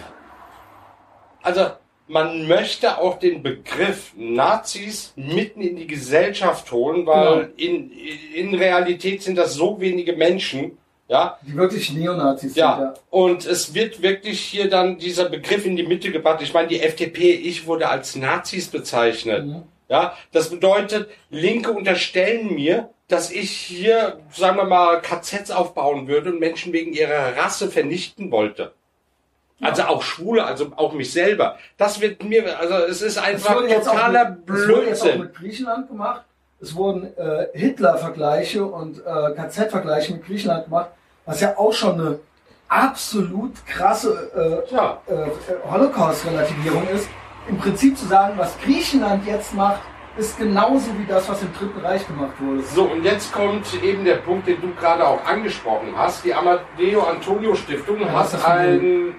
[1.41, 1.68] also
[2.07, 7.91] man möchte auch den Begriff Nazis mitten in die Gesellschaft holen, weil in,
[8.35, 10.77] in Realität sind das so wenige Menschen,
[11.07, 12.85] ja, die wirklich Neonazis ja, sind.
[12.85, 12.94] Ja.
[13.10, 16.41] und es wird wirklich hier dann dieser Begriff in die Mitte gebracht.
[16.41, 19.45] Ich meine, die FDP, ich wurde als Nazis bezeichnet.
[19.45, 19.64] Mhm.
[19.90, 26.31] Ja, das bedeutet, Linke unterstellen mir, dass ich hier, sagen wir mal, KZs aufbauen würde
[26.31, 28.73] und Menschen wegen ihrer Rasse vernichten wollte.
[29.65, 31.57] Also auch Schwule, also auch mich selber.
[31.77, 35.06] Das wird mir, also es ist Es einfach auch totaler mit, es wurde jetzt auch
[35.06, 35.22] Blödsinn.
[35.22, 36.22] mit Griechenland gemacht.
[36.61, 40.90] Es wurden äh, Hitler-Vergleiche und äh, KZ-Vergleiche mit Griechenland gemacht,
[41.26, 42.19] was ja auch schon eine
[42.69, 44.98] absolut krasse äh, Ja.
[45.07, 47.07] äh, Holocaust-Relativierung ist.
[47.49, 49.81] Im Prinzip zu sagen, was Griechenland jetzt macht,
[50.15, 52.61] ist genauso wie das, was im Dritten Reich gemacht wurde.
[52.64, 56.23] So, und jetzt kommt eben der Punkt, den du gerade auch angesprochen hast.
[56.23, 59.15] Die Amadeo Antonio Stiftung Ja, hat ein,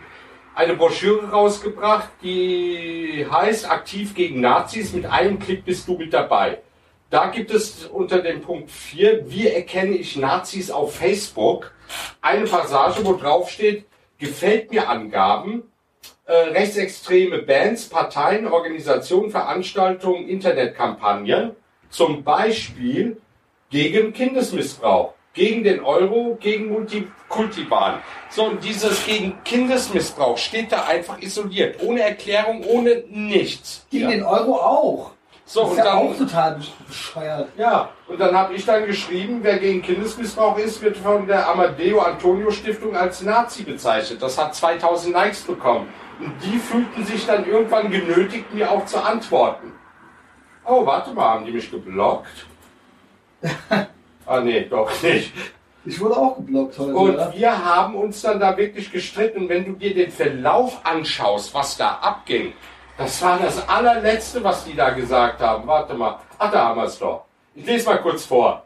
[0.54, 4.92] eine Broschüre rausgebracht, die heißt Aktiv gegen Nazis.
[4.92, 6.58] Mit einem Klick bist du mit dabei.
[7.10, 11.72] Da gibt es unter dem Punkt 4, wie erkenne ich Nazis auf Facebook,
[12.20, 13.84] eine Passage, wo drauf steht,
[14.18, 15.64] gefällt mir Angaben,
[16.24, 21.54] äh, rechtsextreme Bands, Parteien, Organisationen, Veranstaltungen, Internetkampagnen,
[21.90, 23.20] zum Beispiel
[23.70, 28.00] gegen Kindesmissbrauch, gegen den Euro, gegen Multikultivan.
[28.30, 33.86] So, und dieses gegen Kindesmissbrauch steht da einfach isoliert, ohne Erklärung, ohne nichts.
[33.90, 34.10] Gegen Ja.
[34.10, 35.10] den Euro auch.
[35.46, 37.48] So, das ist und ja auch dann, total bescheuert.
[37.58, 42.00] ja, und dann habe ich dann geschrieben, wer gegen Kindesmissbrauch ist, wird von der Amadeo
[42.00, 44.22] Antonio Stiftung als Nazi bezeichnet.
[44.22, 45.88] Das hat 2000 Likes bekommen.
[46.18, 49.72] Und die fühlten sich dann irgendwann genötigt, mir auch zu antworten.
[50.64, 52.46] Oh, warte mal, haben die mich geblockt?
[54.26, 55.32] ah, nee, doch nicht.
[55.86, 56.94] Ich wurde auch geblockt heute.
[56.94, 57.34] Und oder?
[57.34, 59.48] wir haben uns dann da wirklich gestritten.
[59.48, 62.54] Wenn du dir den Verlauf anschaust, was da abging,
[62.96, 65.66] das war das allerletzte, was die da gesagt haben.
[65.66, 66.20] Warte mal.
[66.38, 67.24] Ach, da haben wir es doch.
[67.56, 68.64] Ich lese mal kurz vor.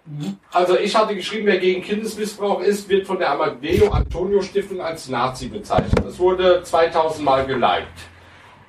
[0.51, 5.09] Also ich hatte geschrieben, wer gegen Kindesmissbrauch ist, wird von der Amadeo Antonio Stiftung als
[5.09, 5.93] Nazi bezeichnet.
[6.03, 7.89] Das wurde 2000 Mal geliked.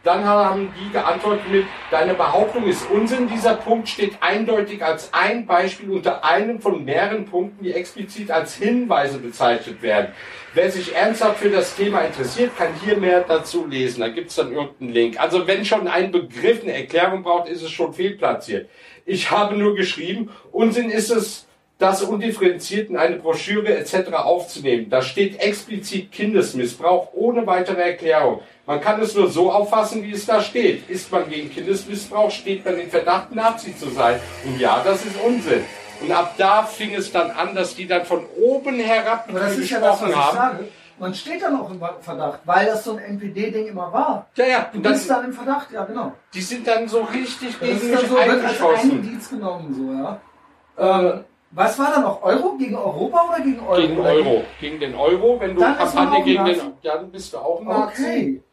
[0.03, 3.27] Dann haben die geantwortet mit, deine Behauptung ist Unsinn.
[3.27, 8.55] Dieser Punkt steht eindeutig als ein Beispiel unter einem von mehreren Punkten, die explizit als
[8.55, 10.13] Hinweise bezeichnet werden.
[10.53, 13.99] Wer sich ernsthaft für das Thema interessiert, kann hier mehr dazu lesen.
[13.99, 15.19] Da gibt's dann irgendeinen Link.
[15.19, 18.69] Also wenn schon ein Begriff eine Erklärung braucht, ist es schon fehlplatziert.
[19.05, 21.45] Ich habe nur geschrieben, Unsinn ist es,
[21.80, 24.11] das undifferenziert in eine Broschüre etc.
[24.11, 24.89] aufzunehmen.
[24.89, 28.41] Da steht explizit Kindesmissbrauch ohne weitere Erklärung.
[28.69, 30.87] Man kann es nur so auffassen, wie es da steht.
[30.91, 34.19] Ist man gegen Kindesmissbrauch, steht man in Verdacht, Nazi zu sein.
[34.45, 35.63] Und ja, das ist Unsinn.
[35.99, 39.57] Und ab da fing es dann an, dass die dann von oben herab Aber das
[39.57, 40.37] ist ja das, was ich haben.
[40.37, 40.67] sage.
[40.99, 44.27] Man steht dann auch im Verdacht, weil das so ein NPD-Ding immer war.
[44.35, 44.69] Ja, ja.
[44.71, 46.13] Du bist dann, dann, im Verdacht, ja genau.
[46.31, 48.65] Die sind dann so richtig das gegen mich so, eingeschossen.
[48.75, 51.01] Als Indiz genommen, so, ja.
[51.09, 52.21] Ähm, was war da noch?
[52.21, 53.81] Euro gegen Europa oder gegen Euro?
[53.81, 54.43] Gegen Euro.
[54.61, 55.39] Gegen den Euro.
[55.39, 58.03] Wenn du dann Kampagne gegen den, dann bist du auch Nazi.
[58.03, 58.43] Okay.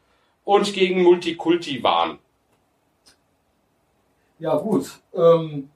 [0.46, 2.18] Und gegen Multikulti waren.
[4.38, 4.90] Ja, gut.
[5.14, 5.70] Ähm,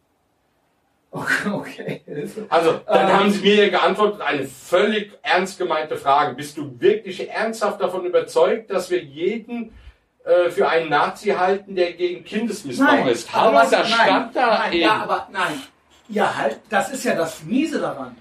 [1.13, 2.03] okay.
[2.49, 6.35] Also, dann ähm, haben sie mir geantwortet, eine völlig ernst gemeinte Frage.
[6.35, 9.73] Bist du wirklich ernsthaft davon überzeugt, dass wir jeden
[10.25, 13.35] äh, für einen Nazi halten, der gegen Kindesmissbrauch nein, ist?
[13.35, 14.83] Aber was, da stand da nein, eben.
[14.83, 15.61] Ja, aber nein,
[16.11, 18.17] Ihr halt, das ist ja das Miese daran.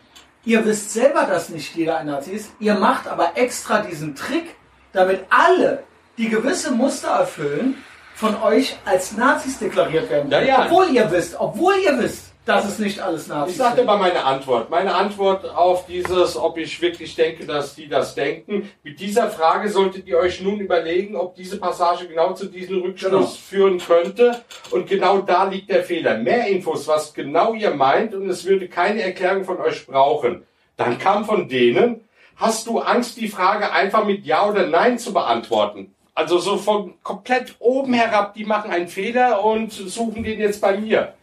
[0.46, 2.52] Ihr wisst selber, dass nicht jeder ein Nazi ist.
[2.60, 4.56] Ihr macht aber extra diesen Trick,
[4.94, 5.84] damit alle,
[6.20, 7.76] die gewisse Muster erfüllen,
[8.14, 10.30] von euch als Nazis deklariert werden.
[10.30, 10.66] Ja, ja.
[10.66, 13.54] Obwohl ihr wisst, obwohl ihr wisst, das ist nicht alles Nazis.
[13.54, 14.70] Ich sagte mal meine Antwort.
[14.70, 18.70] Meine Antwort auf dieses, ob ich wirklich denke, dass die das denken.
[18.84, 23.12] Mit dieser Frage solltet ihr euch nun überlegen, ob diese Passage genau zu diesem Rückschluss
[23.12, 23.26] genau.
[23.26, 24.42] führen könnte.
[24.72, 26.18] Und genau da liegt der Fehler.
[26.18, 30.44] Mehr Infos, was genau ihr meint, und es würde keine Erklärung von euch brauchen.
[30.76, 32.02] Dann kam von denen,
[32.36, 35.96] hast du Angst, die Frage einfach mit Ja oder Nein zu beantworten?
[36.20, 40.78] Also so von komplett oben herab, die machen einen Fehler und suchen den jetzt bei
[40.78, 41.14] mir.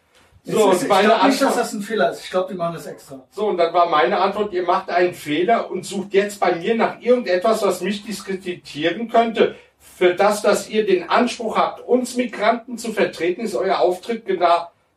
[0.43, 2.25] So, ist, ich glaube nicht, dass das ein Fehler ist.
[2.25, 3.23] Ich glaube, die machen das extra.
[3.31, 6.75] So, und dann war meine Antwort, ihr macht einen Fehler und sucht jetzt bei mir
[6.75, 9.57] nach irgendetwas, was mich diskreditieren könnte.
[9.79, 14.25] Für das, dass ihr den Anspruch habt, uns Migranten zu vertreten, ist euer Auftritt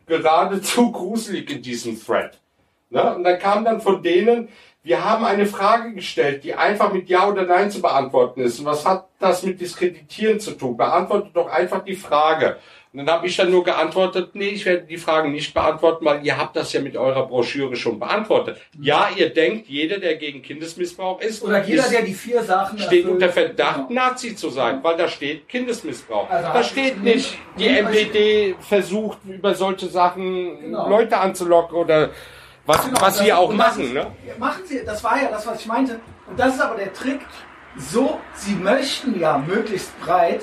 [0.07, 2.37] geradezu gruselig in diesem Thread.
[2.89, 3.15] Ne?
[3.15, 4.47] Und dann kam dann von denen,
[4.89, 8.57] wir haben eine Frage gestellt, die einfach mit Ja oder Nein zu beantworten ist.
[8.59, 10.77] Und was hat das mit Diskreditieren zu tun?
[10.77, 12.57] Beantwortet doch einfach die Frage.
[12.91, 16.25] Und dann habe ich dann nur geantwortet, nee, ich werde die Fragen nicht beantworten, weil
[16.25, 18.59] ihr habt das ja mit eurer Broschüre schon beantwortet.
[18.81, 22.79] Ja, ihr denkt, jeder, der gegen Kindesmissbrauch ist, oder jeder, ist, der die vier Sachen
[22.79, 24.07] steht erfüllt, unter Verdacht, genau.
[24.07, 26.31] Nazi zu sein, weil da steht Kindesmissbrauch.
[26.31, 30.89] Also da steht nicht, die MPD versucht über solche Sachen genau.
[30.89, 32.09] Leute anzulocken oder
[32.69, 33.83] was, genau, was sie auch machen.
[33.83, 34.07] Ist, ne?
[34.37, 35.99] Machen sie, das war ja das, was ich meinte.
[36.27, 37.19] Und das ist aber der Trick.
[37.77, 40.41] So, sie möchten ja möglichst breit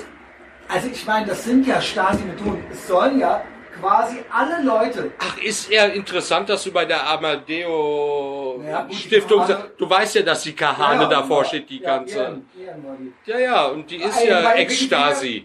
[0.67, 2.63] also ich meine, das sind ja Stasi-Methoden.
[2.71, 3.43] Es sollen ja
[3.79, 5.11] quasi alle Leute.
[5.19, 9.45] Ach, ist ja interessant, dass du bei der Amadeo ja, Stiftung,
[9.77, 12.19] du weißt ja, dass die Kahane ja, davor steht, die ja, ganze.
[12.19, 15.43] EM, EM ja, ja, und die ist ja Ex-Stasi.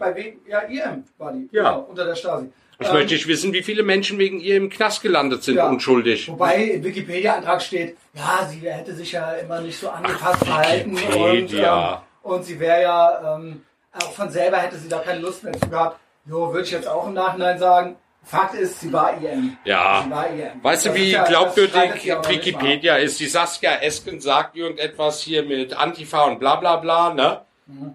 [0.48, 1.70] Ja, EM war die, ja.
[1.70, 2.50] Genau, unter der Stasi.
[2.82, 5.68] Ich ähm, möchte nicht wissen, wie viele Menschen wegen ihr im Knast gelandet sind, ja,
[5.68, 6.28] unschuldig.
[6.28, 10.96] Wobei im Wikipedia-Antrag steht, ja, sie hätte sich ja immer nicht so angepasst verhalten.
[10.96, 15.44] Und, ähm, und sie wäre ja, ähm, auch von selber hätte sie da keine Lust
[15.44, 15.98] mehr zu gehabt.
[16.26, 17.96] Jo, würde ich jetzt auch im Nachhinein sagen.
[18.24, 19.56] Fakt ist, sie war IM.
[19.64, 20.06] Ja.
[20.08, 20.62] War IM.
[20.62, 23.18] Weißt das du, wie ja, glaubwürdig Wikipedia ist?
[23.18, 27.40] Die Saskia Esken sagt irgendetwas hier mit Antifa und bla bla bla, ne?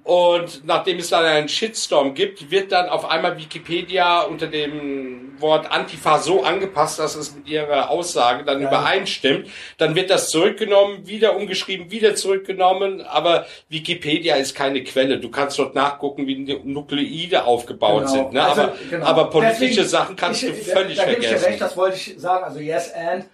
[0.05, 5.69] Und nachdem es dann einen Shitstorm gibt, wird dann auf einmal Wikipedia unter dem Wort
[5.69, 8.69] Antifa so angepasst, dass es mit ihrer Aussage dann ja.
[8.69, 9.49] übereinstimmt.
[9.77, 13.01] Dann wird das zurückgenommen, wieder umgeschrieben, wieder zurückgenommen.
[13.01, 15.19] Aber Wikipedia ist keine Quelle.
[15.19, 18.13] Du kannst dort nachgucken, wie die Nukleide aufgebaut genau.
[18.13, 18.33] sind.
[18.33, 18.43] Ne?
[18.43, 19.05] Also, aber, genau.
[19.05, 21.35] aber, politische Deswegen, Sachen kannst ich, du völlig da, da vergessen.
[21.35, 22.45] Ich dir recht, das wollte ich sagen.
[22.45, 23.25] Also yes and.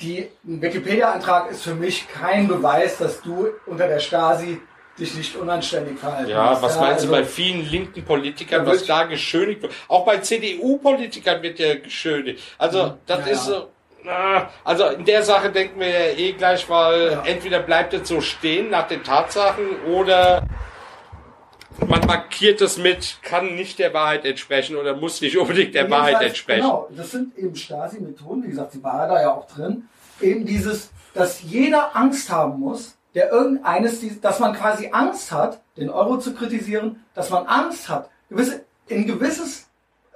[0.00, 4.60] Die Wikipedia-Antrag ist für mich kein Beweis, dass du unter der Stasi
[4.98, 6.62] dich nicht unanständig verhalten Ja, hast.
[6.62, 9.72] was ja, meinst also, du bei vielen linken Politikern, was da geschönigt wird?
[9.88, 12.42] Auch bei CDU-Politikern wird ja geschönigt.
[12.58, 13.68] Also, das ja, ist so.
[14.64, 17.22] Also in der Sache denken wir ja eh gleich, weil ja.
[17.24, 20.46] entweder bleibt es so stehen nach den Tatsachen oder
[21.86, 26.20] man markiert es mit, kann nicht der Wahrheit entsprechen oder muss nicht unbedingt der Wahrheit
[26.20, 26.62] entsprechen.
[26.62, 29.88] Genau, das sind eben Stasi-Methoden, wie gesagt, sie war da ja auch drin.
[30.20, 35.90] Eben dieses, dass jeder Angst haben muss, der irgendeines, dass man quasi Angst hat, den
[35.90, 39.66] Euro zu kritisieren, dass man Angst hat, gewisse, in gewisses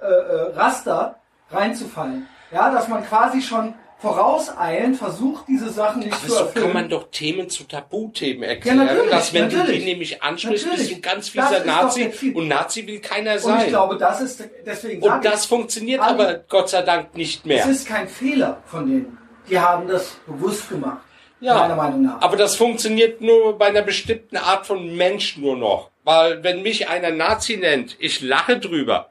[0.01, 1.15] äh, äh, Raster
[1.51, 2.27] reinzufallen.
[2.51, 6.53] Ja, dass man quasi schon vorauseilend versucht, diese Sachen nicht Aber zu erfüllen.
[6.55, 8.79] so kann man doch Themen zu Tabuthemen erklären.
[8.79, 9.65] Ja, dass wenn natürlich.
[9.65, 10.89] du die nämlich ansprichst, natürlich.
[10.89, 13.55] bist du ganz fieser Nazi und Nazi will keiner sein.
[13.55, 15.03] Und ich glaube, das ist deswegen.
[15.03, 17.63] Und das ich, funktioniert aber Gott sei Dank nicht mehr.
[17.65, 19.17] Es ist kein Fehler von denen.
[19.49, 20.99] Die haben das bewusst gemacht.
[21.41, 22.21] Ja, meiner Meinung nach.
[22.21, 25.89] Aber das funktioniert nur bei einer bestimmten Art von Mensch nur noch.
[26.03, 29.08] Weil wenn mich einer Nazi nennt, ich lache drüber.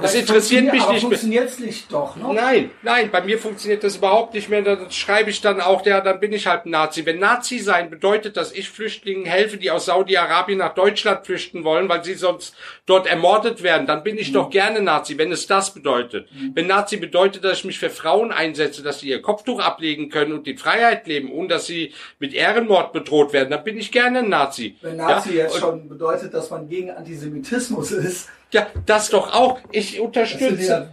[0.00, 1.10] Das interessiert mich aber nicht mehr.
[1.10, 2.32] funktioniert's nicht doch, ne?
[2.34, 4.62] Nein, nein, bei mir funktioniert das überhaupt nicht mehr.
[4.62, 7.06] Dann schreibe ich dann auch, ja, dann bin ich halt ein Nazi.
[7.06, 11.88] Wenn Nazi sein bedeutet, dass ich Flüchtlingen helfe, die aus Saudi-Arabien nach Deutschland flüchten wollen,
[11.88, 12.54] weil sie sonst
[12.86, 16.28] dort ermordet werden, dann bin ich doch gerne Nazi, wenn es das bedeutet.
[16.54, 20.32] Wenn Nazi bedeutet, dass ich mich für Frauen einsetze, dass sie ihr Kopftuch ablegen können
[20.32, 24.20] und in Freiheit leben und dass sie mit Ehrenmord bedroht werden, dann bin ich gerne
[24.20, 24.76] ein Nazi.
[24.80, 25.44] Wenn Nazi ja?
[25.44, 29.60] jetzt schon bedeutet, dass man gegen Antisemitismus ist, Ja, das doch auch.
[29.72, 30.90] Ich unterstütze.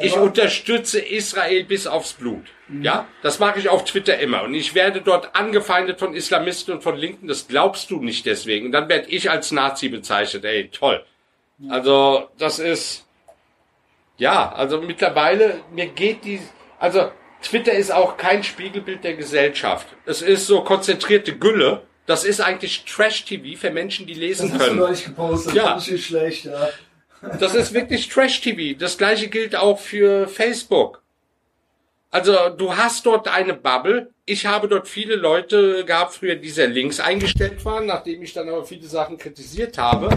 [0.00, 2.46] Ich unterstütze Israel bis aufs Blut.
[2.82, 4.44] Ja, das mache ich auf Twitter immer.
[4.44, 7.28] Und ich werde dort angefeindet von Islamisten und von Linken.
[7.28, 8.66] Das glaubst du nicht deswegen.
[8.66, 10.44] Und dann werde ich als Nazi bezeichnet.
[10.44, 11.04] Ey, toll.
[11.68, 13.04] Also, das ist,
[14.16, 16.40] ja, also mittlerweile, mir geht die,
[16.78, 17.10] also
[17.42, 19.86] Twitter ist auch kein Spiegelbild der Gesellschaft.
[20.06, 21.82] Es ist so konzentrierte Gülle.
[22.06, 24.78] Das ist eigentlich Trash-TV für Menschen, die das lesen hast du können.
[24.78, 25.76] neulich gepostet, Ja.
[25.78, 26.68] ich nicht schlecht, ja.
[27.38, 28.78] Das ist wirklich Trash-TV.
[28.78, 31.02] Das gleiche gilt auch für Facebook.
[32.10, 34.10] Also du hast dort eine Bubble.
[34.24, 38.48] Ich habe dort viele Leute gehabt früher, die sehr links eingestellt waren, nachdem ich dann
[38.48, 40.08] aber viele Sachen kritisiert habe,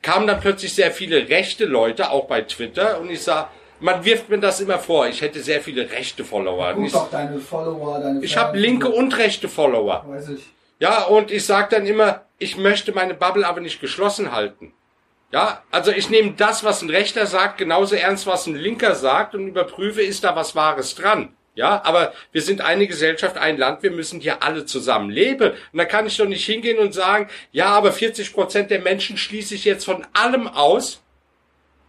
[0.00, 3.50] kamen dann plötzlich sehr viele rechte Leute, auch bei Twitter, und ich sah,
[3.80, 6.72] man wirft mir das immer vor, ich hätte sehr viele rechte Follower.
[6.74, 8.94] Guck ich doch deine Follower, deine ich habe linke so.
[8.94, 10.04] und rechte Follower.
[10.08, 10.42] Weiß ich.
[10.78, 14.72] Ja, und ich sage dann immer, ich möchte meine Bubble aber nicht geschlossen halten.
[15.32, 19.34] Ja, also ich nehme das, was ein Rechter sagt, genauso ernst, was ein Linker sagt
[19.34, 21.34] und überprüfe, ist da was Wahres dran.
[21.54, 25.52] Ja, aber wir sind eine Gesellschaft, ein Land, wir müssen hier alle zusammen leben.
[25.72, 29.16] Und da kann ich doch nicht hingehen und sagen, ja, aber 40 Prozent der Menschen
[29.16, 31.02] schließe ich jetzt von allem aus,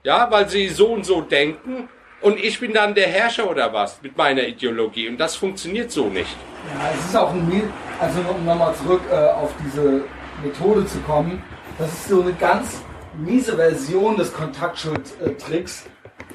[0.03, 1.89] ja, weil sie so und so denken
[2.21, 6.05] und ich bin dann der Herrscher oder was mit meiner Ideologie und das funktioniert so
[6.05, 6.35] nicht.
[6.73, 10.03] Ja, es ist auch ein, also um nochmal zurück äh, auf diese
[10.43, 11.41] Methode zu kommen,
[11.77, 12.81] das ist so eine ganz
[13.17, 15.85] miese Version des Kontaktschuldtricks.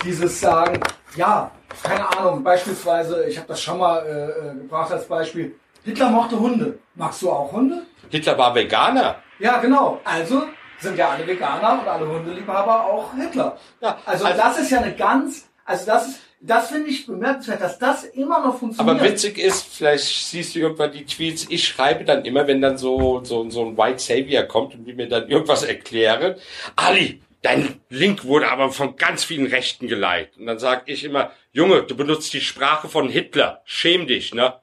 [0.04, 0.80] Dieses Sagen,
[1.16, 1.50] ja,
[1.82, 5.54] keine Ahnung, beispielsweise, ich habe das schon mal äh, äh, gebracht als Beispiel,
[5.84, 6.78] Hitler mochte Hunde.
[6.94, 7.82] Magst du auch Hunde?
[8.10, 9.16] Hitler war Veganer.
[9.38, 10.00] Ja, genau.
[10.04, 10.44] Also
[10.78, 13.56] sind ja alle Veganer und alle Hundeliebhaber auch Hitler.
[13.80, 17.78] Ja, also, also- das ist ja eine ganz, also das das finde ich bemerkenswert, dass
[17.78, 18.96] das immer noch funktioniert.
[18.96, 22.78] Aber witzig ist, vielleicht siehst du irgendwann die Tweets, ich schreibe dann immer, wenn dann
[22.78, 26.34] so, so, so ein White Savior kommt und will mir dann irgendwas erklären,
[26.74, 30.36] Ali, dein Link wurde aber von ganz vielen Rechten geleitet.
[30.36, 34.54] Und dann sage ich immer, Junge, du benutzt die Sprache von Hitler, schäm dich, ne?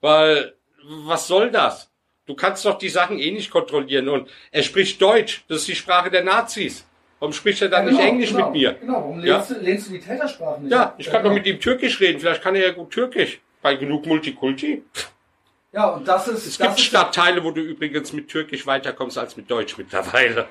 [0.00, 1.92] Weil, was soll das?
[2.26, 5.76] Du kannst doch die Sachen eh nicht kontrollieren und er spricht Deutsch, das ist die
[5.76, 6.87] Sprache der Nazis.
[7.20, 8.72] Warum spricht er dann Ja, nicht genau, Englisch genau, mit mir?
[8.74, 9.36] Genau, warum Ja.
[9.36, 11.34] lehnst, du, lehnst du die Tätersprache nicht Ja, ich kann doch genau.
[11.34, 13.40] mit ihm Türkisch reden, vielleicht kann er ja gut Türkisch.
[13.60, 14.84] Bei genug Multikulti.
[15.72, 16.46] Ja, und das ist.
[16.46, 20.46] Es das gibt ist, Stadtteile, wo du übrigens mit Türkisch weiterkommst als mit Deutsch mittlerweile.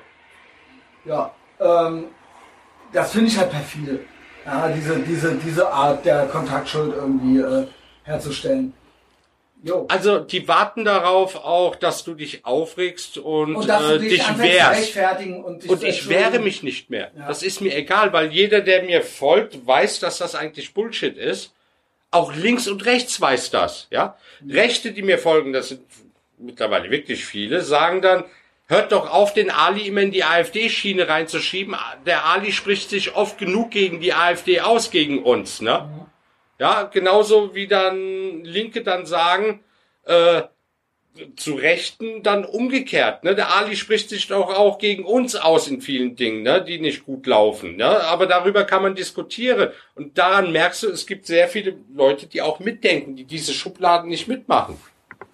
[1.04, 2.04] Ja, ähm,
[2.92, 4.00] das finde ich halt perfide.
[4.44, 7.66] Ja, diese, diese, diese Art der Kontaktschuld irgendwie äh,
[8.04, 8.72] herzustellen.
[9.62, 9.86] Jo.
[9.88, 14.96] Also die warten darauf auch, dass du dich aufregst und, Und äh, dich, dich wehrst.
[15.44, 17.10] und dich Und ich wehre mich nicht mehr.
[17.18, 17.26] Ja.
[17.26, 21.52] Das ist mir egal, weil jeder, der mir folgt, weiß, dass das eigentlich Bullshit ist.
[22.10, 24.16] Auch links und rechts weiß das, ja.
[24.48, 25.82] Rechte, die mir folgen, das sind
[26.38, 28.24] mittlerweile wirklich viele, sagen dann,
[28.66, 31.76] hört doch auf, den Ali immer in die AfD-Schiene reinzuschieben.
[32.06, 36.08] Der Ali spricht sich oft genug gegen die AfD aus, gegen uns, ne?
[36.58, 39.62] Ja, genauso wie dann Linke dann sagen,
[40.04, 40.42] äh,
[41.36, 43.24] zu Rechten dann umgekehrt.
[43.24, 43.34] Ne?
[43.34, 46.62] Der Ali spricht sich doch auch gegen uns aus in vielen Dingen, ne?
[46.62, 47.76] die nicht gut laufen.
[47.76, 48.02] Ne?
[48.04, 49.70] Aber darüber kann man diskutieren.
[49.94, 54.08] Und daran merkst du, es gibt sehr viele Leute, die auch mitdenken, die diese Schubladen
[54.08, 54.78] nicht mitmachen.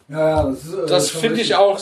[0.08, 1.78] Ja, ja, das, ist, äh, Das finde ich auch,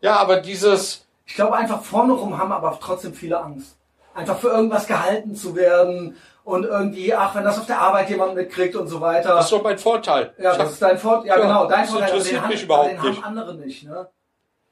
[0.00, 3.76] ja, aber dieses, Ich glaube einfach vorne rum haben aber trotzdem viele Angst.
[4.14, 6.16] Einfach für irgendwas gehalten zu werden
[6.50, 9.34] und irgendwie, ach, wenn das auf der Arbeit jemand mitkriegt und so weiter.
[9.36, 10.34] das ist doch mein Vorteil.
[10.38, 11.28] Ja, das ist dein Vorteil.
[11.28, 12.08] Ja, Ja, genau, dein das Vorteil.
[12.08, 13.22] aber interessiert mich haben, überhaupt den nicht.
[13.24, 14.08] haben andere nicht, ne?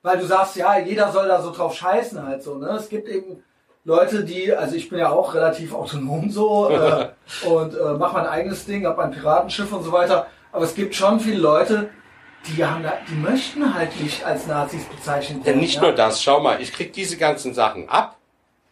[0.03, 2.69] Weil du sagst, ja, jeder soll da so drauf scheißen halt so, ne?
[2.71, 3.43] Es gibt eben
[3.85, 7.09] Leute, die, also ich bin ja auch relativ autonom so äh,
[7.49, 10.27] und äh, mache mein eigenes Ding, hab ein Piratenschiff und so weiter.
[10.53, 11.89] Aber es gibt schon viele Leute,
[12.47, 15.61] die haben da, die möchten halt nicht als Nazis bezeichnet Ja, werden.
[15.61, 18.18] nicht nur das, schau mal, ich krieg diese ganzen Sachen ab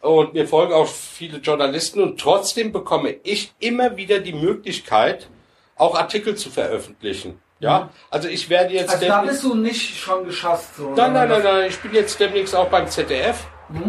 [0.01, 5.27] und mir folgen auch viele Journalisten und trotzdem bekomme ich immer wieder die Möglichkeit,
[5.75, 7.39] auch Artikel zu veröffentlichen.
[7.59, 10.93] Ja, also ich werde jetzt Also da bist du nicht schon geschasst so.
[10.95, 13.45] nein, nein, nein, nein, ich bin jetzt demnächst auch beim ZDF.
[13.69, 13.81] das-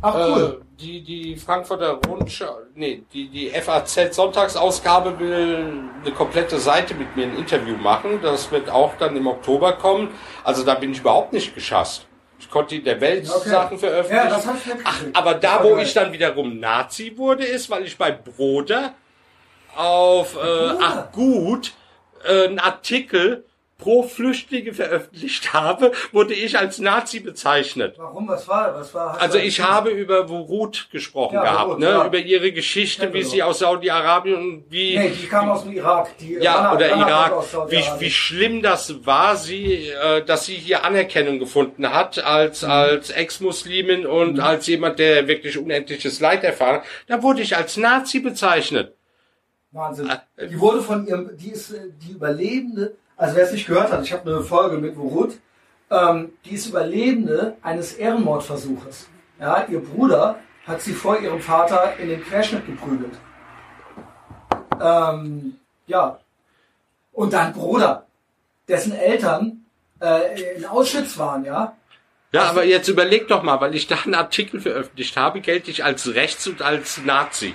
[0.00, 0.60] Ach cool.
[0.62, 7.16] Äh, die, die Frankfurter Rundschau, nee, die, die FAZ Sonntagsausgabe will eine komplette Seite mit
[7.16, 8.20] mir ein Interview machen.
[8.22, 10.10] Das wird auch dann im Oktober kommen.
[10.44, 12.06] Also da bin ich überhaupt nicht geschasst.
[12.70, 13.50] In der Welt Okay.
[13.50, 14.28] Sachen veröffentlichen.
[14.28, 14.72] Ja, das hab ich.
[14.84, 18.94] Ach, aber da, wo ich dann wiederum Nazi wurde, ist, weil ich bei Broder
[19.76, 20.74] auf äh.
[20.80, 21.72] Ach gut
[22.24, 23.44] äh, einen Artikel
[23.78, 27.94] pro Flüchtlinge veröffentlicht habe, wurde ich als Nazi bezeichnet.
[27.96, 28.26] Warum?
[28.26, 28.74] Was war?
[28.74, 29.20] Was war?
[29.20, 31.86] Also ich habe über Wurut gesprochen Ja, gehabt, Wurut, ne?
[31.86, 32.04] ja.
[32.06, 35.72] über ihre Geschichte, wie wir sie aus Saudi-Arabien und wie Nee, die kam aus dem
[35.72, 36.08] Irak.
[36.18, 40.56] Die ja, Rana- oder Rana Irak, wie, wie schlimm das war, sie, äh, dass sie
[40.56, 42.70] hier Anerkennung gefunden hat als, Mhm.
[42.70, 46.84] als Ex-Muslimin und als jemand, der wirklich unendliches Leid erfahren hat.
[47.06, 48.92] Da wurde ich als Nazi bezeichnet.
[49.70, 50.10] Wahnsinn.
[50.36, 53.92] Äh, Die wurde von ihrem, die ist äh, die Überlebende, also wer es nicht gehört
[53.92, 55.38] hat, ich habe eine Folge mit Wurut,
[55.90, 59.08] ähm, die ist Überlebende eines Ehrenmordversuches.
[59.40, 63.14] Ja, ihr Bruder hat sie vor ihrem Vater in den Querschnitt geprügelt.
[64.80, 66.20] Ähm, ja.
[67.12, 68.06] Und dann Bruder,
[68.68, 69.64] dessen Eltern
[70.00, 71.74] äh, in Auschwitz waren, ja.
[72.30, 75.84] Ja, aber jetzt überleg doch mal, weil ich da einen Artikel veröffentlicht habe, gelte ich
[75.84, 77.54] als rechts und als Nazi.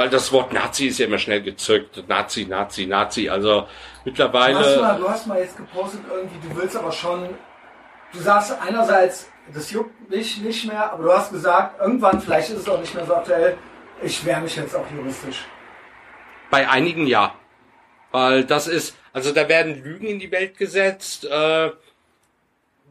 [0.00, 2.02] Weil das Wort Nazi ist ja immer schnell gezückt.
[2.08, 3.28] Nazi, Nazi, Nazi.
[3.28, 4.80] Also Du hast, mittlerweile.
[4.80, 7.28] mal, du hast mal jetzt gepostet irgendwie, du willst aber schon,
[8.10, 12.60] du sagst einerseits, das juckt mich nicht mehr, aber du hast gesagt, irgendwann, vielleicht ist
[12.60, 13.58] es auch nicht mehr so aktuell,
[14.00, 15.44] ich wehre mich jetzt auch juristisch.
[16.48, 17.34] Bei einigen ja.
[18.10, 21.72] Weil das ist, also da werden Lügen in die Welt gesetzt, äh,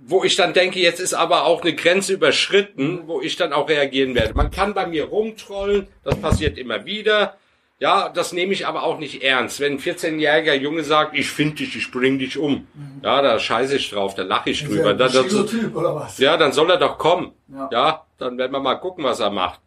[0.05, 3.69] wo ich dann denke, jetzt ist aber auch eine Grenze überschritten, wo ich dann auch
[3.69, 4.33] reagieren werde.
[4.33, 7.37] Man kann bei mir rumtrollen, das passiert immer wieder.
[7.81, 9.61] Ja, das nehme ich aber auch nicht ernst.
[9.61, 12.67] Wenn ein 14-jähriger Junge sagt, ich finde dich, ich bring dich um,
[13.01, 14.91] ja, da scheiße ich drauf, da lache ich drüber.
[14.91, 16.17] Ist ja Da, ein da, Typ oder was?
[16.17, 17.31] ja, dann soll er doch kommen.
[17.47, 17.69] Ja.
[17.71, 19.61] Ja, dann werden wir mal gucken, was er macht.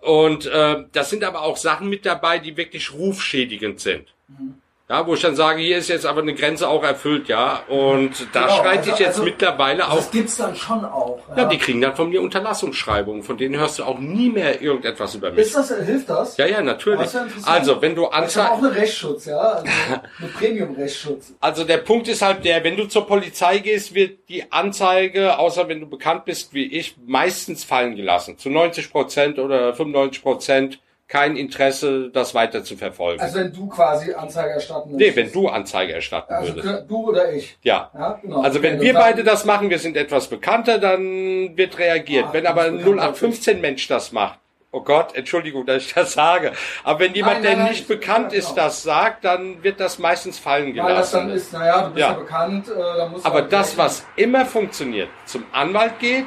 [0.00, 4.14] Und äh, das sind aber auch Sachen mit dabei, die wirklich rufschädigend sind.
[4.28, 4.54] Mhm.
[4.90, 7.62] Ja, wo ich dann sage, hier ist jetzt aber eine Grenze auch erfüllt, ja.
[7.68, 9.96] Und da Genau, schreite also- ich jetzt also- mittlerweile auch.
[9.96, 11.18] Das gibt's dann schon auch.
[11.36, 15.14] Ja, die kriegen dann von mir Unterlassungsschreibungen, von denen hörst du auch nie mehr irgendetwas
[15.14, 15.40] über mich.
[15.40, 16.38] ist das, hilft das?
[16.38, 17.12] Ja, ja, natürlich.
[17.12, 17.26] Ja.
[17.44, 19.36] Also, wenn du habe auch anzeigst, einen Rechtsschutz, ja.
[19.38, 19.66] Also
[20.20, 21.34] einen Premium-Rechtsschutz.
[21.38, 25.68] also der Punkt ist halt der, wenn du zur Polizei gehst, wird die Anzeige, außer
[25.68, 28.38] wenn du bekannt bist wie ich, meistens fallen gelassen.
[28.38, 33.20] Zu 90 Prozent oder 95 Prozent kein Interesse, das weiter zu verfolgen.
[33.22, 35.16] Also wenn du quasi Anzeige erstatten nee, möchtest.
[35.16, 36.84] wenn du Anzeige erstatten Also würdest.
[36.90, 37.56] du oder ich.
[37.62, 37.90] Ja.
[37.94, 38.42] Ja, genau.
[38.42, 42.26] Also wenn Okay, wir beide das machen, wir sind etwas bekannter, dann wird reagiert.
[42.28, 44.38] Ah, wenn aber ein ganz bekannt, 0815 Mensch das macht,
[44.70, 46.52] oh Gott, Entschuldigung, dass ich das sage,
[46.84, 48.64] aber wenn jemand, Nein, nein, der nein, nicht ich- bekannt ja, ist, genau.
[48.66, 51.46] das sagt, dann wird das meistens fallen Weil das dann gelassen.
[51.46, 52.18] ist, naja, du bist ja, Ja.
[52.18, 56.26] bekannt, äh, dann musst Aber das, was immer funktioniert, zum Anwalt geht,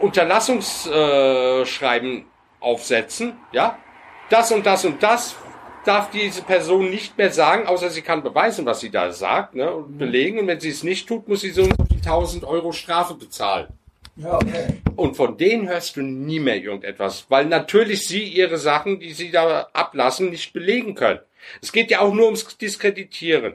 [0.00, 2.24] Unterlassungsschreiben Schreiben
[2.60, 3.78] aufsetzen, ja,
[4.30, 5.36] das und das und das
[5.84, 9.70] darf diese Person nicht mehr sagen, außer sie kann beweisen, was sie da sagt, ne,
[9.72, 9.98] und Mhm.
[9.98, 10.38] belegen.
[10.40, 13.68] Und wenn sie es nicht tut, muss sie so die 1000 Euro Strafe bezahlen.
[14.16, 14.66] Ja, okay.
[14.96, 19.30] Und von denen hörst du nie mehr irgendetwas, weil natürlich sie ihre Sachen, die sie
[19.30, 21.20] da ablassen, nicht belegen können.
[21.62, 23.54] Es geht ja auch nur ums Diskreditieren.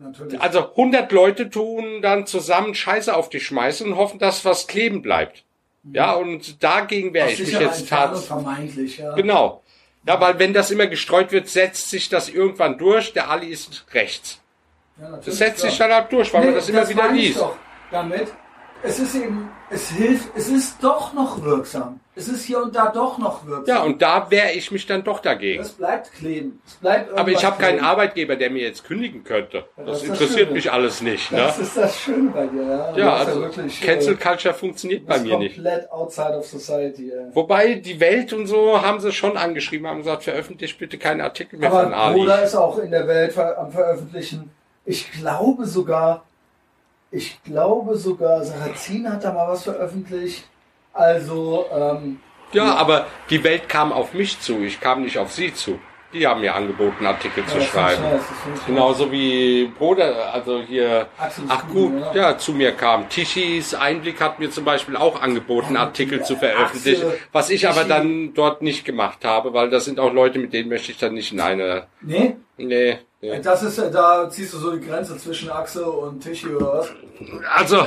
[0.00, 0.40] Natürlich.
[0.40, 5.02] Also 100 Leute tun dann zusammen Scheiße auf dich schmeißen und hoffen, dass was kleben
[5.02, 5.44] bleibt.
[5.84, 9.14] Ja, und dagegen Aus ich mich jetzt Entfernung tats vermeintlich, ja.
[9.14, 9.62] Genau.
[10.06, 13.12] Ja, weil wenn das immer gestreut wird, setzt sich das irgendwann durch.
[13.12, 14.40] Der Ali ist rechts.
[15.00, 15.70] ja Das setzt klar.
[15.70, 17.44] sich dann halt durch, weil man Nee, das immer wieder liest.
[17.90, 18.28] Damit,
[18.82, 22.00] es ist eben, es hilft, es ist doch noch wirksam.
[22.14, 23.76] Es ist hier und da doch noch wirksam.
[23.76, 25.62] Ja, und da wehre ich mich dann doch dagegen.
[25.62, 26.60] es bleibt kleben.
[26.66, 27.78] Es bleibt Aber ich habe keinen.
[27.80, 29.64] Arbeitgeber, der mir jetzt kündigen könnte.
[29.76, 30.52] das Das das interessiert Schöne.
[30.52, 31.30] mich alles nicht.
[31.30, 31.38] Ne?
[31.38, 32.92] Das ist das Schöne bei dir, ja.
[32.92, 35.54] Du Ja, also wirklich, Cancel äh, Culture funktioniert bei mir nicht.
[35.56, 37.10] komplett outside of society.
[37.12, 37.26] Ey.
[37.34, 41.58] Wobei die Welt und so haben sie schon angeschrieben, haben gesagt, veröffentlicht bitte keinen Artikel
[41.58, 42.18] mehr Aber von Ali.
[42.20, 44.50] Bruder ist auch in der Welt am Veröffentlichen.
[44.84, 46.24] Ich glaube sogar,
[47.10, 50.44] ich glaube sogar, Sarrazin hat da mal was veröffentlicht.
[50.92, 52.20] Also, ähm,
[52.52, 55.78] Ja, aber die Welt kam auf mich zu, ich kam nicht auf sie zu.
[56.14, 58.02] Die haben mir angeboten, Artikel zu ja, das schreiben.
[58.54, 62.38] ich Genauso wie Bruder, also hier, Axel ach Stuben, gut, ja.
[62.38, 63.10] zu mir kam.
[63.10, 67.50] Tichys Einblick hat mir zum Beispiel auch angeboten, Ja, Artikel die zu veröffentlichen, Axel, was
[67.50, 67.88] ich aber Tichy.
[67.88, 71.12] dann dort nicht gemacht habe, weil das sind auch Leute, mit denen möchte ich dann
[71.12, 73.40] nicht in eine, Nee, nee, nee.
[73.40, 76.88] das ist, da ziehst du so die Grenze zwischen Achse und Tichy oder was?
[77.54, 77.86] Also,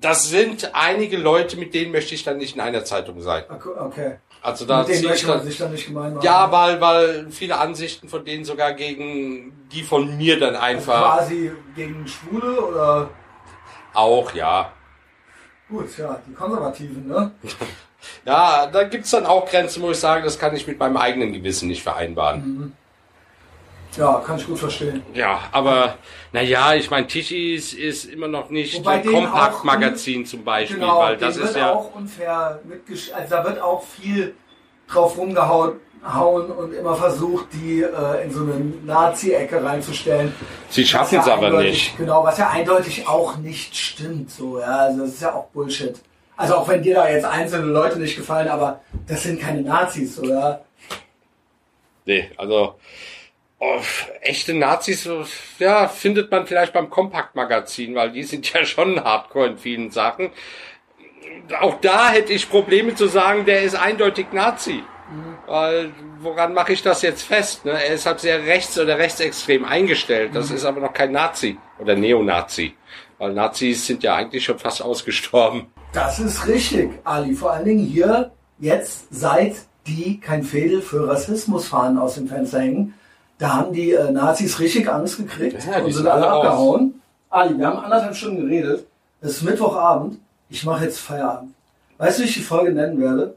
[0.00, 3.44] das sind einige Leute, mit denen möchte ich dann nicht in einer Zeitung sein.
[3.48, 4.16] Okay.
[4.44, 6.24] Also da Mit denen ziehe ich möchte man dann, sich dann nicht gemein machen.
[6.24, 11.18] ja, weil, weil viele Ansichten von denen sogar gegen die von mir dann Also einfach
[11.18, 13.10] Quasi gegen Schwule oder,
[13.94, 14.72] auch, ja.
[15.68, 17.30] gut, ja, die Konservativen, ne?
[18.26, 21.32] Ja, da gibt's dann auch Grenzen, wo ich sage, das kann ich mit meinem eigenen
[21.32, 22.76] Gewissen nicht vereinbaren.
[23.96, 25.02] Ja, kann ich gut verstehen.
[25.14, 25.98] Ja, aber
[26.32, 31.54] naja, ich meine, Tischis ist immer noch nicht Kompakt-Magazin zum Beispiel, Genau, weil das ist
[31.54, 31.72] wird ja.
[31.74, 33.10] auch unfair mitgesch...
[33.12, 34.34] Also da wird auch viel
[34.88, 35.74] drauf rumgehauen
[36.04, 38.54] hauen und immer versucht, die äh, in so eine
[38.84, 40.34] Nazi-Ecke reinzustellen.
[40.68, 41.96] Sie schaffen es ja aber nicht.
[41.96, 44.30] Genau, was ja eindeutig auch nicht stimmt.
[44.30, 46.00] So, ja, also das ist ja auch Bullshit.
[46.36, 50.18] Also auch wenn dir da jetzt einzelne Leute nicht gefallen, aber das sind keine Nazis,
[50.18, 50.64] oder?
[52.04, 52.74] Nee, also
[53.62, 53.80] oh,
[54.20, 55.08] echte Nazis,
[55.58, 60.30] ja, findet man vielleicht beim Kompakt-Magazin, weil die sind ja schon hardcore in vielen Sachen.
[61.60, 64.82] Auch da hätte ich Probleme zu sagen, der ist eindeutig Nazi.
[65.46, 67.64] Weil, woran mache ich das jetzt fest?
[67.64, 67.72] Ne?
[67.72, 70.30] Er ist halt sehr rechts oder rechtsextrem eingestellt.
[70.34, 72.74] Das ist aber noch kein Nazi oder Neonazi.
[73.18, 75.66] Weil Nazis sind ja eigentlich schon fast ausgestorben.
[75.92, 77.34] Das ist richtig, Ali.
[77.34, 79.56] Vor allen Dingen hier jetzt, seit
[79.86, 82.94] die kein Fädel für Rassismus fahren aus dem Fenster hängen,
[83.42, 86.44] da haben die äh, Nazis richtig Angst gekriegt Ja, und sind alle raus.
[86.46, 87.00] abgehauen.
[87.30, 88.86] Ali, wir haben anderthalb Stunden geredet.
[89.20, 90.18] Es ist Mittwochabend.
[90.48, 91.52] Ich mache jetzt Feierabend.
[91.98, 93.34] Weißt du, wie ich die Folge nennen werde?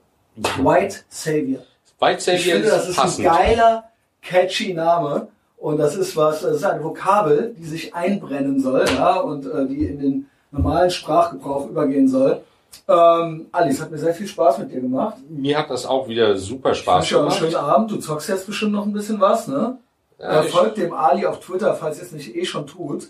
[0.57, 1.61] White Savior.
[1.99, 3.25] White Ich Savior finde, das ist passend.
[3.27, 3.83] ein geiler,
[4.21, 5.27] catchy Name.
[5.57, 9.65] Und das ist was, das ist ein Vokabel, die sich einbrennen soll, ja, und äh,
[9.65, 12.41] die in den normalen Sprachgebrauch übergehen soll.
[12.87, 15.15] Ähm, Ali, es hat mir sehr viel Spaß mit dir gemacht.
[15.29, 17.39] Mir hat das auch wieder super Ich Spaß wünsche dir einen gemacht.
[17.39, 17.91] schönen Abend.
[17.91, 19.77] Du zockst jetzt bestimmt noch ein bisschen was, ne?
[20.19, 23.07] Ja, äh, folgt dem Ali auf Twitter, falls ihr es nicht eh schon tut.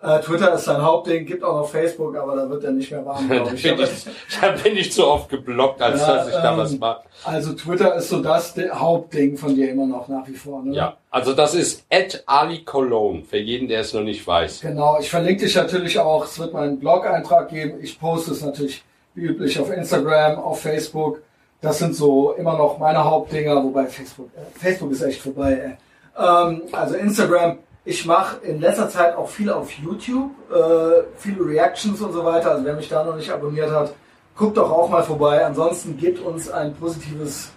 [0.00, 3.04] Äh, Twitter ist sein Hauptding, gibt auch noch Facebook, aber da wird er nicht mehr
[3.04, 3.62] warm, Da glaube ich.
[3.64, 4.04] bin Aber- ich,
[4.40, 7.00] da bin ich zu oft geblockt, als Ja, dass ich da ähm, was mache.
[7.24, 10.62] Also Twitter ist so das Di- Hauptding von dir immer noch nach wie vor.
[10.62, 10.76] Ne?
[10.76, 14.60] Ja, also das ist at Ali Cologne, für jeden, der es noch nicht weiß.
[14.60, 16.24] Genau, ich verlinke dich natürlich auch.
[16.26, 17.78] Es wird meinen Blog-Eintrag geben.
[17.82, 18.84] Ich poste es natürlich
[19.16, 21.20] wie üblich auf Instagram, auf Facebook.
[21.60, 25.54] Das sind so immer noch meine Hauptdinger, wobei Facebook, äh, Facebook ist echt vorbei.
[25.54, 25.76] Ey.
[26.18, 27.58] Ähm, also Instagram.
[27.84, 32.50] Ich mache in letzter Zeit auch viel auf YouTube, äh, viele Reactions und so weiter.
[32.50, 33.94] Also wer mich da noch nicht abonniert hat,
[34.36, 35.44] guckt doch auch mal vorbei.
[35.44, 37.50] Ansonsten gebt uns ein positives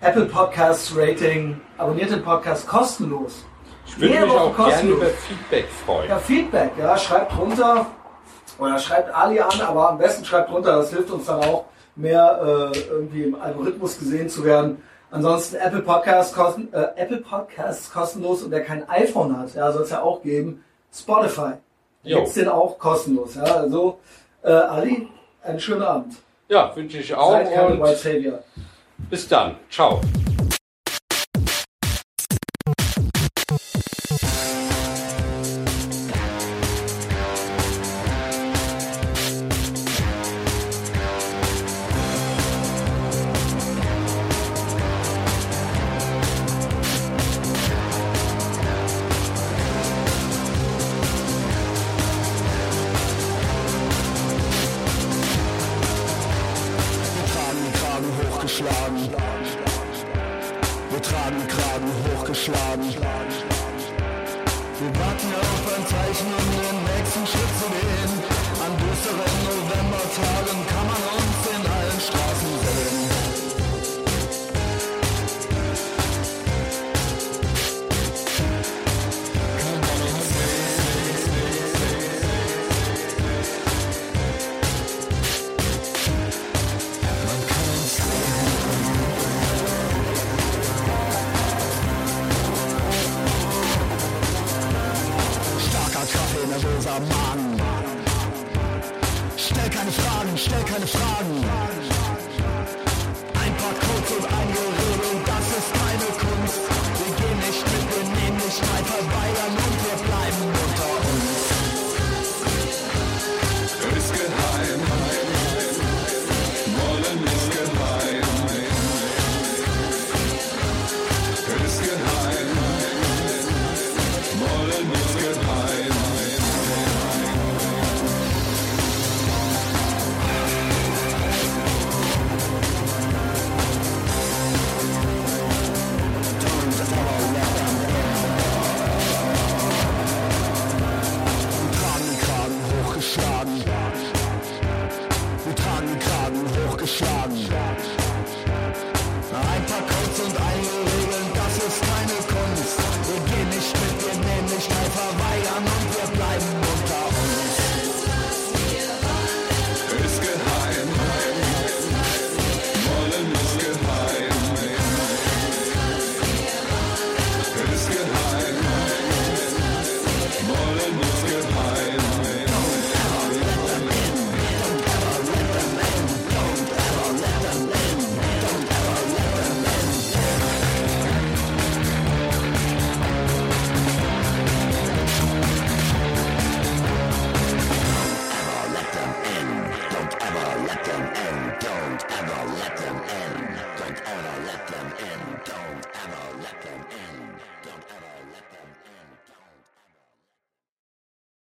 [0.00, 1.58] Apple Podcasts Rating.
[1.78, 3.44] Abonniert den Podcast kostenlos.
[3.86, 4.96] Ich würde Jede mich Woche auch gerne kostenlos.
[4.98, 6.08] über Feedback freuen.
[6.10, 7.86] Ja, Feedback, ja, schreibt runter
[8.58, 11.64] oder schreibt Ali an, aber am besten schreibt runter, das hilft uns dann auch
[11.96, 14.82] mehr äh, irgendwie im Algorithmus gesehen zu werden.
[15.10, 19.82] Ansonsten Apple Podcasts kosten, äh, Apple Podcasts kostenlos und wer kein iPhone hat, ja, soll
[19.82, 20.62] es ja auch geben.
[20.92, 21.52] Spotify.
[22.02, 22.18] Jo.
[22.18, 23.42] Gibt's den auch kostenlos, ja.
[23.42, 23.98] Also
[24.42, 25.08] äh, Ali,
[25.42, 26.14] einen schönen Abend.
[26.48, 28.38] Ja, wünsche ich auch Seid keine White Savior.
[29.10, 29.56] bis dann.
[29.70, 30.00] Ciao.